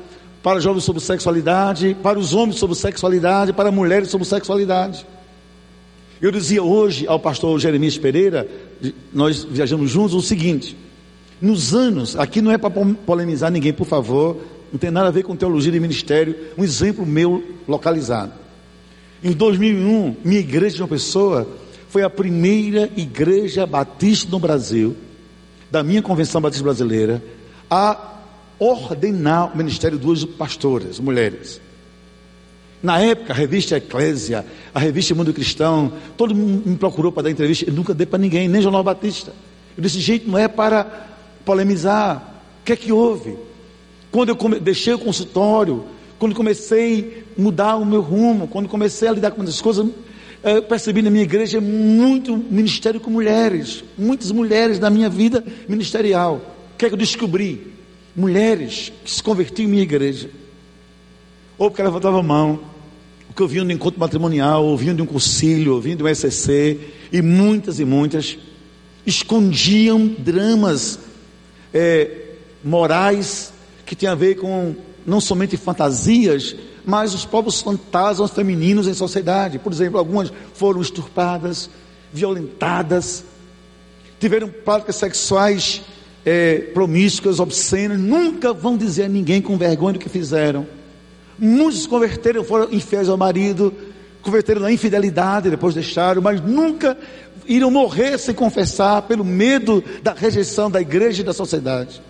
para 0.42 0.60
jovens 0.60 0.84
sobre 0.84 1.00
sexualidade, 1.00 1.96
para 2.02 2.18
os 2.18 2.34
homens 2.34 2.58
sobre 2.58 2.76
sexualidade, 2.76 3.52
para 3.52 3.70
mulheres 3.70 4.10
sobre 4.10 4.26
sexualidade. 4.26 5.06
Eu 6.20 6.30
dizia 6.30 6.62
hoje 6.62 7.06
ao 7.06 7.18
pastor 7.18 7.58
Jeremias 7.58 7.96
Pereira, 7.96 8.48
nós 9.12 9.44
viajamos 9.44 9.90
juntos, 9.90 10.14
o 10.14 10.22
seguinte: 10.22 10.76
nos 11.40 11.74
anos, 11.74 12.16
aqui 12.16 12.40
não 12.40 12.50
é 12.50 12.58
para 12.58 12.70
polemizar 12.70 13.50
ninguém, 13.50 13.72
por 13.72 13.86
favor, 13.86 14.36
não 14.72 14.78
tem 14.78 14.90
nada 14.90 15.08
a 15.08 15.12
ver 15.12 15.22
com 15.22 15.36
teologia 15.36 15.72
de 15.72 15.80
ministério, 15.80 16.36
um 16.56 16.64
exemplo 16.64 17.06
meu 17.06 17.42
localizado. 17.68 18.32
Em 19.22 19.32
2001, 19.32 20.16
minha 20.24 20.40
igreja 20.40 20.76
de 20.76 20.82
uma 20.82 20.88
pessoa 20.88 21.46
foi 21.88 22.02
a 22.02 22.10
primeira 22.10 22.90
igreja 22.96 23.66
batista 23.66 24.30
no 24.30 24.38
Brasil, 24.38 24.96
da 25.70 25.82
minha 25.82 26.02
convenção 26.02 26.40
batista 26.40 26.64
brasileira, 26.64 27.22
a 27.70 28.11
ordenar 28.62 29.52
o 29.52 29.56
ministério 29.56 29.98
de 29.98 30.04
duas 30.04 30.24
mulheres. 31.00 31.60
Na 32.82 33.00
época, 33.00 33.32
a 33.32 33.36
revista 33.36 33.76
Eclésia, 33.76 34.44
a 34.74 34.78
revista 34.78 35.14
Mundo 35.14 35.32
Cristão, 35.32 35.92
todo 36.16 36.34
mundo 36.34 36.68
me 36.68 36.76
procurou 36.76 37.12
para 37.12 37.24
dar 37.24 37.30
entrevista, 37.30 37.68
eu 37.68 37.72
nunca 37.72 37.94
dei 37.94 38.06
para 38.06 38.18
ninguém, 38.18 38.48
nem 38.48 38.60
Jornal 38.60 38.82
Batista. 38.82 39.32
Eu 39.76 39.82
disse, 39.82 40.00
gente, 40.00 40.28
não 40.28 40.36
é 40.36 40.48
para 40.48 41.08
polemizar. 41.44 42.42
O 42.60 42.64
que 42.64 42.72
é 42.72 42.76
que 42.76 42.92
houve? 42.92 43.36
Quando 44.10 44.30
eu 44.30 44.60
deixei 44.60 44.92
o 44.92 44.98
consultório, 44.98 45.84
quando 46.18 46.34
comecei 46.34 47.24
a 47.36 47.40
mudar 47.40 47.76
o 47.76 47.84
meu 47.84 48.00
rumo, 48.00 48.46
quando 48.46 48.68
comecei 48.68 49.08
a 49.08 49.12
lidar 49.12 49.30
com 49.30 49.42
essas 49.42 49.60
coisas, 49.60 49.86
eu 50.42 50.62
percebi 50.62 51.02
na 51.02 51.10
minha 51.10 51.22
igreja 51.22 51.60
muito 51.60 52.36
ministério 52.36 53.00
com 53.00 53.10
mulheres, 53.10 53.84
muitas 53.96 54.30
mulheres 54.32 54.78
na 54.78 54.90
minha 54.90 55.08
vida 55.08 55.44
ministerial. 55.68 56.40
O 56.74 56.78
que 56.78 56.86
é 56.86 56.88
que 56.88 56.94
eu 56.94 56.98
descobri? 56.98 57.71
Mulheres 58.14 58.92
que 59.04 59.10
se 59.10 59.22
convertiam 59.22 59.66
em 59.66 59.70
minha 59.70 59.82
igreja, 59.82 60.30
ou 61.56 61.70
porque 61.70 61.82
levantavam 61.82 62.20
a 62.20 62.22
mão, 62.22 62.60
ou 63.28 63.34
que 63.34 63.42
ouviam 63.42 63.64
do 63.64 63.72
encontro 63.72 63.98
matrimonial, 63.98 64.64
ouviam 64.64 64.94
de 64.94 65.02
um 65.02 65.06
concílio, 65.06 65.74
ouviam 65.74 65.96
de 65.96 66.02
um 66.02 66.14
SCC, 66.14 66.78
e 67.10 67.22
muitas 67.22 67.80
e 67.80 67.84
muitas 67.84 68.38
escondiam 69.06 70.06
dramas 70.18 70.98
é, 71.72 72.10
morais 72.62 73.52
que 73.86 73.94
tinham 73.94 74.12
a 74.12 74.16
ver 74.16 74.36
com 74.36 74.74
não 75.06 75.20
somente 75.20 75.56
fantasias, 75.56 76.54
mas 76.84 77.14
os 77.14 77.24
próprios 77.24 77.60
fantasmas 77.60 78.30
femininos 78.30 78.86
em 78.86 78.94
sociedade. 78.94 79.58
Por 79.58 79.72
exemplo, 79.72 79.98
algumas 79.98 80.32
foram 80.54 80.80
esturpadas, 80.80 81.68
violentadas, 82.12 83.24
tiveram 84.20 84.48
práticas 84.48 84.96
sexuais 84.96 85.82
é, 86.24 86.58
promíscuas, 86.72 87.40
obscenas, 87.40 87.98
nunca 87.98 88.52
vão 88.52 88.76
dizer 88.76 89.04
a 89.04 89.08
ninguém 89.08 89.42
com 89.42 89.56
vergonha 89.56 89.94
do 89.94 89.98
que 89.98 90.08
fizeram. 90.08 90.66
Muitos 91.38 91.86
converteram, 91.86 92.44
foram 92.44 92.72
infiéis 92.72 93.08
ao 93.08 93.16
marido, 93.16 93.74
converteram 94.22 94.60
na 94.60 94.70
infidelidade, 94.70 95.50
depois 95.50 95.74
deixaram, 95.74 96.22
mas 96.22 96.40
nunca 96.40 96.96
irão 97.46 97.70
morrer 97.70 98.18
sem 98.18 98.34
confessar, 98.34 99.02
pelo 99.02 99.24
medo 99.24 99.82
da 100.02 100.12
rejeição 100.12 100.70
da 100.70 100.80
igreja 100.80 101.22
e 101.22 101.24
da 101.24 101.32
sociedade. 101.32 102.00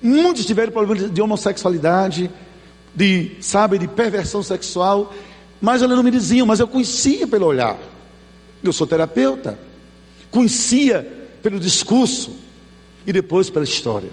Muitos 0.00 0.46
tiveram 0.46 0.72
problemas 0.72 1.10
de 1.12 1.20
homossexualidade, 1.20 2.30
de, 2.94 3.32
sabe, 3.40 3.78
de 3.78 3.86
perversão 3.86 4.42
sexual, 4.42 5.12
mas 5.60 5.82
eles 5.82 5.94
não 5.94 6.02
me 6.02 6.10
diziam, 6.10 6.46
mas 6.46 6.60
eu 6.60 6.68
conhecia 6.68 7.26
pelo 7.26 7.46
olhar. 7.46 7.76
Eu 8.62 8.72
sou 8.72 8.86
terapeuta, 8.86 9.58
conhecia 10.30 11.06
pelo 11.42 11.60
discurso 11.60 12.47
e 13.08 13.12
depois 13.12 13.48
pela 13.48 13.64
história. 13.64 14.10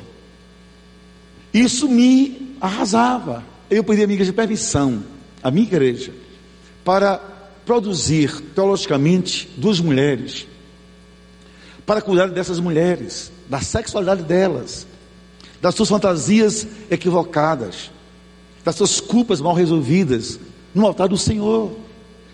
Isso 1.54 1.90
me 1.90 2.56
arrasava. 2.62 3.44
Eu 3.70 3.84
pedi 3.84 4.02
à 4.02 4.08
minha 4.08 4.16
igreja 4.16 4.32
permissão, 4.32 5.04
a 5.44 5.52
minha 5.52 5.68
igreja, 5.68 6.14
para 6.86 7.18
produzir 7.66 8.40
teologicamente 8.56 9.50
duas 9.58 9.82
mulheres, 9.82 10.48
para 11.86 12.02
cuidar 12.02 12.28
dessas 12.28 12.58
mulheres, 12.58 13.34
da 13.50 13.60
sexualidade 13.60 14.24
delas, 14.24 14.88
das 15.62 15.76
suas 15.76 15.90
fantasias 15.90 16.66
equivocadas, 16.90 17.92
das 18.64 18.76
suas 18.76 19.02
culpas 19.02 19.42
mal 19.42 19.54
resolvidas 19.54 20.40
no 20.74 20.86
altar 20.86 21.10
do 21.10 21.18
Senhor, 21.18 21.76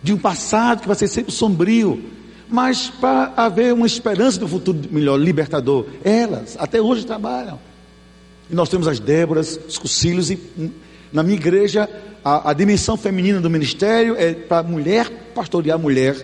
de 0.03 0.14
um 0.14 0.18
passado 0.18 0.82
que 0.82 0.88
vai 0.88 0.95
ser 0.95 1.07
sempre 1.07 1.32
sombrio, 1.32 2.03
mas 2.52 2.89
para 2.89 3.34
haver 3.38 3.74
uma 3.74 3.88
esperança 3.88 4.38
do 4.38 4.47
futuro 4.47 4.78
melhor, 4.91 5.18
libertador. 5.18 5.86
Elas 6.04 6.58
até 6.60 6.82
hoje 6.82 7.06
trabalham. 7.06 7.58
E 8.49 8.54
nós 8.54 8.68
temos 8.68 8.89
as 8.89 8.99
Déboras, 8.99 9.58
os 9.66 9.78
Cucílios, 9.78 10.30
e 10.30 10.38
na 11.14 11.24
minha 11.24 11.38
igreja 11.38 11.89
a, 12.24 12.49
a 12.49 12.54
dimensão 12.54 12.97
feminina 12.97 13.39
do 13.39 13.49
ministério 13.49 14.16
é 14.18 14.34
para 14.34 14.60
a 14.60 14.64
mulher 14.64 15.10
pastorear 15.34 15.78
a 15.78 15.82
mulher, 15.82 16.16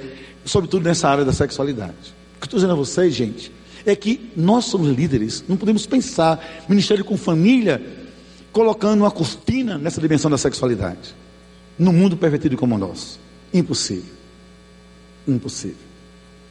sobretudo 0.44 0.84
nessa 0.84 1.08
área 1.08 1.24
da 1.24 1.32
sexualidade. 1.32 2.14
O 2.36 2.42
que 2.42 2.48
estou 2.48 2.58
dizendo 2.58 2.74
a 2.74 2.76
vocês, 2.76 3.16
gente, 3.16 3.50
é 3.86 3.96
que 3.96 4.30
nós 4.36 4.66
somos 4.66 4.90
líderes, 4.90 5.46
não 5.48 5.56
podemos 5.56 5.86
pensar 5.86 6.66
ministério 6.68 7.06
com 7.06 7.16
família 7.16 7.82
colocando 8.52 9.02
uma 9.02 9.12
cortina 9.12 9.78
nessa 9.78 10.02
dimensão 10.02 10.30
da 10.30 10.38
sexualidade. 10.38 11.16
No 11.80 11.94
mundo 11.94 12.18
pervertido 12.18 12.58
como 12.58 12.76
o 12.76 12.78
nosso. 12.78 13.18
Impossível. 13.54 14.14
Impossível. 15.26 15.87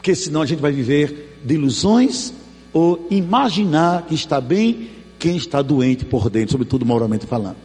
Porque 0.07 0.15
senão 0.15 0.41
a 0.41 0.45
gente 0.45 0.61
vai 0.61 0.71
viver 0.71 1.37
de 1.43 1.55
ilusões 1.55 2.33
ou 2.71 3.05
imaginar 3.11 4.03
que 4.03 4.15
está 4.15 4.39
bem 4.39 4.89
quem 5.19 5.35
está 5.35 5.61
doente 5.61 6.05
por 6.05 6.29
dentro, 6.29 6.53
sobretudo 6.53 6.85
moralmente 6.85 7.25
falando. 7.25 7.57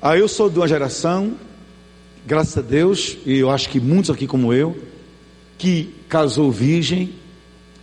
Ah, 0.00 0.16
eu 0.16 0.26
sou 0.26 0.48
de 0.48 0.58
uma 0.58 0.66
geração, 0.66 1.34
graças 2.26 2.56
a 2.56 2.62
Deus, 2.62 3.18
e 3.26 3.36
eu 3.36 3.50
acho 3.50 3.68
que 3.68 3.78
muitos 3.78 4.08
aqui 4.08 4.26
como 4.26 4.54
eu, 4.54 4.74
que 5.58 5.94
casou 6.08 6.50
virgem 6.50 7.12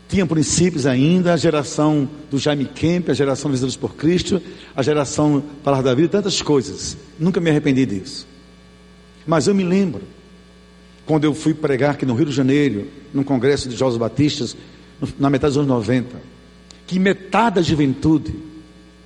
tinha 0.10 0.26
princípios 0.26 0.88
ainda, 0.88 1.34
a 1.34 1.38
geração 1.38 2.10
do 2.32 2.40
Jaime 2.40 2.66
Kemp, 2.66 3.10
a 3.10 3.14
geração 3.14 3.52
Visitores 3.52 3.76
por 3.76 3.94
Cristo, 3.94 4.42
a 4.76 4.82
geração 4.82 5.44
Palavra 5.64 5.92
da 5.92 5.94
Vida, 5.94 6.10
tantas 6.10 6.42
coisas. 6.42 6.98
Nunca 7.20 7.40
me 7.40 7.52
arrependi 7.52 7.86
disso. 7.86 8.26
Mas 9.28 9.46
eu 9.46 9.54
me 9.54 9.64
lembro, 9.64 10.02
quando 11.06 11.26
eu 11.26 11.34
fui 11.34 11.54
pregar 11.54 11.92
aqui 11.92 12.06
no 12.06 12.14
Rio 12.14 12.28
de 12.28 12.32
Janeiro, 12.32 12.88
num 13.14 13.24
congresso 13.24 13.68
de 13.68 13.76
jovens 13.76 13.98
batistas, 13.98 14.56
na 15.20 15.30
metade 15.30 15.52
dos 15.52 15.58
anos 15.58 15.70
90, 15.70 16.16
que 16.88 16.98
metade 16.98 17.56
da 17.56 17.62
juventude 17.62 18.34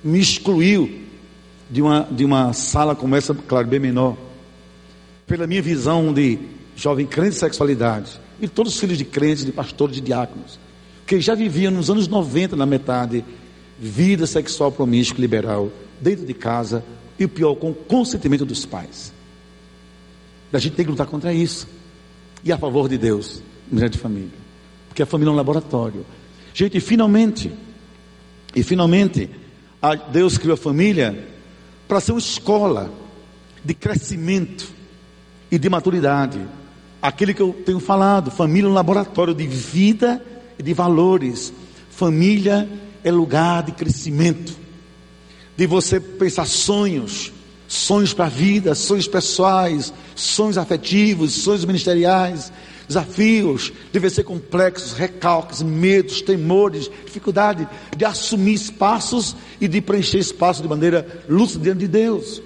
me 0.02 0.18
excluiu 0.20 1.00
de 1.70 1.82
uma, 1.82 2.08
de 2.10 2.24
uma 2.24 2.52
sala 2.52 2.94
como 2.94 3.16
essa, 3.16 3.34
claro, 3.34 3.66
bem 3.66 3.80
menor, 3.80 4.16
pela 5.26 5.46
minha 5.46 5.60
visão 5.60 6.12
de 6.12 6.38
jovem 6.76 7.06
crente 7.06 7.30
de 7.30 7.36
sexualidade, 7.36 8.20
e 8.40 8.46
todos 8.46 8.74
os 8.74 8.80
filhos 8.80 8.96
de 8.96 9.04
crentes, 9.04 9.44
de 9.44 9.52
pastores, 9.52 9.96
de 9.96 10.00
diáconos, 10.00 10.58
que 11.06 11.20
já 11.20 11.34
viviam 11.34 11.72
nos 11.72 11.90
anos 11.90 12.06
90, 12.06 12.54
na 12.54 12.66
metade, 12.66 13.24
vida 13.78 14.26
sexual 14.26 14.70
promíscua 14.70 15.20
liberal, 15.20 15.70
dentro 16.00 16.24
de 16.24 16.34
casa, 16.34 16.84
e 17.18 17.24
o 17.24 17.28
pior, 17.28 17.54
com 17.56 17.70
o 17.70 17.74
consentimento 17.74 18.44
dos 18.44 18.64
pais. 18.64 19.12
A 20.52 20.58
gente 20.58 20.76
tem 20.76 20.84
que 20.84 20.90
lutar 20.90 21.06
contra 21.06 21.32
isso. 21.34 21.66
E 22.44 22.52
a 22.52 22.58
favor 22.58 22.88
de 22.88 22.96
Deus, 22.96 23.42
de 23.70 23.98
família. 23.98 24.30
Porque 24.88 25.02
a 25.02 25.06
família 25.06 25.30
é 25.30 25.32
um 25.32 25.36
laboratório. 25.36 26.04
Gente, 26.54 26.78
e 26.78 26.80
finalmente, 26.80 27.52
e 28.54 28.62
finalmente, 28.62 29.30
Deus 30.12 30.38
criou 30.38 30.54
a 30.54 30.56
família 30.56 31.28
para 31.86 32.00
ser 32.00 32.12
uma 32.12 32.18
escola 32.18 32.92
de 33.64 33.74
crescimento 33.74 34.68
e 35.50 35.58
de 35.58 35.68
maturidade. 35.68 36.40
Aquele 37.00 37.32
que 37.32 37.42
eu 37.42 37.52
tenho 37.64 37.80
falado, 37.80 38.30
família 38.30 38.66
é 38.66 38.70
um 38.70 38.74
laboratório 38.74 39.34
de 39.34 39.46
vida 39.46 40.24
e 40.58 40.62
de 40.62 40.74
valores. 40.74 41.52
Família 41.90 42.68
é 43.04 43.10
lugar 43.10 43.62
de 43.62 43.72
crescimento, 43.72 44.56
de 45.56 45.66
você 45.66 46.00
pensar 46.00 46.46
sonhos, 46.46 47.32
sonhos 47.68 48.14
para 48.14 48.24
a 48.24 48.30
vida, 48.30 48.74
sonhos 48.74 49.06
pessoais, 49.06 49.92
sonhos 50.16 50.56
afetivos, 50.56 51.34
sonhos 51.34 51.66
ministeriais, 51.66 52.50
desafios, 52.88 53.70
devem 53.92 54.08
ser 54.08 54.24
complexos, 54.24 54.94
recalques, 54.94 55.62
medos, 55.62 56.22
temores, 56.22 56.90
dificuldade 57.04 57.68
de 57.94 58.04
assumir 58.06 58.54
espaços 58.54 59.36
e 59.60 59.68
de 59.68 59.82
preencher 59.82 60.18
espaços 60.18 60.62
de 60.62 60.68
maneira 60.68 61.06
lúcida 61.28 61.64
diante 61.64 61.80
de 61.80 61.88
Deus. 61.88 62.42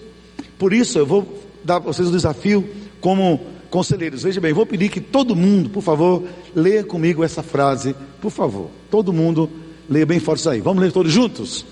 Por 0.59 0.73
isso 0.73 0.99
eu 0.99 1.07
vou 1.07 1.41
dar 1.63 1.81
para 1.81 1.93
vocês 1.93 2.09
o 2.09 2.13
desafio 2.13 2.69
como 3.01 3.41
conselheiros. 3.71 4.25
Veja 4.25 4.41
bem, 4.41 4.53
vou 4.53 4.67
pedir 4.67 4.89
que 4.89 5.01
todo 5.01 5.37
mundo, 5.37 5.71
por 5.71 5.83
favor, 5.83 6.25
leia 6.55 6.83
comigo 6.83 7.23
essa 7.23 7.43
frase, 7.43 7.95
por 8.21 8.31
favor. 8.31 8.69
Todo 8.91 9.13
mundo 9.13 9.49
leia 9.89 10.05
bem 10.05 10.19
forte 10.19 10.41
isso 10.41 10.51
aí. 10.51 10.61
Vamos 10.61 10.83
ler 10.83 10.91
todos 10.91 11.13
juntos? 11.13 11.65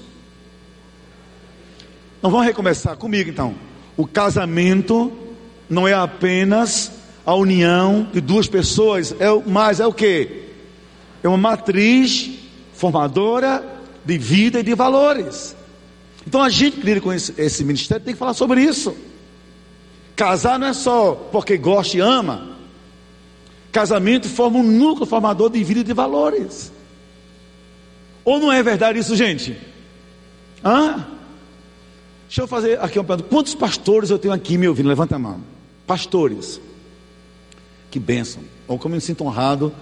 Então 2.20 2.30
vamos 2.30 2.46
recomeçar 2.46 2.98
comigo 2.98 3.30
então. 3.30 3.54
O 3.96 4.06
casamento 4.06 5.10
não 5.70 5.88
é 5.88 5.94
apenas 5.94 6.92
a 7.24 7.34
união 7.34 8.06
de 8.12 8.20
duas 8.20 8.46
pessoas, 8.46 9.12
é, 9.18 9.26
mas 9.46 9.80
é 9.80 9.86
o 9.86 9.92
que? 9.92 10.44
É 11.22 11.28
uma 11.28 11.38
matriz 11.38 12.30
formadora 12.74 13.64
de 14.04 14.18
vida 14.18 14.60
e 14.60 14.62
de 14.62 14.74
valores. 14.74 15.56
Então 16.26 16.42
a 16.42 16.50
gente 16.50 16.76
que 16.76 16.82
lida 16.82 17.00
com 17.00 17.10
esse, 17.10 17.34
esse 17.38 17.64
ministério 17.64 18.04
tem 18.04 18.12
que 18.12 18.18
falar 18.18 18.34
sobre 18.34 18.62
isso. 18.62 18.94
Casar 20.14 20.58
não 20.58 20.66
é 20.66 20.74
só 20.74 21.14
porque 21.32 21.56
gosta 21.56 21.96
e 21.96 22.00
ama. 22.00 22.50
Casamento 23.72 24.28
forma 24.28 24.58
um 24.58 24.62
núcleo 24.62 25.06
formador 25.06 25.48
de 25.48 25.64
vida 25.64 25.80
e 25.80 25.84
de 25.84 25.94
valores. 25.94 26.70
Ou 28.26 28.38
não 28.38 28.52
é 28.52 28.62
verdade 28.62 28.98
isso, 28.98 29.16
gente? 29.16 29.56
Hã? 30.62 31.06
Deixa 32.30 32.42
eu 32.42 32.46
fazer 32.46 32.80
aqui 32.80 32.96
uma 32.96 33.04
pergunta. 33.04 33.28
Quantos 33.28 33.56
pastores 33.56 34.08
eu 34.08 34.16
tenho 34.16 34.32
aqui 34.32 34.56
me 34.56 34.68
ouvindo? 34.68 34.88
Levanta 34.88 35.16
a 35.16 35.18
mão. 35.18 35.40
Pastores. 35.84 36.60
Que 37.90 37.98
bênção. 37.98 38.40
Ou 38.68 38.78
como 38.78 38.94
eu 38.94 38.98
me 38.98 39.00
sinto 39.00 39.24
honrado 39.24 39.72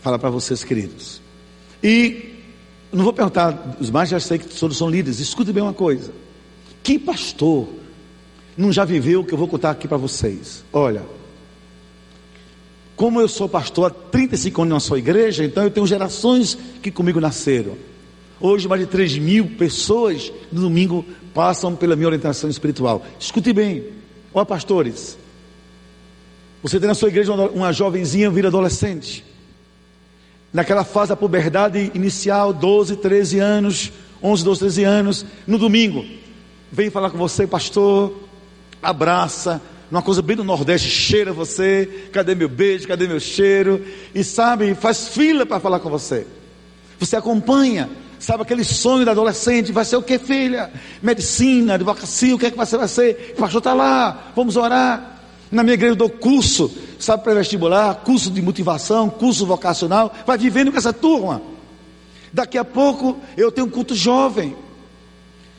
falar 0.00 0.18
para 0.18 0.28
vocês, 0.28 0.64
queridos. 0.64 1.22
E 1.80 2.34
não 2.92 3.04
vou 3.04 3.12
perguntar, 3.12 3.76
os 3.78 3.90
mais 3.90 4.08
já 4.08 4.18
sei 4.18 4.40
que 4.40 4.48
todos 4.48 4.76
são 4.76 4.90
líderes. 4.90 5.20
Escute 5.20 5.52
bem 5.52 5.62
uma 5.62 5.72
coisa. 5.72 6.12
Que 6.82 6.98
pastor 6.98 7.68
não 8.56 8.72
já 8.72 8.84
viveu 8.84 9.20
o 9.20 9.24
que 9.24 9.32
eu 9.32 9.38
vou 9.38 9.46
contar 9.46 9.70
aqui 9.70 9.86
para 9.86 9.96
vocês? 9.96 10.64
Olha, 10.72 11.02
como 12.96 13.20
eu 13.20 13.28
sou 13.28 13.48
pastor 13.48 13.86
há 13.86 13.90
35 13.90 14.62
anos 14.62 14.74
na 14.74 14.80
sua 14.80 14.98
igreja, 14.98 15.44
então 15.44 15.62
eu 15.62 15.70
tenho 15.70 15.86
gerações 15.86 16.58
que 16.82 16.90
comigo 16.90 17.20
nasceram. 17.20 17.76
Hoje, 18.46 18.68
mais 18.68 18.82
de 18.82 18.86
3 18.86 19.16
mil 19.16 19.46
pessoas 19.56 20.30
no 20.52 20.60
domingo 20.60 21.02
passam 21.32 21.74
pela 21.74 21.96
minha 21.96 22.08
orientação 22.08 22.50
espiritual. 22.50 23.02
Escute 23.18 23.54
bem, 23.54 23.86
ó 24.34 24.44
pastores, 24.44 25.16
você 26.62 26.78
tem 26.78 26.86
na 26.86 26.94
sua 26.94 27.08
igreja 27.08 27.32
uma, 27.32 27.48
uma 27.48 27.72
jovenzinha 27.72 28.30
vira 28.30 28.48
adolescente, 28.48 29.24
naquela 30.52 30.84
fase 30.84 31.08
da 31.08 31.16
puberdade 31.16 31.90
inicial, 31.94 32.52
12, 32.52 32.96
13 32.96 33.38
anos, 33.38 33.90
11, 34.22 34.44
12, 34.44 34.60
13 34.60 34.84
anos, 34.84 35.26
no 35.46 35.56
domingo, 35.56 36.04
vem 36.70 36.90
falar 36.90 37.08
com 37.08 37.16
você, 37.16 37.46
pastor, 37.46 38.12
abraça, 38.82 39.58
uma 39.90 40.02
coisa 40.02 40.20
bem 40.20 40.36
do 40.36 40.44
Nordeste, 40.44 40.90
cheira 40.90 41.32
você, 41.32 42.08
cadê 42.12 42.34
meu 42.34 42.50
beijo, 42.50 42.86
cadê 42.86 43.08
meu 43.08 43.20
cheiro, 43.20 43.82
e 44.14 44.22
sabe, 44.22 44.74
faz 44.74 45.08
fila 45.08 45.46
para 45.46 45.60
falar 45.60 45.80
com 45.80 45.88
você. 45.88 46.26
Você 46.98 47.16
acompanha, 47.16 47.88
sabe 48.24 48.42
aquele 48.42 48.64
sonho 48.64 49.04
da 49.04 49.12
adolescente, 49.12 49.70
vai 49.70 49.84
ser 49.84 49.96
o 49.96 50.02
que, 50.02 50.18
filha? 50.18 50.72
Medicina, 51.02 51.74
advocacia, 51.74 52.34
o 52.34 52.38
que 52.38 52.46
é 52.46 52.50
que 52.50 52.56
você 52.56 52.76
vai 52.76 52.88
ser? 52.88 53.34
O 53.36 53.40
pastor 53.40 53.58
está 53.58 53.74
lá, 53.74 54.32
vamos 54.34 54.56
orar. 54.56 55.20
Na 55.50 55.62
minha 55.62 55.74
igreja 55.74 55.92
eu 55.92 55.96
dou 55.96 56.08
curso, 56.10 56.72
sabe, 56.98 57.22
pré-vestibular, 57.22 57.94
curso 57.96 58.30
de 58.30 58.40
motivação, 58.40 59.10
curso 59.10 59.46
vocacional, 59.46 60.12
vai 60.26 60.38
vivendo 60.38 60.72
com 60.72 60.78
essa 60.78 60.92
turma. 60.92 61.42
Daqui 62.32 62.58
a 62.58 62.64
pouco 62.64 63.18
eu 63.36 63.52
tenho 63.52 63.66
um 63.66 63.70
culto 63.70 63.94
jovem. 63.94 64.56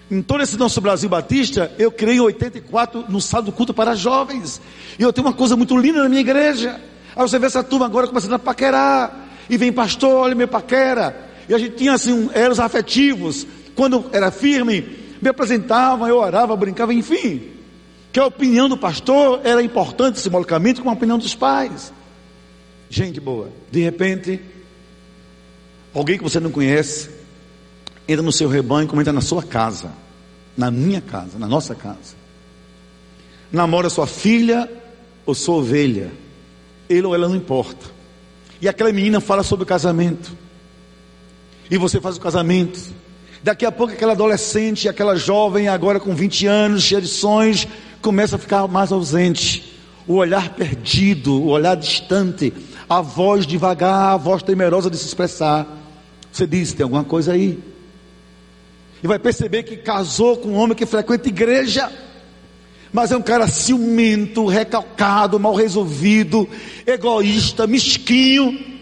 Em 0.09 0.21
todo 0.21 0.43
esse 0.43 0.57
nosso 0.57 0.81
Brasil 0.81 1.09
Batista, 1.09 1.71
eu 1.79 1.91
criei 1.91 2.17
em 2.17 2.19
84 2.19 3.05
no 3.07 3.21
sábado 3.21 3.45
do 3.45 3.51
culto 3.51 3.73
para 3.73 3.95
jovens. 3.95 4.61
E 4.99 5.03
eu 5.03 5.13
tenho 5.13 5.27
uma 5.27 5.33
coisa 5.33 5.55
muito 5.55 5.77
linda 5.77 6.03
na 6.03 6.09
minha 6.09 6.21
igreja. 6.21 6.79
Aí 7.15 7.21
você 7.21 7.39
vê 7.39 7.45
essa 7.45 7.63
turma 7.63 7.85
agora 7.85 8.07
começando 8.07 8.33
a 8.33 8.39
paquerar. 8.39 9.29
E 9.49 9.57
vem 9.57 9.71
pastor, 9.71 10.13
olha 10.13 10.35
meu 10.35 10.47
paquera. 10.47 11.24
E 11.47 11.53
a 11.53 11.57
gente 11.57 11.75
tinha 11.75 11.93
assim 11.93 12.13
um, 12.13 12.31
eros 12.33 12.59
afetivos. 12.59 13.45
Quando 13.75 14.05
era 14.11 14.31
firme, 14.31 14.81
me 15.21 15.29
apresentava, 15.29 16.07
eu 16.07 16.17
orava, 16.17 16.55
brincava, 16.55 16.93
enfim. 16.93 17.51
Que 18.11 18.19
a 18.19 18.25
opinião 18.25 18.69
do 18.69 18.77
pastor 18.77 19.41
era 19.43 19.61
importante 19.61 20.19
simbolicamente 20.19 20.79
como 20.79 20.89
a 20.89 20.93
opinião 20.93 21.17
dos 21.17 21.35
pais. 21.35 21.91
Gente 22.89 23.19
boa. 23.19 23.49
De 23.71 23.81
repente, 23.81 24.39
alguém 25.93 26.17
que 26.17 26.23
você 26.23 26.39
não 26.39 26.51
conhece 26.51 27.09
entra 28.07 28.23
no 28.23 28.31
seu 28.31 28.47
rebanho 28.47 28.87
como 28.87 29.01
entra 29.01 29.11
na 29.11 29.21
sua 29.21 29.43
casa, 29.43 29.91
na 30.55 30.69
minha 30.71 31.01
casa, 31.01 31.37
na 31.37 31.47
nossa 31.47 31.75
casa. 31.75 32.15
Namora 33.51 33.89
sua 33.89 34.07
filha 34.07 34.69
ou 35.25 35.33
sua 35.33 35.55
ovelha, 35.55 36.11
ele 36.87 37.05
ou 37.05 37.15
ela 37.15 37.27
não 37.27 37.35
importa. 37.35 37.85
E 38.61 38.67
aquela 38.67 38.91
menina 38.91 39.19
fala 39.19 39.43
sobre 39.43 39.63
o 39.63 39.67
casamento, 39.67 40.31
e 41.69 41.77
você 41.77 41.99
faz 41.99 42.17
o 42.17 42.21
casamento. 42.21 42.79
Daqui 43.43 43.65
a 43.65 43.71
pouco, 43.71 43.93
aquela 43.93 44.13
adolescente, 44.13 44.89
aquela 44.89 45.15
jovem, 45.15 45.67
agora 45.67 45.99
com 45.99 46.15
20 46.15 46.47
anos, 46.47 46.83
cheia 46.83 47.01
de 47.01 47.07
sonhos, 47.07 47.67
começa 48.01 48.35
a 48.35 48.39
ficar 48.39 48.67
mais 48.67 48.91
ausente. 48.91 49.73
O 50.07 50.15
olhar 50.15 50.49
perdido, 50.49 51.41
o 51.41 51.47
olhar 51.47 51.75
distante, 51.75 52.53
a 52.89 53.01
voz 53.01 53.45
devagar, 53.45 54.13
a 54.13 54.17
voz 54.17 54.43
temerosa 54.43 54.89
de 54.89 54.97
se 54.97 55.05
expressar. 55.07 55.67
Você 56.31 56.45
diz: 56.45 56.73
tem 56.73 56.83
alguma 56.83 57.03
coisa 57.03 57.33
aí 57.33 57.59
e 59.05 59.07
vai 59.07 59.19
perceber 59.19 59.61
que 59.61 59.77
casou 59.77 60.35
com 60.37 60.49
um 60.49 60.55
homem 60.55 60.75
que 60.75 60.83
frequenta 60.83 61.29
igreja, 61.29 61.91
mas 62.91 63.11
é 63.11 63.15
um 63.15 63.21
cara 63.21 63.47
ciumento, 63.47 64.47
recalcado, 64.47 65.39
mal 65.39 65.53
resolvido, 65.53 66.49
egoísta, 66.87 67.67
mesquinho. 67.67 68.74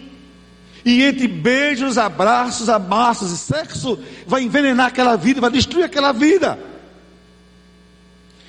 E 0.84 1.02
entre 1.02 1.26
beijos, 1.26 1.96
abraços, 1.96 2.68
amassos 2.68 3.32
e 3.32 3.38
sexo, 3.38 3.98
vai 4.26 4.42
envenenar 4.42 4.88
aquela 4.88 5.16
vida, 5.16 5.40
vai 5.40 5.50
destruir 5.50 5.84
aquela 5.84 6.12
vida. 6.12 6.58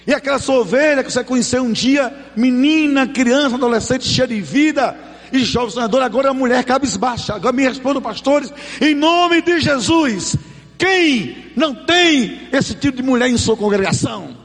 E 0.06 0.14
aquela 0.14 0.38
sua 0.38 0.60
ovelha 0.60 1.04
que 1.04 1.12
você 1.12 1.24
conheceu 1.24 1.64
um 1.64 1.72
dia, 1.72 2.14
menina, 2.36 3.08
criança, 3.08 3.56
adolescente, 3.56 4.06
cheia 4.06 4.28
de 4.28 4.42
vida, 4.42 4.96
e 5.32 5.40
jovem 5.40 5.72
sonhador, 5.72 6.02
agora 6.02 6.30
é 6.30 6.34
mulher 6.34 6.64
cabisbaixa. 6.64 7.34
Agora 7.34 7.54
me 7.54 7.64
respondam, 7.64 8.02
pastores, 8.02 8.54
em 8.80 8.94
nome 8.94 9.42
de 9.42 9.60
Jesus, 9.60 10.36
quem 10.78 11.52
não 11.56 11.74
tem 11.74 12.48
esse 12.52 12.76
tipo 12.76 12.98
de 12.98 13.04
mulher 13.04 13.30
em 13.30 13.38
sua 13.38 13.58
congregação? 13.58 14.36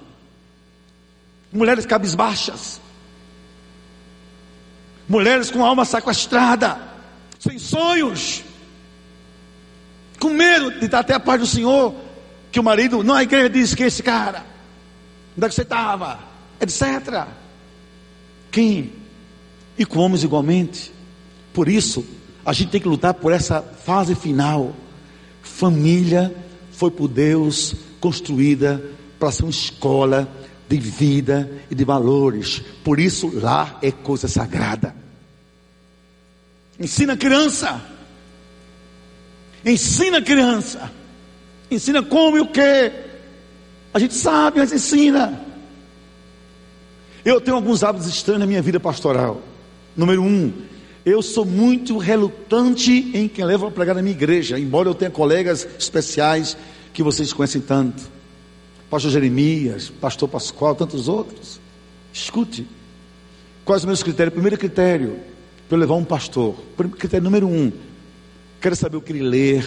Mulheres 1.52 1.84
cabisbaixas, 1.84 2.80
mulheres 5.08 5.50
com 5.50 5.64
alma 5.64 5.84
sequestrada, 5.84 6.89
sem 7.40 7.58
sonhos, 7.58 8.44
com 10.20 10.30
medo 10.30 10.70
de 10.78 10.84
estar 10.84 11.00
até 11.00 11.14
a 11.14 11.20
paz 11.20 11.40
do 11.40 11.46
Senhor, 11.46 11.92
que 12.52 12.60
o 12.60 12.62
marido, 12.62 13.02
não, 13.02 13.14
a 13.14 13.24
igreja 13.24 13.50
diz 13.50 13.74
que 13.74 13.82
esse 13.82 14.02
cara, 14.02 14.46
onde 15.36 15.46
é 15.46 15.48
que 15.48 15.54
você 15.56 15.62
estava, 15.62 16.20
etc. 16.60 17.26
Quem? 18.52 18.92
E 19.76 19.84
com 19.84 19.98
homens 19.98 20.22
igualmente. 20.22 20.92
Por 21.52 21.68
isso, 21.68 22.06
a 22.46 22.52
gente 22.52 22.70
tem 22.70 22.80
que 22.80 22.88
lutar 22.88 23.14
por 23.14 23.32
essa 23.32 23.60
fase 23.60 24.14
final 24.14 24.76
Família 25.60 26.34
foi 26.72 26.90
por 26.90 27.08
Deus 27.08 27.74
construída 28.00 28.82
para 29.18 29.30
ser 29.30 29.42
uma 29.42 29.50
escola 29.50 30.26
de 30.68 30.78
vida 30.78 31.50
e 31.70 31.74
de 31.74 31.84
valores. 31.84 32.62
Por 32.82 32.98
isso, 32.98 33.30
lá 33.34 33.78
é 33.82 33.90
coisa 33.90 34.28
sagrada. 34.28 34.94
Ensina 36.80 37.12
a 37.12 37.16
criança. 37.16 37.82
Ensina 39.64 40.18
a 40.18 40.22
criança. 40.22 40.90
Ensina 41.70 42.02
como 42.02 42.38
e 42.38 42.40
o 42.40 42.46
que. 42.46 42.90
A 43.92 43.98
gente 43.98 44.14
sabe, 44.14 44.60
mas 44.60 44.72
ensina. 44.72 45.44
Eu 47.22 47.40
tenho 47.40 47.56
alguns 47.56 47.84
hábitos 47.84 48.08
estranhos 48.08 48.40
na 48.40 48.46
minha 48.46 48.62
vida 48.62 48.80
pastoral. 48.80 49.42
Número 49.94 50.22
um, 50.22 50.52
eu 51.04 51.20
sou 51.20 51.44
muito 51.44 51.98
relutante 51.98 53.10
em 53.12 53.28
quem 53.28 53.44
leva 53.44 53.68
a 53.68 53.70
pregar 53.70 53.94
na 53.94 54.00
minha 54.00 54.14
igreja, 54.14 54.58
embora 54.58 54.88
eu 54.88 54.94
tenha 54.94 55.10
colegas 55.10 55.68
especiais 55.78 56.56
que 56.94 57.02
vocês 57.02 57.32
conhecem 57.32 57.60
tanto. 57.60 58.02
Pastor 58.88 59.10
Jeremias, 59.10 59.90
Pastor 59.90 60.28
Pascoal, 60.28 60.74
tantos 60.74 61.08
outros. 61.08 61.60
Escute. 62.12 62.66
Quais 63.64 63.82
os 63.82 63.86
meus 63.86 64.02
critérios? 64.02 64.32
Primeiro 64.32 64.56
critério, 64.56 65.20
para 65.70 65.78
levar 65.78 65.94
um 65.94 66.04
pastor. 66.04 66.56
Critério 66.98 67.22
número 67.22 67.46
um, 67.46 67.70
quero 68.60 68.74
saber 68.74 68.96
o 68.96 69.00
que 69.00 69.12
ele 69.12 69.22
lê, 69.22 69.58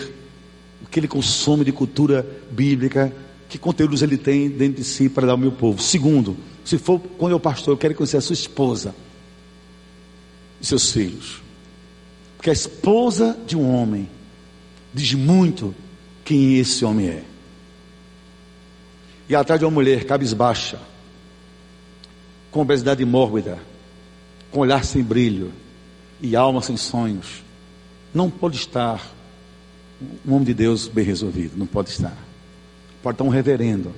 o 0.83 0.87
que 0.91 0.99
ele 0.99 1.07
consome 1.07 1.63
de 1.63 1.71
cultura 1.71 2.27
bíblica, 2.51 3.11
que 3.47 3.57
conteúdos 3.57 4.01
ele 4.01 4.17
tem 4.17 4.49
dentro 4.49 4.81
de 4.81 4.83
si 4.83 5.07
para 5.07 5.25
dar 5.25 5.31
ao 5.31 5.37
meu 5.37 5.53
povo. 5.53 5.81
Segundo, 5.81 6.35
se 6.65 6.77
for 6.77 6.99
quando 6.99 7.31
eu 7.31 7.39
pastor, 7.39 7.73
eu 7.73 7.77
quero 7.77 7.95
conhecer 7.95 8.17
a 8.17 8.21
sua 8.21 8.33
esposa 8.33 8.93
e 10.59 10.65
seus 10.65 10.91
filhos. 10.91 11.41
Porque 12.35 12.49
a 12.49 12.53
esposa 12.53 13.39
de 13.47 13.55
um 13.55 13.73
homem 13.73 14.09
diz 14.93 15.13
muito 15.13 15.73
quem 16.25 16.57
esse 16.57 16.83
homem 16.83 17.07
é. 17.07 17.23
E 19.29 19.35
atrás 19.35 19.57
de 19.57 19.63
uma 19.63 19.71
mulher 19.71 20.03
cabisbaixa, 20.03 20.81
com 22.51 22.59
obesidade 22.59 23.05
mórbida, 23.05 23.57
com 24.51 24.59
olhar 24.59 24.83
sem 24.83 25.01
brilho 25.01 25.62
e 26.23 26.37
alma 26.37 26.61
sem 26.61 26.77
sonhos, 26.77 27.43
não 28.13 28.29
pode 28.29 28.55
estar 28.55 29.13
um 30.25 30.33
homem 30.33 30.45
de 30.45 30.53
Deus 30.53 30.87
bem 30.87 31.03
resolvido, 31.03 31.57
não 31.57 31.67
pode 31.67 31.89
estar. 31.89 32.17
Pode 33.01 33.15
estar 33.15 33.25
um 33.25 33.29
reverendo, 33.29 33.93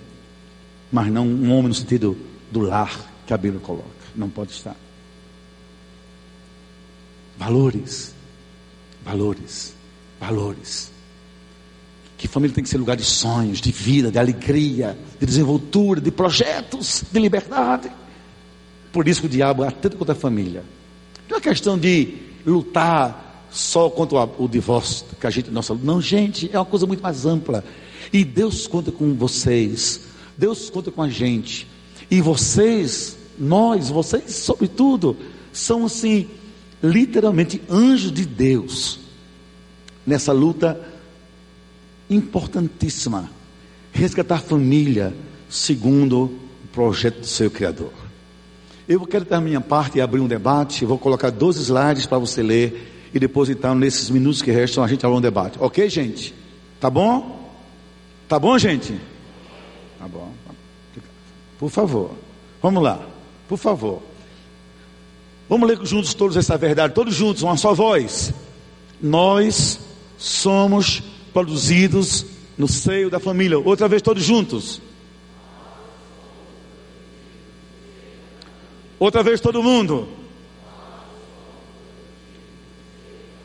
mas 0.91 1.11
não 1.11 1.28
um 1.28 1.51
homem 1.51 1.67
no 1.67 1.73
sentido 1.76 2.17
do 2.51 2.61
lar 2.61 3.13
que 3.28 3.34
a 3.34 3.38
Bíblia 3.38 3.61
coloca. 3.61 3.86
Não 4.15 4.28
pode 4.28 4.51
estar. 4.51 4.76
Valores, 7.38 8.15
valores, 9.03 9.76
valores. 10.19 10.91
Que 12.17 12.28
família 12.28 12.55
tem 12.55 12.63
que 12.63 12.69
ser 12.69 12.78
lugar 12.78 12.97
de 12.97 13.03
sonhos, 13.03 13.61
de 13.61 13.71
vida, 13.71 14.09
de 14.09 14.17
alegria, 14.17 14.97
de 15.19 15.26
desenvoltura, 15.28 16.01
de 16.01 16.09
projetos, 16.09 17.03
de 17.11 17.19
liberdade. 17.19 17.91
Por 18.91 19.07
isso 19.07 19.21
que 19.21 19.28
o 19.28 19.30
diabo 19.30 19.63
atenta 19.63 19.95
contra 19.95 20.13
a 20.13 20.17
família. 20.17 20.63
Não 21.30 21.38
é 21.38 21.41
questão 21.41 21.78
de 21.78 22.15
lutar 22.45 23.47
só 23.49 23.89
contra 23.89 24.30
o 24.38 24.47
divórcio 24.47 25.05
que 25.19 25.26
a 25.26 25.30
gente 25.30 25.49
nossa 25.49 25.73
não 25.73 26.01
gente 26.01 26.49
é 26.51 26.59
uma 26.59 26.65
coisa 26.65 26.86
muito 26.86 27.01
mais 27.01 27.26
ampla. 27.26 27.63
E 28.11 28.23
Deus 28.23 28.67
conta 28.67 28.91
com 28.91 29.13
vocês 29.13 30.01
Deus 30.38 30.69
conta 30.69 30.91
com 30.91 31.01
a 31.01 31.09
gente. 31.09 31.67
E 32.09 32.21
vocês 32.21 33.17
nós 33.38 33.89
vocês 33.89 34.36
sobretudo 34.36 35.17
são 35.51 35.86
assim 35.86 36.28
literalmente 36.84 37.61
anjos 37.69 38.11
de 38.11 38.26
Deus 38.26 38.99
nessa 40.05 40.32
luta 40.32 40.80
importantíssima. 42.09 43.30
Resgatar 43.91 44.36
a 44.36 44.39
família 44.39 45.13
segundo 45.49 46.23
o 46.23 46.67
projeto 46.71 47.21
do 47.21 47.28
seu 47.28 47.49
Criador. 47.49 48.05
Eu 48.88 49.05
quero 49.05 49.25
dar 49.25 49.41
minha 49.41 49.59
parte 49.59 49.97
e 49.97 50.01
abrir 50.01 50.19
um 50.19 50.27
debate. 50.27 50.86
vou 50.86 50.99
colocar 50.99 51.31
dois 51.31 51.57
slides 51.57 52.05
para 52.05 52.19
você 52.19 52.43
ler 52.43 53.09
e 53.13 53.19
depois 53.19 53.49
então 53.49 53.73
nesses 53.73 54.09
minutos 54.09 54.41
que 54.41 54.51
restam 54.51 54.83
a 54.83 54.88
gente 54.88 55.05
abrir 55.05 55.17
um 55.17 55.21
debate. 55.21 55.57
Ok, 55.59 55.89
gente? 55.89 56.33
Tá 56.79 56.89
bom? 56.89 57.49
Tá 58.27 58.38
bom, 58.38 58.57
gente? 58.57 58.99
Tá 59.97 60.07
bom. 60.07 60.31
Por 61.57 61.69
favor. 61.69 62.11
Vamos 62.61 62.83
lá. 62.83 63.07
Por 63.47 63.57
favor. 63.57 64.01
Vamos 65.47 65.67
ler 65.67 65.79
juntos 65.86 66.13
todos 66.13 66.36
essa 66.38 66.57
verdade, 66.57 66.93
todos 66.93 67.13
juntos, 67.13 67.43
uma 67.43 67.55
só 67.55 67.73
voz. 67.73 68.33
Nós 69.01 69.79
somos 70.17 71.03
produzidos 71.33 72.25
no 72.57 72.67
seio 72.67 73.09
da 73.09 73.19
família. 73.19 73.57
Outra 73.59 73.88
vez, 73.88 74.01
todos 74.01 74.23
juntos. 74.23 74.81
Outra 79.06 79.22
vez, 79.22 79.39
todo 79.39 79.62
mundo. 79.62 80.08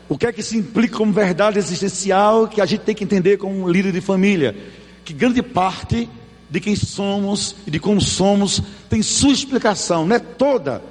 O 0.09 0.17
que 0.17 0.25
é 0.25 0.31
que 0.31 0.41
se 0.41 0.57
implica 0.57 0.97
como 0.97 1.13
verdade 1.13 1.59
existencial 1.59 2.47
que 2.47 2.59
a 2.59 2.65
gente 2.65 2.81
tem 2.81 2.95
que 2.95 3.03
entender 3.03 3.37
como 3.37 3.53
um 3.53 3.69
líder 3.69 3.91
de 3.91 4.01
família? 4.01 4.57
Que 5.05 5.13
grande 5.13 5.43
parte 5.43 6.09
de 6.49 6.59
quem 6.59 6.75
somos 6.75 7.55
e 7.67 7.69
de 7.69 7.79
como 7.79 8.01
somos 8.01 8.59
tem 8.89 9.03
sua 9.03 9.31
explicação, 9.31 10.07
não 10.07 10.15
é 10.15 10.19
toda, 10.19 10.81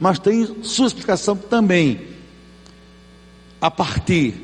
mas 0.00 0.18
tem 0.18 0.56
sua 0.62 0.86
explicação 0.86 1.36
também 1.36 2.00
a 3.60 3.70
partir 3.70 4.36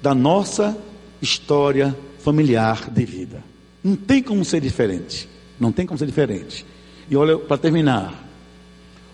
da 0.00 0.14
nossa 0.14 0.78
história 1.20 1.98
familiar 2.20 2.88
de 2.88 3.04
vida. 3.04 3.42
Não 3.82 3.96
tem 3.96 4.22
como 4.22 4.44
ser 4.44 4.60
diferente. 4.60 5.28
Não 5.58 5.72
tem 5.72 5.84
como 5.84 5.98
ser 5.98 6.06
diferente. 6.06 6.64
E 7.10 7.16
olha, 7.16 7.36
para 7.36 7.58
terminar, 7.58 8.29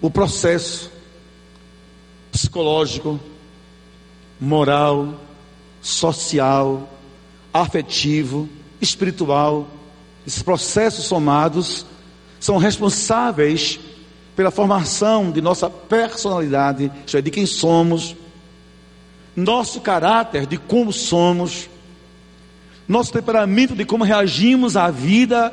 o 0.01 0.11
processo 0.11 0.91
psicológico, 2.31 3.19
moral, 4.39 5.15
social, 5.81 6.89
afetivo, 7.53 8.49
espiritual, 8.81 9.67
esses 10.27 10.43
processos 10.43 11.05
somados 11.05 11.87
são 12.39 12.59
responsáveis 12.59 13.81
pela 14.35 14.51
formação 14.51 15.31
de 15.31 15.41
nossa 15.41 15.71
personalidade, 15.71 16.93
isto 17.07 17.17
é, 17.17 17.23
de 17.23 17.31
quem 17.31 17.47
somos, 17.47 18.15
nosso 19.35 19.81
caráter, 19.81 20.47
de 20.47 20.59
como 20.59 20.93
somos, 20.93 21.69
nosso 22.87 23.13
temperamento, 23.13 23.75
de 23.75 23.85
como 23.85 24.05
reagimos 24.05 24.77
à 24.77 24.91
vida 24.91 25.53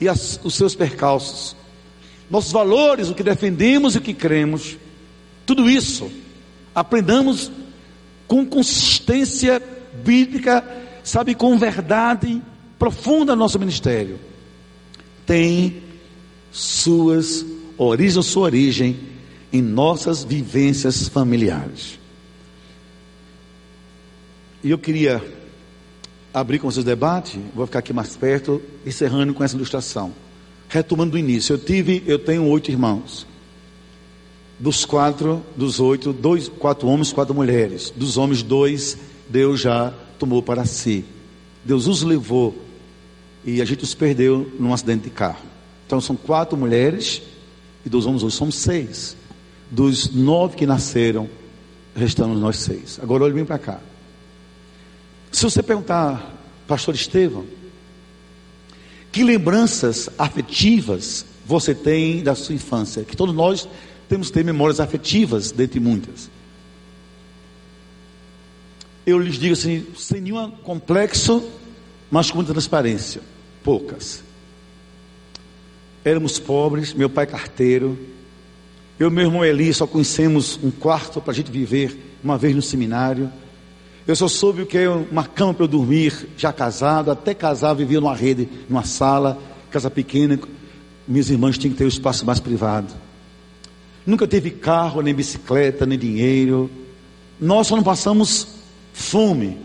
e 0.00 0.08
aos 0.08 0.40
seus 0.50 0.74
percalços, 0.74 1.54
nossos 2.34 2.50
valores, 2.50 3.08
o 3.08 3.14
que 3.14 3.22
defendemos 3.22 3.94
e 3.94 3.98
o 3.98 4.00
que 4.00 4.12
cremos, 4.12 4.76
tudo 5.46 5.70
isso 5.70 6.10
aprendamos 6.74 7.48
com 8.26 8.44
consistência 8.44 9.62
bíblica, 10.04 10.64
sabe, 11.04 11.36
com 11.36 11.56
verdade 11.56 12.42
profunda 12.76 13.36
no 13.36 13.38
nosso 13.38 13.56
ministério. 13.56 14.18
Tem 15.24 15.80
suas 16.50 17.46
origem, 17.78 18.22
sua 18.22 18.42
origem 18.42 18.98
em 19.52 19.62
nossas 19.62 20.24
vivências 20.24 21.06
familiares. 21.06 22.00
E 24.64 24.70
eu 24.70 24.78
queria 24.78 25.22
abrir 26.32 26.58
com 26.58 26.68
vocês 26.68 26.82
o 26.82 26.86
debate, 26.86 27.38
vou 27.54 27.64
ficar 27.66 27.78
aqui 27.78 27.92
mais 27.92 28.16
perto, 28.16 28.60
encerrando 28.84 29.32
com 29.32 29.44
essa 29.44 29.54
ilustração. 29.54 30.23
Retomando 30.74 31.12
do 31.12 31.18
início, 31.18 31.52
eu 31.52 31.58
tive, 31.58 32.02
eu 32.04 32.18
tenho 32.18 32.48
oito 32.48 32.68
irmãos. 32.68 33.24
Dos 34.58 34.84
quatro, 34.84 35.40
dos 35.54 35.78
oito, 35.78 36.12
dois, 36.12 36.48
quatro 36.48 36.88
homens, 36.88 37.12
quatro 37.12 37.32
mulheres. 37.32 37.92
Dos 37.94 38.16
homens, 38.16 38.42
dois, 38.42 38.98
Deus 39.28 39.60
já 39.60 39.94
tomou 40.18 40.42
para 40.42 40.64
si. 40.64 41.04
Deus 41.64 41.86
os 41.86 42.02
levou 42.02 42.60
e 43.44 43.62
a 43.62 43.64
gente 43.64 43.84
os 43.84 43.94
perdeu 43.94 44.52
num 44.58 44.74
acidente 44.74 45.04
de 45.04 45.10
carro. 45.10 45.44
Então 45.86 46.00
são 46.00 46.16
quatro 46.16 46.58
mulheres 46.58 47.22
e 47.86 47.88
dos 47.88 48.04
homens 48.04 48.24
hoje 48.24 48.34
somos 48.34 48.56
seis. 48.56 49.16
Dos 49.70 50.12
nove 50.12 50.56
que 50.56 50.66
nasceram, 50.66 51.30
restamos 51.94 52.40
nós 52.40 52.56
seis. 52.56 52.98
Agora 53.00 53.22
olhe 53.22 53.34
bem 53.34 53.44
para 53.44 53.60
cá. 53.60 53.78
Se 55.30 55.44
você 55.44 55.62
perguntar, 55.62 56.34
pastor 56.66 56.96
Estevão, 56.96 57.44
que 59.14 59.22
lembranças 59.22 60.10
afetivas 60.18 61.24
você 61.46 61.74
tem 61.74 62.22
da 62.22 62.34
sua 62.34 62.54
infância? 62.54 63.04
Que 63.04 63.16
todos 63.16 63.34
nós 63.34 63.68
temos 64.08 64.26
que 64.26 64.34
ter 64.34 64.44
memórias 64.44 64.80
afetivas, 64.80 65.52
dentre 65.52 65.78
muitas. 65.78 66.28
Eu 69.06 69.18
lhes 69.18 69.38
digo 69.38 69.52
assim, 69.52 69.86
sem 69.96 70.20
nenhum 70.20 70.50
complexo, 70.50 71.48
mas 72.10 72.30
com 72.30 72.38
muita 72.38 72.52
transparência. 72.52 73.20
Poucas 73.62 74.24
éramos 76.04 76.38
pobres, 76.38 76.92
meu 76.92 77.08
pai 77.08 77.24
carteiro. 77.26 77.96
Eu 78.98 79.08
e 79.08 79.12
meu 79.12 79.24
irmão 79.24 79.44
Eli 79.44 79.72
só 79.72 79.86
conhecemos 79.86 80.58
um 80.62 80.70
quarto 80.70 81.20
para 81.20 81.30
a 81.30 81.34
gente 81.34 81.50
viver 81.50 82.18
uma 82.22 82.36
vez 82.36 82.54
no 82.54 82.60
seminário. 82.60 83.32
Eu 84.06 84.14
só 84.14 84.28
soube 84.28 84.62
o 84.62 84.66
que 84.66 84.76
é 84.76 84.88
uma 84.88 85.24
cama 85.24 85.54
para 85.54 85.64
eu 85.64 85.68
dormir, 85.68 86.28
já 86.36 86.52
casado, 86.52 87.10
até 87.10 87.32
casar, 87.32 87.72
vivia 87.74 88.00
numa 88.00 88.14
rede, 88.14 88.48
numa 88.68 88.84
sala, 88.84 89.38
casa 89.70 89.90
pequena. 89.90 90.38
Minhas 91.08 91.30
irmãs 91.30 91.56
tinham 91.56 91.72
que 91.72 91.78
ter 91.78 91.84
um 91.84 91.88
espaço 91.88 92.24
mais 92.26 92.38
privado. 92.38 92.92
Nunca 94.06 94.26
teve 94.26 94.50
carro, 94.50 95.00
nem 95.00 95.14
bicicleta, 95.14 95.86
nem 95.86 95.98
dinheiro. 95.98 96.70
Nós 97.40 97.66
só 97.66 97.76
não 97.76 97.82
passamos 97.82 98.46
fome, 98.92 99.58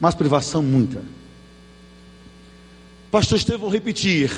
mas 0.00 0.14
privação 0.14 0.62
muita. 0.62 1.02
Pastor 3.10 3.36
Estevão 3.36 3.68
repetir 3.68 4.32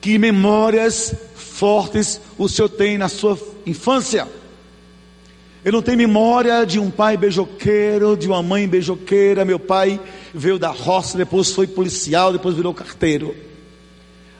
que 0.00 0.18
memórias 0.18 1.14
fortes 1.34 2.20
o 2.36 2.48
senhor 2.48 2.68
tem 2.68 2.98
na 2.98 3.08
sua 3.08 3.38
infância. 3.64 4.28
Eu 5.64 5.70
não 5.70 5.82
tenho 5.82 5.98
memória 5.98 6.64
de 6.64 6.80
um 6.80 6.90
pai 6.90 7.16
beijoqueiro, 7.16 8.16
de 8.16 8.26
uma 8.26 8.42
mãe 8.42 8.66
beijoqueira. 8.66 9.44
Meu 9.44 9.60
pai 9.60 10.00
veio 10.34 10.58
da 10.58 10.70
roça, 10.70 11.16
depois 11.16 11.52
foi 11.52 11.68
policial, 11.68 12.32
depois 12.32 12.56
virou 12.56 12.74
carteiro. 12.74 13.34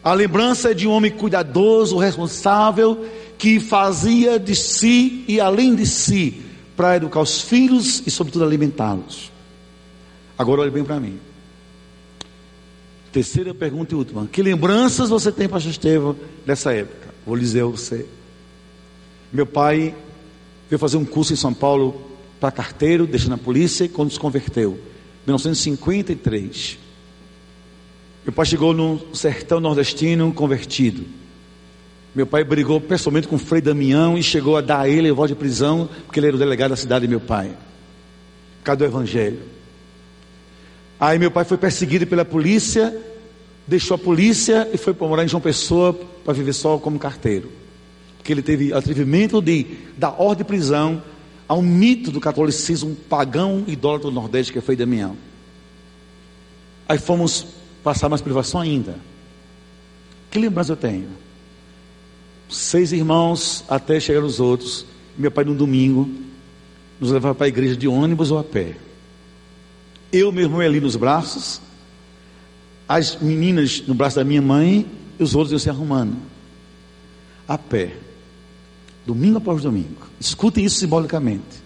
A 0.02 0.12
lembrança 0.14 0.72
é 0.72 0.74
de 0.74 0.88
um 0.88 0.90
homem 0.90 1.12
cuidadoso, 1.12 1.96
responsável, 1.96 3.06
que 3.38 3.60
fazia 3.60 4.36
de 4.36 4.56
si 4.56 5.24
e 5.28 5.40
além 5.40 5.76
de 5.76 5.86
si 5.86 6.42
para 6.76 6.96
educar 6.96 7.20
os 7.20 7.40
filhos 7.40 8.02
e, 8.04 8.10
sobretudo, 8.10 8.44
alimentá-los. 8.44 9.30
Agora 10.36 10.62
olhe 10.62 10.72
bem 10.72 10.82
para 10.82 10.98
mim. 10.98 11.20
Terceira 13.12 13.54
pergunta 13.54 13.94
e 13.94 13.96
última: 13.96 14.26
Que 14.26 14.42
lembranças 14.42 15.08
você 15.08 15.30
tem, 15.30 15.48
Pastor 15.48 15.70
Estevam, 15.70 16.16
dessa 16.44 16.72
época? 16.72 17.14
Vou 17.24 17.38
dizer 17.38 17.62
a 17.62 17.66
você. 17.66 18.06
Meu 19.32 19.46
pai 19.46 19.94
veio 20.72 20.78
fazer 20.78 20.96
um 20.96 21.04
curso 21.04 21.34
em 21.34 21.36
São 21.36 21.52
Paulo 21.52 22.00
para 22.40 22.50
carteiro, 22.50 23.06
deixando 23.06 23.34
a 23.34 23.38
polícia, 23.38 23.86
quando 23.90 24.10
se 24.10 24.18
converteu, 24.18 24.78
1953. 25.26 26.78
Meu 28.24 28.32
pai 28.32 28.46
chegou 28.46 28.72
no 28.72 29.14
sertão 29.14 29.60
nordestino 29.60 30.32
convertido. 30.32 31.04
Meu 32.14 32.26
pai 32.26 32.42
brigou 32.42 32.80
pessoalmente 32.80 33.28
com 33.28 33.36
o 33.36 33.38
Frei 33.38 33.60
Damião 33.60 34.16
e 34.16 34.22
chegou 34.22 34.56
a 34.56 34.62
dar 34.62 34.80
a 34.80 34.88
ele 34.88 35.12
voz 35.12 35.28
de 35.28 35.34
prisão, 35.34 35.90
porque 36.06 36.18
ele 36.18 36.28
era 36.28 36.36
o 36.36 36.38
delegado 36.38 36.70
da 36.70 36.76
cidade 36.76 37.02
de 37.06 37.10
meu 37.10 37.20
pai. 37.20 37.52
Cadê 38.64 38.84
o 38.84 38.86
evangelho? 38.86 39.40
Aí 40.98 41.18
meu 41.18 41.30
pai 41.30 41.44
foi 41.44 41.58
perseguido 41.58 42.06
pela 42.06 42.24
polícia, 42.24 42.96
deixou 43.66 43.96
a 43.96 43.98
polícia 43.98 44.66
e 44.72 44.78
foi 44.78 44.94
para 44.94 45.06
morar 45.06 45.24
em 45.24 45.28
João 45.28 45.40
Pessoa 45.42 45.92
para 46.24 46.32
viver 46.32 46.54
só 46.54 46.78
como 46.78 46.98
carteiro. 46.98 47.61
Porque 48.22 48.32
ele 48.32 48.42
teve 48.42 48.72
atrevimento 48.72 49.42
de 49.42 49.66
dar 49.98 50.10
ordem 50.10 50.38
de 50.38 50.44
prisão 50.44 51.02
a 51.48 51.54
um 51.54 51.62
mito 51.62 52.12
do 52.12 52.20
catolicismo 52.20 52.94
pagão 52.94 53.64
idólatra 53.66 54.08
do 54.08 54.14
Nordeste 54.14 54.52
que 54.52 54.60
foi 54.60 54.76
Damião. 54.76 55.16
Aí 56.88 56.98
fomos 56.98 57.44
passar 57.82 58.08
mais 58.08 58.22
privação 58.22 58.60
ainda. 58.60 58.96
Que 60.30 60.38
lembrança 60.38 60.70
eu 60.72 60.76
tenho? 60.76 61.08
Seis 62.48 62.92
irmãos 62.92 63.64
até 63.68 63.98
chegar 63.98 64.22
os 64.22 64.38
outros. 64.38 64.86
Meu 65.18 65.32
pai 65.32 65.44
no 65.44 65.54
domingo 65.54 66.08
nos 67.00 67.10
levava 67.10 67.34
para 67.34 67.46
a 67.46 67.48
igreja 67.48 67.76
de 67.76 67.88
ônibus 67.88 68.30
ou 68.30 68.38
a 68.38 68.44
pé. 68.44 68.76
Eu, 70.12 70.30
meu 70.30 70.44
irmão 70.44 70.60
ali 70.60 70.80
nos 70.80 70.94
braços, 70.94 71.60
as 72.88 73.16
meninas 73.20 73.82
no 73.84 73.94
braço 73.94 74.14
da 74.14 74.24
minha 74.24 74.40
mãe 74.40 74.86
e 75.18 75.22
os 75.24 75.34
outros 75.34 75.52
eu 75.52 75.58
se 75.58 75.68
arrumando. 75.68 76.16
A 77.48 77.58
pé. 77.58 77.96
Domingo 79.06 79.38
após 79.38 79.62
domingo. 79.62 80.06
Escutem 80.20 80.64
isso 80.64 80.76
simbolicamente. 80.76 81.62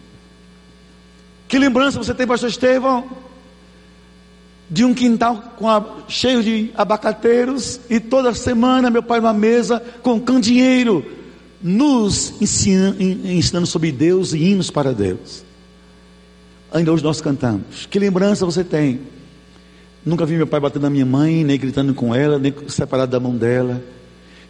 Que 1.48 1.58
lembrança 1.58 1.98
você 1.98 2.14
tem, 2.14 2.26
pastor 2.26 2.48
Estevão? 2.48 3.04
De 4.68 4.84
um 4.84 4.92
quintal 4.92 5.56
a, 5.62 5.84
cheio 6.08 6.42
de 6.42 6.72
abacateiros 6.74 7.80
e 7.88 8.00
toda 8.00 8.34
semana 8.34 8.90
meu 8.90 9.02
pai 9.02 9.20
numa 9.20 9.32
mesa 9.32 9.80
com 10.02 10.20
candeeiro 10.20 11.04
nos 11.62 12.34
ensinando, 12.40 13.02
ensinando 13.02 13.66
sobre 13.66 13.92
Deus 13.92 14.32
e 14.32 14.38
hinos 14.38 14.70
para 14.70 14.92
Deus. 14.92 15.44
Ainda 16.72 16.92
hoje 16.92 17.04
nós 17.04 17.20
cantamos. 17.20 17.86
Que 17.86 17.98
lembrança 17.98 18.44
você 18.44 18.62
tem? 18.62 19.00
Nunca 20.04 20.26
vi 20.26 20.36
meu 20.36 20.46
pai 20.46 20.60
batendo 20.60 20.82
na 20.82 20.90
minha 20.90 21.06
mãe, 21.06 21.42
nem 21.42 21.58
gritando 21.58 21.94
com 21.94 22.14
ela, 22.14 22.38
nem 22.38 22.54
separado 22.68 23.10
da 23.10 23.20
mão 23.20 23.36
dela. 23.36 23.82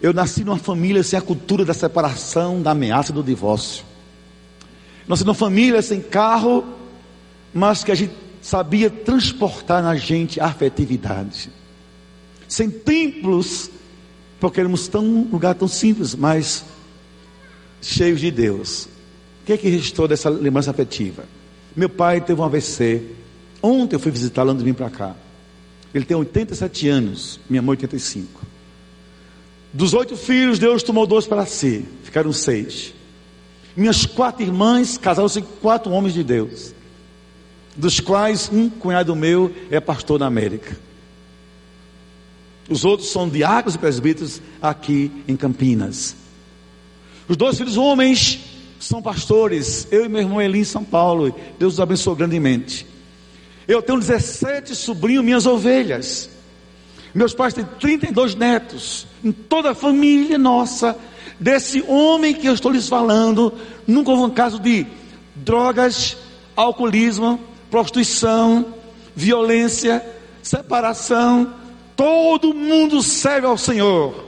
Eu 0.00 0.12
nasci 0.12 0.44
numa 0.44 0.58
família 0.58 1.02
sem 1.02 1.18
a 1.18 1.22
cultura 1.22 1.64
da 1.64 1.72
separação, 1.72 2.60
da 2.60 2.72
ameaça 2.72 3.12
do 3.12 3.22
divórcio. 3.22 3.84
Nasci 5.08 5.24
numa 5.24 5.34
família 5.34 5.80
sem 5.80 6.00
carro, 6.00 6.64
mas 7.54 7.82
que 7.82 7.92
a 7.92 7.94
gente 7.94 8.12
sabia 8.42 8.90
transportar 8.90 9.82
na 9.82 9.96
gente 9.96 10.40
a 10.40 10.46
afetividade. 10.46 11.50
Sem 12.46 12.70
templos, 12.70 13.70
porque 14.38 14.60
éramos 14.60 14.86
tão 14.88 15.04
um 15.04 15.22
lugar 15.22 15.54
tão 15.54 15.66
simples, 15.66 16.14
mas 16.14 16.64
cheios 17.80 18.20
de 18.20 18.30
Deus. 18.30 18.84
O 19.42 19.46
que 19.46 19.52
é 19.52 19.56
que 19.56 19.68
restou 19.68 20.06
dessa 20.06 20.28
lembrança 20.28 20.70
afetiva? 20.70 21.24
Meu 21.74 21.88
pai 21.88 22.20
teve 22.20 22.40
um 22.40 22.44
AVC. 22.44 23.02
Ontem 23.62 23.96
eu 23.96 24.00
fui 24.00 24.12
visitá-lo 24.12 24.50
antes 24.50 24.64
de 24.64 24.70
vir 24.70 24.76
para 24.76 24.90
cá. 24.90 25.16
Ele 25.94 26.04
tem 26.04 26.16
87 26.16 26.88
anos, 26.88 27.40
minha 27.48 27.62
mãe 27.62 27.70
85. 27.70 28.55
Dos 29.76 29.92
oito 29.92 30.16
filhos, 30.16 30.58
Deus 30.58 30.82
tomou 30.82 31.06
dois 31.06 31.26
para 31.26 31.44
si, 31.44 31.84
ficaram 32.02 32.32
seis. 32.32 32.94
Minhas 33.76 34.06
quatro 34.06 34.42
irmãs 34.42 34.96
casaram-se 34.96 35.42
com 35.42 35.52
quatro 35.60 35.92
homens 35.92 36.14
de 36.14 36.24
Deus, 36.24 36.74
dos 37.76 38.00
quais 38.00 38.48
um 38.50 38.70
cunhado 38.70 39.14
meu 39.14 39.54
é 39.70 39.78
pastor 39.78 40.18
na 40.18 40.24
América. 40.24 40.78
Os 42.70 42.86
outros 42.86 43.10
são 43.10 43.28
diáconos 43.28 43.74
e 43.74 43.78
presbíteros 43.78 44.40
aqui 44.62 45.12
em 45.28 45.36
Campinas. 45.36 46.16
Os 47.28 47.36
dois 47.36 47.58
filhos 47.58 47.76
homens 47.76 48.40
são 48.80 49.02
pastores. 49.02 49.86
Eu 49.90 50.06
e 50.06 50.08
meu 50.08 50.22
irmão 50.22 50.40
Eli 50.40 50.60
em 50.60 50.64
São 50.64 50.84
Paulo. 50.84 51.38
Deus 51.58 51.74
os 51.74 51.80
abençoe 51.80 52.16
grandemente. 52.16 52.86
Eu 53.68 53.82
tenho 53.82 54.00
17 54.00 54.74
sobrinhos, 54.74 55.22
minhas 55.22 55.44
ovelhas. 55.44 56.30
Meus 57.16 57.32
pais 57.32 57.54
têm 57.54 57.64
32 57.80 58.34
netos. 58.34 59.06
Em 59.24 59.32
toda 59.32 59.70
a 59.70 59.74
família 59.74 60.36
nossa, 60.36 60.94
desse 61.40 61.82
homem 61.88 62.34
que 62.34 62.46
eu 62.46 62.52
estou 62.52 62.70
lhes 62.70 62.90
falando, 62.90 63.54
nunca 63.86 64.10
houve 64.10 64.24
um 64.24 64.30
caso 64.30 64.60
de 64.60 64.86
drogas, 65.34 66.14
alcoolismo, 66.54 67.40
prostituição, 67.70 68.66
violência, 69.14 70.04
separação. 70.42 71.54
Todo 71.96 72.52
mundo 72.52 73.02
serve 73.02 73.46
ao 73.46 73.56
Senhor. 73.56 74.26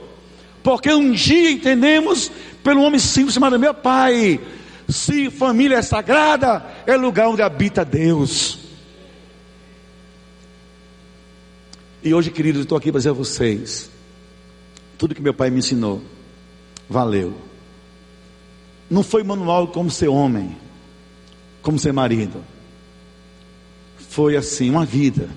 Porque 0.63 0.91
um 0.91 1.11
dia 1.11 1.51
entendemos 1.51 2.31
pelo 2.63 2.81
homem 2.81 2.99
simples 2.99 3.35
chamado 3.35 3.59
meu 3.59 3.75
pai. 3.75 4.39
Se 4.87 5.29
família 5.29 5.77
é 5.77 5.81
sagrada, 5.83 6.65
é 6.87 6.97
lugar 6.97 7.29
onde 7.29 7.43
habita 7.43 7.85
Deus. 7.85 8.68
E 12.01 12.13
hoje, 12.13 12.31
queridos, 12.31 12.61
estou 12.61 12.77
aqui 12.77 12.91
para 12.91 12.99
dizer 12.99 13.09
a 13.09 13.13
vocês: 13.13 13.89
tudo 14.97 15.13
que 15.13 15.21
meu 15.21 15.33
pai 15.33 15.49
me 15.49 15.59
ensinou, 15.59 16.01
valeu. 16.89 17.33
Não 18.89 19.03
foi 19.03 19.23
manual 19.23 19.67
como 19.67 19.91
ser 19.91 20.07
homem, 20.07 20.57
como 21.61 21.77
ser 21.77 21.91
marido. 21.91 22.43
Foi 23.97 24.35
assim, 24.35 24.69
uma 24.69 24.85
vida. 24.85 25.29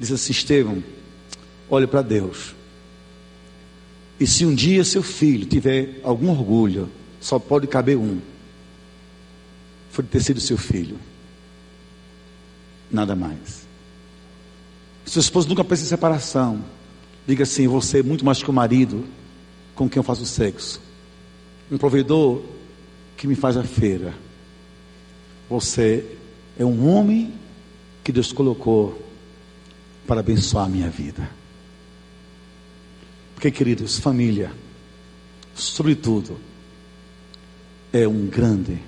Diz 0.00 0.12
assim, 0.12 0.32
Estevão, 0.32 0.82
olhe 1.68 1.86
para 1.86 2.02
Deus. 2.02 2.54
E 4.18 4.26
se 4.26 4.46
um 4.46 4.54
dia 4.54 4.84
seu 4.84 5.02
filho 5.02 5.46
tiver 5.46 6.00
algum 6.02 6.30
orgulho, 6.30 6.88
só 7.20 7.38
pode 7.38 7.66
caber 7.66 7.96
um. 7.96 8.20
Foi 9.90 10.04
ter 10.04 10.22
sido 10.22 10.40
seu 10.40 10.56
filho. 10.56 10.98
Nada 12.90 13.14
mais. 13.14 13.57
Seu 15.08 15.20
esposo 15.20 15.48
nunca 15.48 15.64
pensa 15.64 15.84
em 15.84 15.86
separação. 15.86 16.62
Diga 17.26 17.44
assim: 17.44 17.66
você 17.66 18.00
é 18.00 18.02
muito 18.02 18.24
mais 18.24 18.42
que 18.42 18.50
o 18.50 18.52
marido 18.52 19.06
com 19.74 19.88
quem 19.88 19.98
eu 19.98 20.04
faço 20.04 20.26
sexo. 20.26 20.82
Um 21.70 21.78
provedor 21.78 22.42
que 23.16 23.26
me 23.26 23.34
faz 23.34 23.56
a 23.56 23.64
feira. 23.64 24.14
Você 25.48 26.04
é 26.58 26.64
um 26.64 26.86
homem 26.88 27.32
que 28.04 28.12
Deus 28.12 28.32
colocou 28.32 29.02
para 30.06 30.20
abençoar 30.20 30.66
a 30.66 30.68
minha 30.68 30.90
vida. 30.90 31.28
Porque, 33.34 33.50
queridos, 33.50 33.98
família, 33.98 34.52
sobretudo, 35.54 36.38
é 37.92 38.06
um 38.06 38.26
grande 38.26 38.78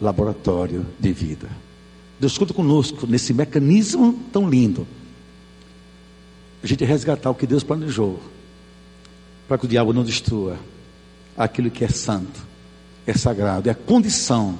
laboratório 0.00 0.84
de 0.98 1.12
vida. 1.12 1.65
Deus 2.18 2.38
conta 2.38 2.54
conosco 2.54 3.06
nesse 3.06 3.34
mecanismo 3.34 4.18
tão 4.32 4.48
lindo. 4.48 4.86
A 6.62 6.66
gente 6.66 6.84
resgatar 6.84 7.30
o 7.30 7.34
que 7.34 7.46
Deus 7.46 7.62
planejou. 7.62 8.20
Para 9.46 9.58
que 9.58 9.66
o 9.66 9.68
diabo 9.68 9.92
não 9.92 10.02
destrua 10.02 10.58
aquilo 11.36 11.70
que 11.70 11.84
é 11.84 11.88
santo, 11.88 12.40
é 13.06 13.12
sagrado, 13.12 13.68
é 13.68 13.72
a 13.72 13.74
condição 13.74 14.58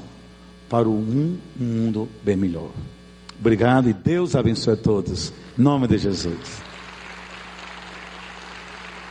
para 0.69 0.89
um 0.89 1.39
mundo 1.59 2.09
bem 2.23 2.37
melhor. 2.37 2.71
Obrigado 3.39 3.89
e 3.89 3.93
Deus 3.93 4.37
abençoe 4.37 4.75
a 4.75 4.77
todos. 4.77 5.33
Em 5.59 5.63
nome 5.63 5.89
de 5.89 5.99
Jesus. 5.99 6.63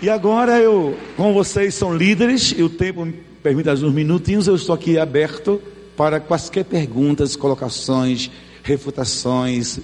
E 0.01 0.09
agora 0.09 0.59
eu, 0.59 0.97
como 1.17 1.33
vocês 1.33 1.73
são 1.73 1.95
líderes, 1.95 2.53
e 2.55 2.61
o 2.61 2.69
tempo 2.69 3.05
me 3.05 3.13
permite 3.41 3.69
uns 3.69 3.93
minutinhos, 3.93 4.47
eu 4.47 4.55
estou 4.55 4.75
aqui 4.75 4.97
aberto 4.97 5.61
para 5.95 6.19
quaisquer 6.19 6.65
perguntas, 6.65 7.35
colocações, 7.35 8.29
refutações, 8.63 9.79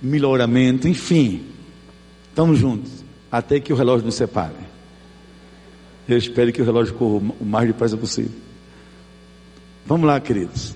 melhoramento, 0.00 0.86
enfim. 0.88 1.44
Estamos 2.28 2.58
juntos, 2.58 2.90
até 3.30 3.58
que 3.58 3.72
o 3.72 3.76
relógio 3.76 4.06
nos 4.06 4.14
separe. 4.14 4.54
Eu 6.08 6.16
espero 6.16 6.52
que 6.52 6.62
o 6.62 6.64
relógio 6.64 6.94
corra 6.94 7.32
o 7.40 7.44
mais 7.44 7.66
depressa 7.66 7.96
possível. 7.96 8.32
Vamos 9.86 10.06
lá, 10.06 10.20
queridos. 10.20 10.74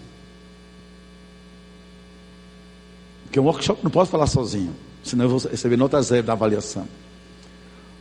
Porque 3.25 3.39
um 3.39 3.45
workshop 3.45 3.85
não 3.85 3.91
posso 3.91 4.11
falar 4.11 4.27
sozinho, 4.27 4.75
senão 5.05 5.27
eu 5.27 5.29
vou 5.29 5.51
receber 5.51 5.77
nota 5.77 6.03
zero 6.03 6.27
da 6.27 6.33
avaliação. 6.33 6.89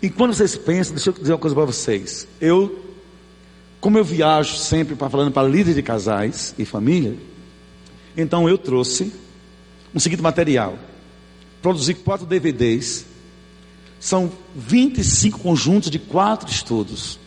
E 0.01 0.09
quando 0.09 0.33
vocês 0.33 0.55
pensam, 0.55 0.95
deixa 0.95 1.09
eu 1.09 1.13
dizer 1.13 1.33
uma 1.33 1.37
coisa 1.37 1.55
para 1.55 1.65
vocês. 1.65 2.27
Eu, 2.39 2.88
como 3.79 3.97
eu 3.97 4.03
viajo 4.03 4.57
sempre 4.57 4.95
para 4.95 5.09
falando 5.09 5.31
para 5.31 5.47
líderes 5.47 5.75
de 5.75 5.83
casais 5.83 6.53
e 6.57 6.65
família, 6.65 7.15
então 8.15 8.49
eu 8.49 8.57
trouxe 8.57 9.13
um 9.93 9.99
seguinte 9.99 10.21
material. 10.21 10.77
Produzi 11.61 11.93
quatro 11.93 12.25
DVDs. 12.25 13.05
São 13.99 14.31
25 14.55 15.39
conjuntos 15.39 15.89
de 15.89 15.99
quatro 15.99 16.49
estudos. 16.49 17.19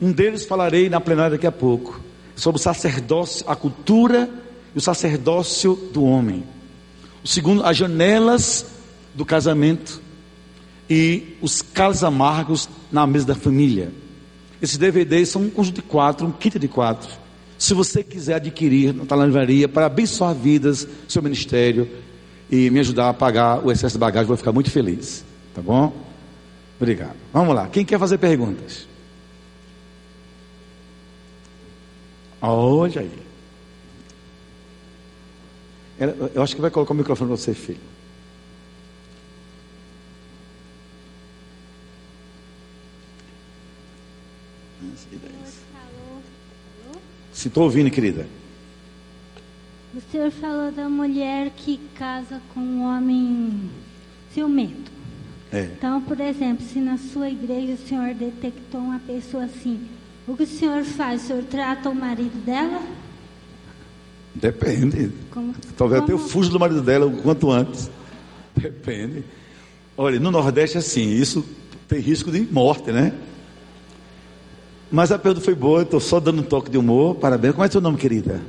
Um 0.00 0.12
deles 0.12 0.44
falarei 0.44 0.88
na 0.88 1.00
plenária 1.00 1.32
daqui 1.32 1.46
a 1.46 1.52
pouco. 1.52 2.00
Sobre 2.36 2.60
o 2.60 2.62
sacerdócio, 2.62 3.44
a 3.48 3.56
cultura 3.56 4.30
e 4.74 4.78
o 4.78 4.80
sacerdócio 4.80 5.74
do 5.92 6.04
homem. 6.04 6.44
O 7.24 7.28
segundo, 7.28 7.64
as 7.64 7.76
janelas 7.76 8.66
do 9.14 9.24
casamento 9.24 10.00
e 10.88 11.36
os 11.42 11.62
calos 11.62 12.04
amargos 12.04 12.68
na 12.90 13.06
mesa 13.06 13.26
da 13.26 13.34
família. 13.34 13.92
Esses 14.60 14.76
DVDs 14.76 15.28
são 15.28 15.42
um 15.42 15.50
conjunto 15.50 15.76
de 15.76 15.82
quatro, 15.82 16.26
um 16.26 16.32
kit 16.32 16.58
de 16.58 16.68
quatro. 16.68 17.08
Se 17.56 17.74
você 17.74 18.02
quiser 18.02 18.34
adquirir 18.34 18.94
na 18.94 19.24
livraria 19.24 19.68
para 19.68 19.86
abençoar 19.86 20.34
vidas, 20.34 20.86
seu 21.08 21.22
ministério 21.22 21.88
e 22.50 22.70
me 22.70 22.80
ajudar 22.80 23.08
a 23.08 23.14
pagar 23.14 23.64
o 23.64 23.70
excesso 23.70 23.94
de 23.94 23.98
bagagem, 23.98 24.26
vou 24.26 24.36
ficar 24.36 24.52
muito 24.52 24.70
feliz. 24.70 25.24
Tá 25.54 25.60
bom? 25.60 25.92
Obrigado. 26.80 27.16
Vamos 27.32 27.54
lá. 27.54 27.66
Quem 27.68 27.84
quer 27.84 27.98
fazer 27.98 28.18
perguntas? 28.18 28.86
Olha 32.40 33.00
aí. 33.00 33.28
Eu 36.32 36.42
acho 36.42 36.54
que 36.54 36.62
vai 36.62 36.70
colocar 36.70 36.94
o 36.94 36.96
microfone 36.96 37.28
para 37.28 37.36
você, 37.36 37.52
filho. 37.52 37.80
Se 47.38 47.46
estou 47.46 47.62
ouvindo, 47.62 47.88
querida. 47.88 48.26
O 49.94 50.00
senhor 50.10 50.28
falou 50.32 50.72
da 50.72 50.88
mulher 50.88 51.52
que 51.56 51.78
casa 51.94 52.42
com 52.52 52.58
um 52.58 52.82
homem 52.82 53.70
ciumento. 54.34 54.90
É. 55.52 55.68
Então, 55.76 56.00
por 56.00 56.18
exemplo, 56.18 56.66
se 56.66 56.80
na 56.80 56.98
sua 56.98 57.30
igreja 57.30 57.74
o 57.74 57.86
senhor 57.86 58.12
detectou 58.12 58.80
uma 58.80 58.98
pessoa 58.98 59.44
assim, 59.44 59.86
o 60.26 60.36
que 60.36 60.42
o 60.42 60.46
senhor 60.48 60.82
faz? 60.82 61.22
O 61.22 61.26
senhor 61.28 61.44
trata 61.44 61.88
o 61.88 61.94
marido 61.94 62.44
dela? 62.44 62.82
Depende. 64.34 65.12
Como, 65.30 65.54
Talvez 65.76 66.00
como... 66.00 66.02
até 66.02 66.12
eu 66.14 66.18
fujo 66.18 66.50
do 66.50 66.58
marido 66.58 66.82
dela 66.82 67.06
o 67.06 67.22
quanto 67.22 67.52
antes. 67.52 67.88
Depende. 68.56 69.22
Olha, 69.96 70.18
no 70.18 70.32
Nordeste 70.32 70.76
é 70.76 70.80
assim, 70.80 71.08
isso 71.12 71.46
tem 71.86 72.00
risco 72.00 72.32
de 72.32 72.40
morte, 72.40 72.90
né? 72.90 73.12
Mas 74.90 75.12
a 75.12 75.18
pergunta 75.18 75.44
foi 75.44 75.54
boa, 75.54 75.82
estou 75.82 76.00
só 76.00 76.18
dando 76.18 76.40
um 76.40 76.44
toque 76.44 76.70
de 76.70 76.78
humor. 76.78 77.16
Parabéns. 77.16 77.54
Como 77.54 77.64
é 77.64 77.70
seu 77.70 77.80
nome, 77.80 77.98
querida? 77.98 78.40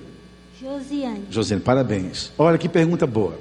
Josiane. 0.60 1.24
Josiane, 1.30 1.62
parabéns. 1.62 2.32
Olha 2.38 2.58
que 2.58 2.70
pergunta 2.70 3.06
boa. 3.06 3.38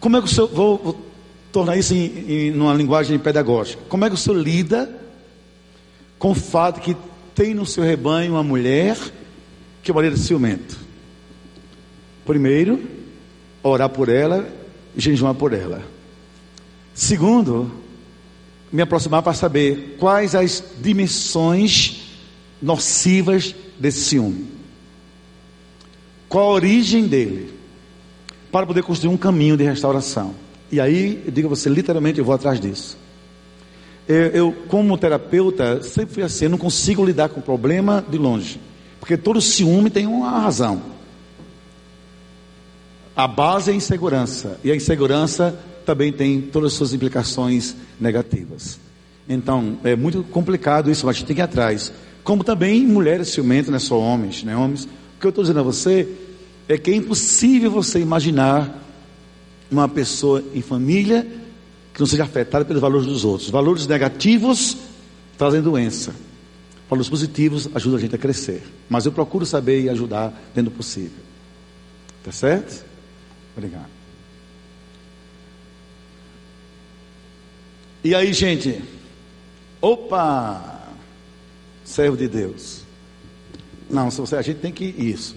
Como 0.00 0.16
é 0.16 0.20
que 0.20 0.26
o 0.26 0.30
senhor. 0.30 0.48
Vou, 0.48 0.78
vou 0.78 1.08
tornar 1.52 1.76
isso 1.76 1.94
em, 1.94 2.48
em 2.48 2.54
uma 2.54 2.74
linguagem 2.74 3.18
pedagógica. 3.18 3.82
Como 3.88 4.04
é 4.04 4.08
que 4.08 4.14
o 4.14 4.18
senhor 4.18 4.38
lida 4.38 4.88
com 6.18 6.30
o 6.30 6.34
fato 6.34 6.80
que 6.80 6.96
tem 7.34 7.54
no 7.54 7.66
seu 7.66 7.84
rebanho 7.84 8.32
uma 8.32 8.42
mulher 8.42 8.96
que 9.82 9.90
é 9.90 9.94
uma 9.94 10.10
de 10.10 10.18
ciumento? 10.18 10.78
Primeiro, 12.24 12.82
orar 13.62 13.88
por 13.88 14.08
ela 14.08 14.46
e 14.94 15.00
jejuar 15.00 15.34
por 15.34 15.52
ela. 15.52 15.82
Segundo, 16.94 17.70
me 18.70 18.82
aproximar 18.82 19.22
para 19.22 19.32
saber 19.32 19.96
quais 19.98 20.34
as 20.34 20.62
dimensões 20.80 21.97
nocivas 22.60 23.54
desse 23.78 24.00
ciúme. 24.00 24.46
Qual 26.28 26.50
a 26.50 26.52
origem 26.52 27.06
dele? 27.06 27.54
Para 28.52 28.66
poder 28.66 28.82
construir 28.82 29.12
um 29.12 29.16
caminho 29.16 29.56
de 29.56 29.64
restauração. 29.64 30.34
E 30.70 30.80
aí, 30.80 31.22
eu 31.24 31.32
digo 31.32 31.48
a 31.48 31.50
você, 31.50 31.68
literalmente, 31.68 32.18
eu 32.18 32.24
vou 32.24 32.34
atrás 32.34 32.60
disso. 32.60 32.98
Eu, 34.06 34.26
eu, 34.28 34.52
como 34.68 34.96
terapeuta, 34.96 35.82
sempre 35.82 36.14
fui 36.14 36.22
assim, 36.22 36.46
eu 36.46 36.50
não 36.50 36.58
consigo 36.58 37.04
lidar 37.04 37.28
com 37.28 37.40
o 37.40 37.42
problema 37.42 38.04
de 38.06 38.18
longe. 38.18 38.60
Porque 39.00 39.16
todo 39.16 39.40
ciúme 39.40 39.90
tem 39.90 40.06
uma 40.06 40.40
razão. 40.40 40.82
A 43.14 43.26
base 43.26 43.70
é 43.70 43.74
a 43.74 43.76
insegurança. 43.76 44.58
E 44.62 44.70
a 44.70 44.76
insegurança 44.76 45.58
também 45.84 46.12
tem 46.12 46.40
todas 46.40 46.72
as 46.72 46.76
suas 46.76 46.92
implicações 46.92 47.74
negativas. 47.98 48.78
Então, 49.28 49.78
é 49.84 49.96
muito 49.96 50.22
complicado 50.22 50.90
isso, 50.90 51.04
mas 51.04 51.16
a 51.16 51.18
gente 51.18 51.26
tem 51.26 51.36
que 51.36 51.42
ir 51.42 51.44
atrás. 51.44 51.92
Como 52.28 52.44
também 52.44 52.86
mulheres 52.86 53.30
ciumentas, 53.30 53.70
não 53.70 53.76
é 53.76 53.78
só 53.78 53.98
homens, 53.98 54.44
né? 54.44 54.54
Homens. 54.54 54.84
O 54.84 55.18
que 55.18 55.26
eu 55.26 55.30
estou 55.30 55.42
dizendo 55.42 55.60
a 55.60 55.62
você 55.62 56.06
é 56.68 56.76
que 56.76 56.90
é 56.90 56.94
impossível 56.94 57.70
você 57.70 58.00
imaginar 58.00 58.84
uma 59.70 59.88
pessoa 59.88 60.44
em 60.52 60.60
família 60.60 61.26
que 61.94 61.98
não 61.98 62.06
seja 62.06 62.24
afetada 62.24 62.66
pelos 62.66 62.82
valores 62.82 63.06
dos 63.06 63.24
outros. 63.24 63.48
Valores 63.48 63.86
negativos 63.86 64.76
trazem 65.38 65.62
doença. 65.62 66.14
Valores 66.90 67.08
positivos 67.08 67.66
ajudam 67.74 67.96
a 67.96 68.00
gente 68.02 68.14
a 68.14 68.18
crescer. 68.18 68.62
Mas 68.90 69.06
eu 69.06 69.12
procuro 69.12 69.46
saber 69.46 69.80
e 69.80 69.88
ajudar 69.88 70.28
dentro 70.54 70.70
do 70.70 70.76
possível. 70.76 71.22
Tá 72.22 72.30
certo? 72.30 72.84
Obrigado. 73.56 73.88
E 78.04 78.14
aí, 78.14 78.34
gente? 78.34 78.82
Opa! 79.80 80.77
Servo 81.88 82.18
de 82.18 82.28
Deus. 82.28 82.82
Não, 83.88 84.10
se 84.10 84.20
você, 84.20 84.36
a 84.36 84.42
gente 84.42 84.58
tem 84.58 84.70
que 84.70 84.84
ir 84.84 85.10
isso. 85.10 85.34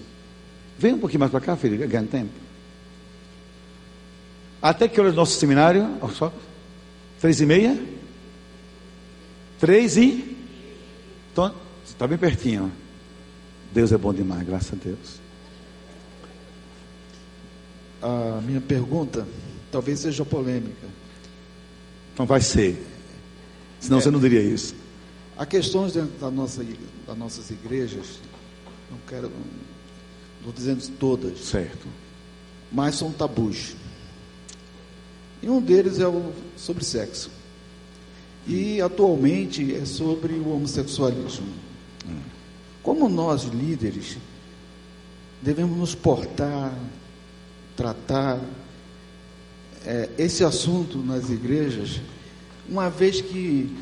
Vem 0.78 0.92
um 0.92 0.98
pouquinho 0.98 1.20
mais 1.20 1.32
para 1.32 1.40
cá, 1.40 1.56
filho, 1.56 1.88
ganha 1.88 2.06
tempo. 2.06 2.30
Até 4.60 4.86
que 4.86 5.00
hora 5.00 5.08
é 5.08 5.12
o 5.12 5.16
nosso 5.16 5.38
seminário? 5.38 5.98
Só? 6.14 6.30
Três 7.18 7.40
e 7.40 7.46
meia? 7.46 7.82
Três 9.58 9.96
e? 9.96 10.36
Então, 11.32 11.54
está 11.86 12.06
bem 12.06 12.18
pertinho. 12.18 12.70
Deus 13.72 13.90
é 13.90 13.96
bom 13.96 14.12
demais, 14.12 14.46
graças 14.46 14.74
a 14.74 14.76
Deus. 14.76 15.20
A 18.02 18.42
minha 18.42 18.60
pergunta 18.60 19.26
talvez 19.70 20.00
seja 20.00 20.22
polêmica. 20.22 20.86
Então 22.12 22.26
vai 22.26 22.42
ser. 22.42 22.86
Senão 23.80 23.98
é, 23.98 24.00
você 24.02 24.10
não 24.10 24.20
diria 24.20 24.42
isso. 24.42 24.81
Há 25.36 25.46
questões 25.46 25.94
dentro 25.94 26.18
da 26.18 26.30
nossa, 26.30 26.64
das 27.06 27.16
nossas 27.16 27.50
igrejas, 27.50 28.20
não 28.90 28.98
quero, 29.08 29.30
estou 30.38 30.52
dizendo 30.52 30.86
todas. 30.98 31.38
Certo. 31.38 31.86
Mas 32.70 32.96
são 32.96 33.10
tabus. 33.12 33.74
E 35.42 35.48
um 35.48 35.60
deles 35.60 35.98
é 35.98 36.06
o 36.06 36.32
sobre 36.56 36.84
sexo. 36.84 37.30
E 38.46 38.80
atualmente 38.80 39.74
é 39.74 39.84
sobre 39.84 40.34
o 40.34 40.50
homossexualismo. 40.50 41.46
Hum. 42.08 42.20
Como 42.82 43.08
nós, 43.08 43.44
líderes, 43.44 44.18
devemos 45.40 45.76
nos 45.76 45.94
portar, 45.94 46.76
tratar 47.76 48.40
é, 49.84 50.08
esse 50.18 50.44
assunto 50.44 50.98
nas 50.98 51.30
igrejas, 51.30 52.00
uma 52.68 52.88
vez 52.88 53.20
que 53.20 53.74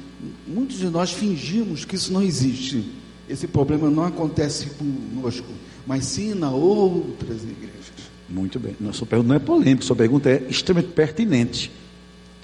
muitos 0.47 0.79
de 0.79 0.87
nós 0.87 1.12
fingimos 1.12 1.85
que 1.85 1.97
isso 1.97 2.12
não 2.12 2.23
existe. 2.23 2.85
Esse 3.29 3.47
problema 3.47 3.91
não 3.91 4.05
acontece 4.05 4.66
conosco, 4.71 5.47
mas 5.87 6.05
sim 6.05 6.35
na 6.35 6.51
outras 6.51 7.43
igrejas. 7.43 7.81
Muito 8.29 8.59
bem. 8.59 8.77
Sua 8.93 9.07
pergunta 9.07 9.29
não 9.29 9.37
é 9.37 9.39
polêmica, 9.39 9.85
sua 9.85 9.97
pergunta 9.97 10.31
é 10.31 10.47
extremamente 10.49 10.93
pertinente 10.93 11.71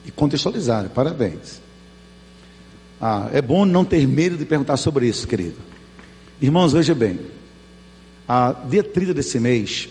e 0.04 0.10
contextualizada. 0.10 0.88
Parabéns. 0.88 1.60
Ah, 3.00 3.28
é 3.32 3.42
bom 3.42 3.64
não 3.64 3.84
ter 3.84 4.06
medo 4.06 4.36
de 4.36 4.44
perguntar 4.44 4.76
sobre 4.76 5.06
isso, 5.06 5.26
querido. 5.26 5.56
Irmãos, 6.40 6.72
veja 6.72 6.94
bem. 6.94 7.18
A 8.28 8.52
dia 8.52 8.82
30 8.82 9.14
desse 9.14 9.38
mês, 9.38 9.88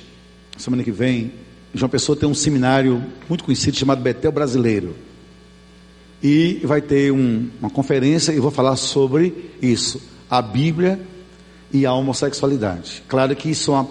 semana 0.57 0.83
que 0.83 0.91
vem, 0.91 1.31
João 1.73 1.89
Pessoa 1.89 2.15
tem 2.15 2.27
um 2.27 2.33
seminário 2.33 3.03
muito 3.29 3.43
conhecido 3.43 3.77
chamado 3.77 4.01
Betel 4.01 4.31
Brasileiro. 4.31 4.95
E 6.23 6.61
vai 6.63 6.81
ter 6.81 7.11
um, 7.11 7.49
uma 7.59 7.69
conferência 7.69 8.31
e 8.31 8.39
vou 8.39 8.51
falar 8.51 8.75
sobre 8.77 9.51
isso, 9.61 10.01
a 10.29 10.41
Bíblia 10.41 10.99
e 11.71 11.85
a 11.85 11.93
homossexualidade. 11.93 13.03
Claro 13.07 13.35
que 13.35 13.49
isso 13.49 13.71
é, 13.71 13.75
uma, 13.75 13.89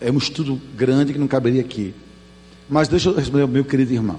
é 0.00 0.10
um 0.10 0.18
estudo 0.18 0.60
grande 0.74 1.12
que 1.12 1.18
não 1.18 1.28
caberia 1.28 1.60
aqui. 1.60 1.94
Mas 2.68 2.88
deixa 2.88 3.08
eu 3.08 3.14
responder 3.14 3.42
ao 3.42 3.48
meu 3.48 3.64
querido 3.64 3.92
irmão. 3.92 4.18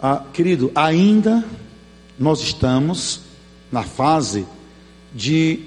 Ah, 0.00 0.22
querido, 0.32 0.70
ainda 0.74 1.44
nós 2.18 2.40
estamos 2.40 3.22
na 3.72 3.82
fase 3.82 4.46
de, 5.14 5.60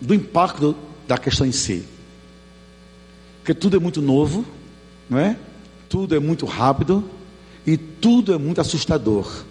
do 0.00 0.14
impacto 0.14 0.76
da 1.06 1.16
questão 1.16 1.46
em 1.46 1.52
si. 1.52 1.84
Porque 3.38 3.54
tudo 3.54 3.76
é 3.76 3.80
muito 3.80 4.02
novo, 4.02 4.44
não 5.08 5.18
é? 5.18 5.38
Tudo 5.88 6.14
é 6.14 6.18
muito 6.18 6.44
rápido 6.44 7.02
e 7.66 7.76
tudo 7.76 8.34
é 8.34 8.38
muito 8.38 8.60
assustador. 8.60 9.44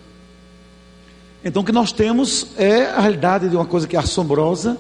Então 1.44 1.62
o 1.62 1.66
que 1.66 1.72
nós 1.72 1.92
temos 1.92 2.48
é 2.58 2.86
a 2.86 3.00
realidade 3.00 3.50
de 3.50 3.56
uma 3.56 3.66
coisa 3.66 3.88
que 3.88 3.96
é 3.96 4.00
assombrosa 4.00 4.78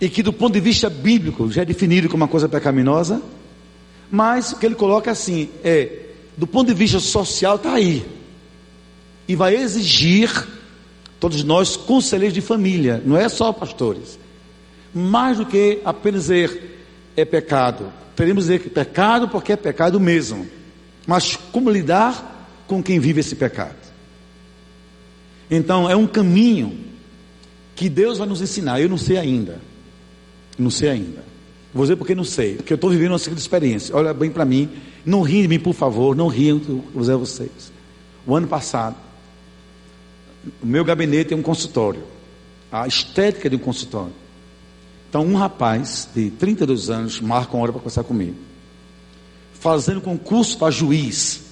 e 0.00 0.08
que 0.08 0.22
do 0.22 0.32
ponto 0.32 0.54
de 0.54 0.60
vista 0.60 0.88
bíblico 0.88 1.50
já 1.50 1.62
é 1.62 1.64
definido 1.64 2.08
como 2.08 2.22
uma 2.22 2.28
coisa 2.28 2.48
pecaminosa, 2.48 3.20
mas 4.10 4.52
o 4.52 4.58
que 4.58 4.66
ele 4.66 4.74
coloca 4.74 5.10
assim 5.10 5.48
é 5.62 6.06
do 6.36 6.46
ponto 6.46 6.68
de 6.68 6.74
vista 6.74 7.00
social 7.00 7.56
está 7.56 7.74
aí. 7.74 8.06
E 9.26 9.34
vai 9.34 9.56
exigir 9.56 10.30
todos 11.18 11.42
nós 11.42 11.76
conselheiros 11.76 12.34
de 12.34 12.40
família, 12.40 13.02
não 13.04 13.16
é 13.16 13.28
só 13.28 13.52
pastores, 13.52 14.18
mais 14.94 15.38
do 15.38 15.46
que 15.46 15.80
apenas 15.84 16.22
dizer 16.22 16.78
é 17.16 17.24
pecado, 17.24 17.92
teremos 18.14 18.44
dizer 18.44 18.60
que 18.60 18.70
pecado 18.70 19.28
porque 19.28 19.52
é 19.52 19.56
pecado 19.56 19.98
mesmo, 19.98 20.46
mas 21.06 21.36
como 21.50 21.70
lidar 21.70 22.48
com 22.68 22.82
quem 22.82 23.00
vive 23.00 23.20
esse 23.20 23.34
pecado? 23.34 23.77
Então 25.50 25.88
é 25.88 25.96
um 25.96 26.06
caminho 26.06 26.76
que 27.74 27.88
Deus 27.88 28.18
vai 28.18 28.26
nos 28.26 28.40
ensinar. 28.40 28.80
Eu 28.80 28.88
não 28.88 28.98
sei 28.98 29.16
ainda. 29.16 29.60
Não 30.58 30.70
sei 30.70 30.90
ainda. 30.90 31.24
Vou 31.72 31.84
dizer 31.84 31.96
porque 31.96 32.14
não 32.14 32.24
sei. 32.24 32.56
Porque 32.56 32.72
eu 32.72 32.76
estou 32.76 32.90
vivendo 32.90 33.12
uma 33.12 33.18
segunda 33.18 33.40
experiência. 33.40 33.94
Olha 33.94 34.12
bem 34.12 34.30
para 34.30 34.44
mim. 34.44 34.68
Não 35.04 35.22
riem 35.22 35.42
de 35.42 35.48
mim, 35.48 35.60
por 35.60 35.74
favor. 35.74 36.16
Não 36.16 36.28
riam, 36.28 36.60
a 36.94 37.16
vocês. 37.16 37.72
O 38.26 38.34
ano 38.34 38.48
passado, 38.48 38.96
o 40.62 40.66
meu 40.66 40.84
gabinete 40.84 41.32
é 41.32 41.36
um 41.36 41.42
consultório. 41.42 42.02
A 42.70 42.86
estética 42.86 43.48
de 43.48 43.56
um 43.56 43.60
consultório. 43.60 44.12
Então, 45.08 45.24
um 45.24 45.34
rapaz 45.36 46.08
de 46.14 46.30
32 46.32 46.90
anos 46.90 47.20
marca 47.20 47.54
uma 47.56 47.62
hora 47.62 47.72
para 47.72 47.80
conversar 47.80 48.04
comigo. 48.04 48.36
Fazendo 49.54 50.00
concurso 50.00 50.58
para 50.58 50.70
juiz. 50.70 51.42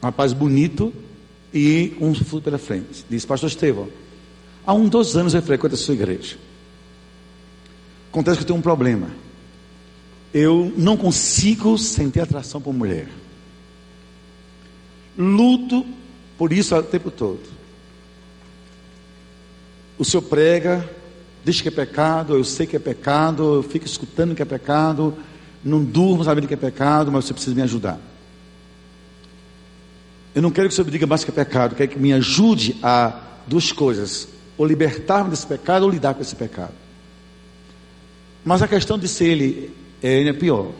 Um 0.00 0.06
rapaz 0.06 0.32
bonito, 0.32 0.92
e 1.52 1.96
um 2.00 2.14
futuro 2.14 2.42
pela 2.42 2.58
frente. 2.58 3.04
Disse, 3.08 3.26
pastor 3.26 3.48
Estevão, 3.48 3.88
há 4.66 4.72
um, 4.72 4.88
dois 4.88 5.16
anos 5.16 5.34
eu 5.34 5.42
frequento 5.42 5.74
a 5.74 5.78
sua 5.78 5.94
igreja. 5.94 6.36
Acontece 8.10 8.38
que 8.38 8.42
eu 8.42 8.46
tenho 8.46 8.58
um 8.58 8.62
problema. 8.62 9.08
Eu 10.32 10.72
não 10.76 10.96
consigo 10.96 11.76
sentir 11.76 12.20
atração 12.20 12.60
por 12.60 12.72
mulher. 12.72 13.08
Luto 15.16 15.84
por 16.38 16.52
isso 16.52 16.74
o 16.74 16.82
tempo 16.82 17.10
todo. 17.10 17.40
O 19.98 20.04
senhor 20.04 20.22
prega, 20.22 20.88
diz 21.44 21.60
que 21.60 21.68
é 21.68 21.70
pecado, 21.70 22.34
eu 22.34 22.44
sei 22.44 22.66
que 22.66 22.76
é 22.76 22.78
pecado, 22.78 23.56
eu 23.56 23.62
fico 23.62 23.86
escutando 23.86 24.34
que 24.34 24.42
é 24.42 24.44
pecado, 24.44 25.16
não 25.62 25.84
durmo 25.84 26.24
sabendo 26.24 26.48
que 26.48 26.54
é 26.54 26.56
pecado, 26.56 27.12
mas 27.12 27.24
você 27.24 27.34
precisa 27.34 27.54
me 27.54 27.62
ajudar. 27.62 28.11
Eu 30.34 30.40
não 30.40 30.50
quero 30.50 30.68
que 30.68 30.72
o 30.72 30.76
Senhor 30.76 30.86
me 30.86 30.92
diga 30.92 31.06
mais 31.06 31.24
que 31.24 31.30
é 31.30 31.34
pecado, 31.34 31.74
quero 31.74 31.90
que 31.90 31.98
me 31.98 32.12
ajude 32.12 32.76
a 32.82 33.20
duas 33.46 33.70
coisas: 33.70 34.28
ou 34.56 34.66
libertar-me 34.66 35.30
desse 35.30 35.46
pecado 35.46 35.82
ou 35.84 35.90
lidar 35.90 36.14
com 36.14 36.22
esse 36.22 36.34
pecado. 36.34 36.72
Mas 38.44 38.62
a 38.62 38.68
questão 38.68 38.98
de 38.98 39.06
ser 39.08 39.26
ele 39.26 39.70
é, 40.02 40.28
é 40.28 40.32
pior. 40.32 40.72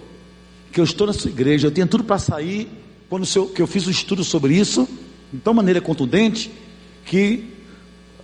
Que 0.73 0.81
eu 0.81 0.85
estou 0.85 1.07
na 1.07 1.13
sua 1.13 1.31
igreja, 1.31 1.67
eu 1.67 1.71
tenho 1.71 1.87
tudo 1.87 2.03
para 2.03 2.19
sair, 2.19 2.69
quando 3.09 3.27
seu, 3.27 3.47
que 3.47 3.61
eu 3.61 3.67
fiz 3.67 3.87
um 3.87 3.91
estudo 3.91 4.25
sobre 4.25 4.55
isso, 4.55 4.89
de 5.33 5.39
tal 5.41 5.53
maneira 5.53 5.81
contundente, 5.81 6.51
que 7.05 7.53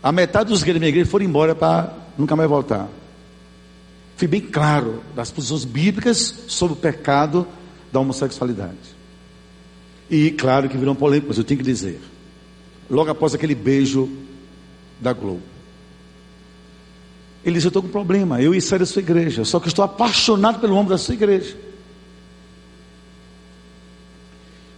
a 0.03 0.11
metade 0.11 0.49
dos 0.49 0.63
gays 0.63 0.75
da 0.75 0.81
minha 0.81 0.89
igreja 0.89 1.11
foram 1.11 1.27
embora 1.27 1.55
para 1.55 1.95
nunca 2.17 2.35
mais 2.35 2.49
voltar. 2.49 2.89
Fui 4.17 4.27
bem 4.27 4.41
claro 4.41 5.03
das 5.15 5.31
posições 5.31 5.65
bíblicas 5.65 6.45
sobre 6.49 6.73
o 6.73 6.77
pecado 6.77 7.47
da 7.93 8.01
homossexualidade. 8.01 8.98
E 10.11 10.31
claro 10.31 10.69
que 10.69 10.77
virou 10.77 10.95
polêmica, 10.95 11.29
mas 11.29 11.39
eu 11.39 11.45
tenho 11.45 11.59
que 11.59 11.65
dizer. 11.65 12.01
Logo 12.89 13.11
após 13.11 13.35
aquele 13.35 13.55
beijo 13.55 14.09
da 15.01 15.13
Globo. 15.13 15.43
Ele 17.45 17.55
disse: 17.55 17.67
Eu 17.67 17.71
estou 17.71 17.83
com 17.83 17.89
um 17.89 17.93
problema, 17.93 18.41
eu 18.41 18.55
ia 18.55 18.61
sair 18.61 18.79
da 18.79 18.87
sua 18.87 19.01
igreja, 19.01 19.45
só 19.45 19.61
que 19.61 19.69
estou 19.69 19.85
apaixonado 19.85 20.61
pelo 20.61 20.75
homem 20.75 20.89
da 20.89 20.99
sua 20.99 21.15
igreja. 21.15 21.57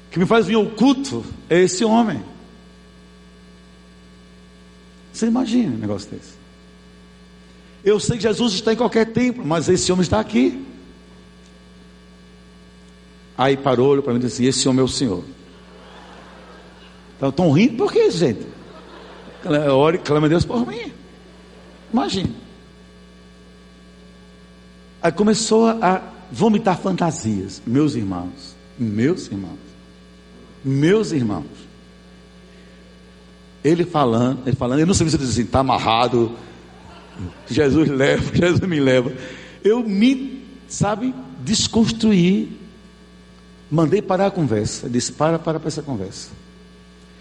O 0.08 0.12
que 0.12 0.18
me 0.18 0.26
faz 0.26 0.46
vir 0.46 0.56
ao 0.56 0.66
culto 0.66 1.24
é 1.48 1.60
esse 1.60 1.84
homem. 1.84 2.22
Você 5.12 5.26
imagina 5.26 5.74
um 5.74 5.78
negócio 5.78 6.10
desse? 6.10 6.40
Eu 7.84 7.98
sei 7.98 8.16
que 8.16 8.22
Jesus 8.24 8.54
está 8.54 8.72
em 8.72 8.76
qualquer 8.76 9.06
templo, 9.06 9.44
mas 9.44 9.68
esse 9.68 9.90
homem 9.90 10.02
está 10.02 10.20
aqui. 10.20 10.66
Aí 13.40 13.56
parou, 13.56 13.88
olhou 13.88 14.02
para 14.02 14.12
mim 14.12 14.18
e 14.18 14.24
disse: 14.24 14.44
Esse 14.44 14.68
homem 14.68 14.82
é 14.82 14.84
o 14.84 14.88
Senhor. 14.88 15.24
Estão 17.22 17.50
rindo 17.50 17.78
por 17.78 17.90
quê, 17.90 18.10
gente? 18.10 18.46
Ore, 19.74 19.96
clama 19.96 20.26
a 20.26 20.28
Deus 20.28 20.44
por 20.44 20.66
mim. 20.66 20.92
Imagina. 21.90 22.34
Aí 25.00 25.10
começou 25.10 25.68
a 25.68 26.02
vomitar 26.30 26.76
fantasias. 26.76 27.62
Meus 27.66 27.94
irmãos, 27.94 28.54
meus 28.78 29.26
irmãos, 29.28 29.58
meus 30.62 31.10
irmãos. 31.10 31.46
Ele 33.64 33.86
falando, 33.86 34.46
ele 34.46 34.56
falando, 34.56 34.80
eu 34.80 34.86
não 34.86 34.92
sei 34.92 35.08
se 35.08 35.16
ele 35.16 35.22
diz 35.22 35.32
assim, 35.32 35.44
está 35.44 35.60
amarrado. 35.60 36.36
Jesus 37.46 37.88
leva, 37.88 38.22
Jesus 38.36 38.60
me 38.60 38.80
leva. 38.80 39.10
Eu 39.64 39.82
me, 39.82 40.44
sabe, 40.68 41.14
desconstruí 41.42 42.59
Mandei 43.70 44.02
parar 44.02 44.26
a 44.26 44.30
conversa. 44.30 44.88
Disse: 44.88 45.12
para, 45.12 45.38
para 45.38 45.60
para 45.60 45.68
essa 45.68 45.82
conversa. 45.82 46.30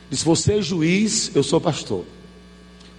Disse: 0.09 0.26
Você 0.26 0.53
é 0.53 0.61
juiz, 0.61 1.31
eu 1.35 1.43
sou 1.43 1.61
pastor. 1.61 2.03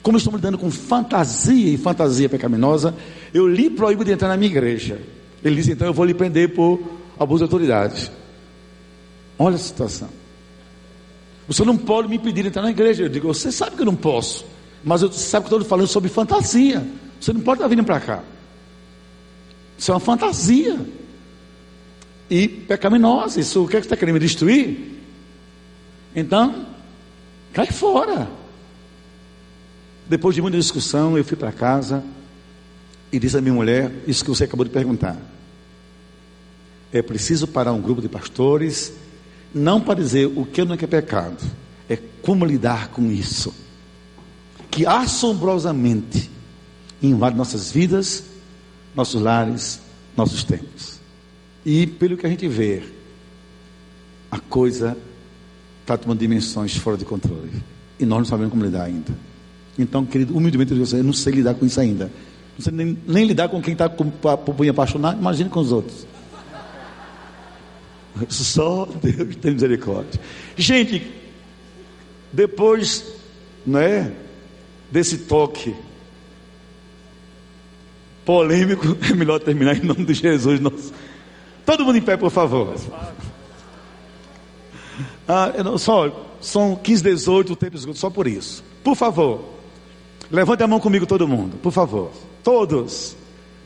Como 0.02 0.16
estamos 0.16 0.39
lidando 0.39 0.56
com 0.56 0.70
fantasia 0.70 1.74
e 1.74 1.77
fantasia 1.77 2.28
pecaminosa, 2.28 2.94
eu 3.35 3.48
lhe 3.48 3.68
proíbo 3.68 4.05
de 4.05 4.12
entrar 4.12 4.28
na 4.28 4.36
minha 4.36 4.51
igreja. 4.51 5.01
Ele 5.43 5.56
disse: 5.56 5.72
Então 5.72 5.86
eu 5.89 5.93
vou 5.93 6.05
lhe 6.05 6.14
prender 6.14 6.55
por 6.55 6.81
abuso 7.18 7.39
de 7.39 7.44
autoridade. 7.44 8.10
Olha 9.39 9.56
a 9.56 9.59
situação. 9.59 10.09
Você 11.48 11.64
não 11.64 11.77
pode 11.77 12.09
me 12.09 12.18
pedir 12.18 12.43
de 12.43 12.48
entrar 12.48 12.62
na 12.62 12.70
igreja. 12.70 13.02
Eu 13.02 13.09
digo: 13.09 13.27
Você 13.27 13.51
sabe 13.51 13.74
que 13.74 13.82
eu 13.82 13.86
não 13.86 13.97
posso. 13.97 14.44
Mas 14.85 15.02
você 15.02 15.18
sabe 15.18 15.48
que 15.48 15.52
eu 15.52 15.59
estou 15.59 15.68
falando 15.68 15.89
sobre 15.89 16.09
fantasia. 16.09 16.86
Você 17.20 17.32
não 17.32 17.40
pode 17.40 17.59
estar 17.59 17.68
vindo 17.68 17.85
para 17.85 18.01
cá. 18.01 18.22
Isso 19.77 19.90
é 19.90 19.94
uma 19.94 20.01
fantasia 20.01 20.78
e 22.31 22.47
pecaminosa. 22.47 23.40
Isso 23.40 23.65
o 23.65 23.69
que, 23.69 23.77
é 23.77 23.81
que 23.81 23.85
você 23.85 23.89
está 23.89 23.97
querendo 23.97 24.15
me 24.15 24.20
destruir? 24.20 25.01
Então, 26.15 26.66
cai 27.52 27.66
fora. 27.66 28.31
Depois 30.09 30.35
de 30.35 30.43
muita 30.43 30.57
discussão, 30.57 31.19
eu 31.19 31.24
fui 31.24 31.36
para 31.36 31.52
casa 31.52 32.02
e 33.12 33.19
disse 33.19 33.36
à 33.36 33.40
minha 33.40 33.55
mulher 33.55 33.93
isso 34.07 34.24
que 34.24 34.31
você 34.31 34.44
acabou 34.44 34.65
de 34.65 34.70
perguntar. 34.70 35.16
É 36.93 37.02
preciso 37.02 37.47
parar 37.47 37.73
um 37.73 37.81
grupo 37.81 38.01
de 38.01 38.09
pastores, 38.09 38.93
não 39.55 39.81
para 39.81 39.94
dizer 39.94 40.27
o 40.27 40.44
que 40.44 40.65
não 40.65 40.74
é 40.74 40.77
que 40.77 40.85
é 40.85 40.89
pecado, 40.89 41.39
é 41.89 41.97
como 42.23 42.44
lidar 42.44 42.89
com 42.89 43.11
isso, 43.11 43.55
que 44.70 44.86
assombrosamente 44.86 46.28
invade 47.01 47.36
nossas 47.36 47.70
vidas, 47.70 48.24
nossos 48.94 49.20
lares, 49.23 49.81
nossos 50.16 50.43
tempos. 50.43 50.89
E 51.65 51.87
pelo 51.87 52.16
que 52.16 52.27
a 52.27 52.28
gente 52.28 52.47
vê, 52.49 52.82
a 54.31 54.39
coisa 54.39 54.97
está 55.82 55.97
tomando 55.97 56.19
dimensões 56.19 56.77
fora 56.77 56.97
de 56.97 57.05
controle. 57.05 57.51
E 57.99 58.07
nós 58.07 58.19
não 58.19 58.24
sabemos 58.24 58.51
como 58.51 58.65
lidar 58.65 58.85
ainda. 58.85 59.12
Então, 59.78 60.05
querido, 60.07 60.37
humildemente 60.37 60.73
eu 60.73 61.05
não 61.05 61.12
sei 61.12 61.32
lidar 61.32 61.55
com 61.55 61.66
isso 61.66 61.81
ainda. 61.81 62.11
Não 62.57 62.65
sei 62.65 62.73
nem, 62.73 62.99
nem 63.07 63.24
lidar 63.24 63.49
com 63.49 63.61
quem 63.61 63.73
está 63.73 63.89
com 63.89 64.11
punho 64.11 64.70
apaixonado, 64.70 65.19
imagine 65.19 65.51
com 65.51 65.61
os 65.61 65.73
outros. 65.73 66.07
Só 68.28 68.87
Deus 69.03 69.37
tem 69.37 69.53
misericórdia. 69.53 70.20
Gente, 70.57 71.03
depois, 72.32 73.05
não 73.66 73.81
é? 73.81 74.12
Desse 74.91 75.19
toque 75.19 75.74
polêmico, 78.24 78.97
é 79.09 79.15
melhor 79.15 79.41
terminar 79.41 79.77
em 79.77 79.85
nome 79.85 80.05
de 80.05 80.15
Jesus. 80.15 80.61
Nosso. 80.61 80.93
Todo 81.70 81.84
mundo 81.84 81.98
em 81.98 82.02
pé, 82.02 82.16
por 82.16 82.32
favor. 82.32 82.74
Ah, 85.28 85.52
não, 85.62 85.78
só, 85.78 86.10
são 86.40 86.74
15, 86.74 87.05
18, 87.05 87.52
o 87.52 87.55
tempo 87.55 87.76
esgoto, 87.76 87.97
só 87.97 88.10
por 88.10 88.26
isso. 88.26 88.64
Por 88.82 88.97
favor, 88.97 89.44
levante 90.32 90.64
a 90.64 90.66
mão 90.66 90.80
comigo 90.80 91.06
todo 91.06 91.28
mundo, 91.28 91.59
por 91.59 91.70
favor. 91.70 92.10
Todos. 92.42 93.16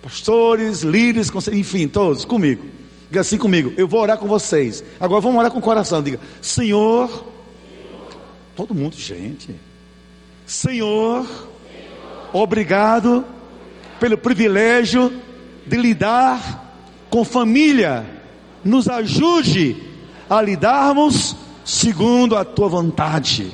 Pastores, 0.02 0.82
líderes, 0.82 1.30
enfim, 1.50 1.88
todos, 1.88 2.26
comigo. 2.26 2.66
Diga 3.08 3.22
assim 3.22 3.38
comigo, 3.38 3.72
eu 3.74 3.88
vou 3.88 4.02
orar 4.02 4.18
com 4.18 4.28
vocês. 4.28 4.84
Agora 5.00 5.22
vamos 5.22 5.38
orar 5.38 5.50
com 5.50 5.58
o 5.58 5.62
coração. 5.62 6.02
Diga, 6.02 6.20
Senhor, 6.42 7.24
todo 8.54 8.74
mundo, 8.74 8.96
gente. 8.96 9.58
Senhor, 10.44 11.26
obrigado 12.34 13.24
pelo 13.98 14.18
privilégio 14.18 15.10
de 15.66 15.78
lidar 15.78 16.63
com 17.14 17.24
família. 17.24 18.04
Nos 18.64 18.88
ajude 18.88 19.76
a 20.28 20.42
lidarmos 20.42 21.36
segundo 21.64 22.34
a 22.34 22.44
tua 22.44 22.68
vontade. 22.68 23.52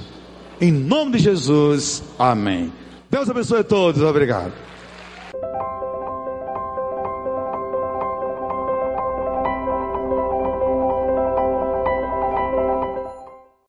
Em 0.59 0.73
nome 0.73 1.13
de 1.13 1.19
Jesus, 1.19 2.03
amém. 2.19 2.73
Deus 3.11 3.29
abençoe 3.29 3.61
a 3.61 3.65
todos, 3.65 4.01
obrigado. 4.01 4.70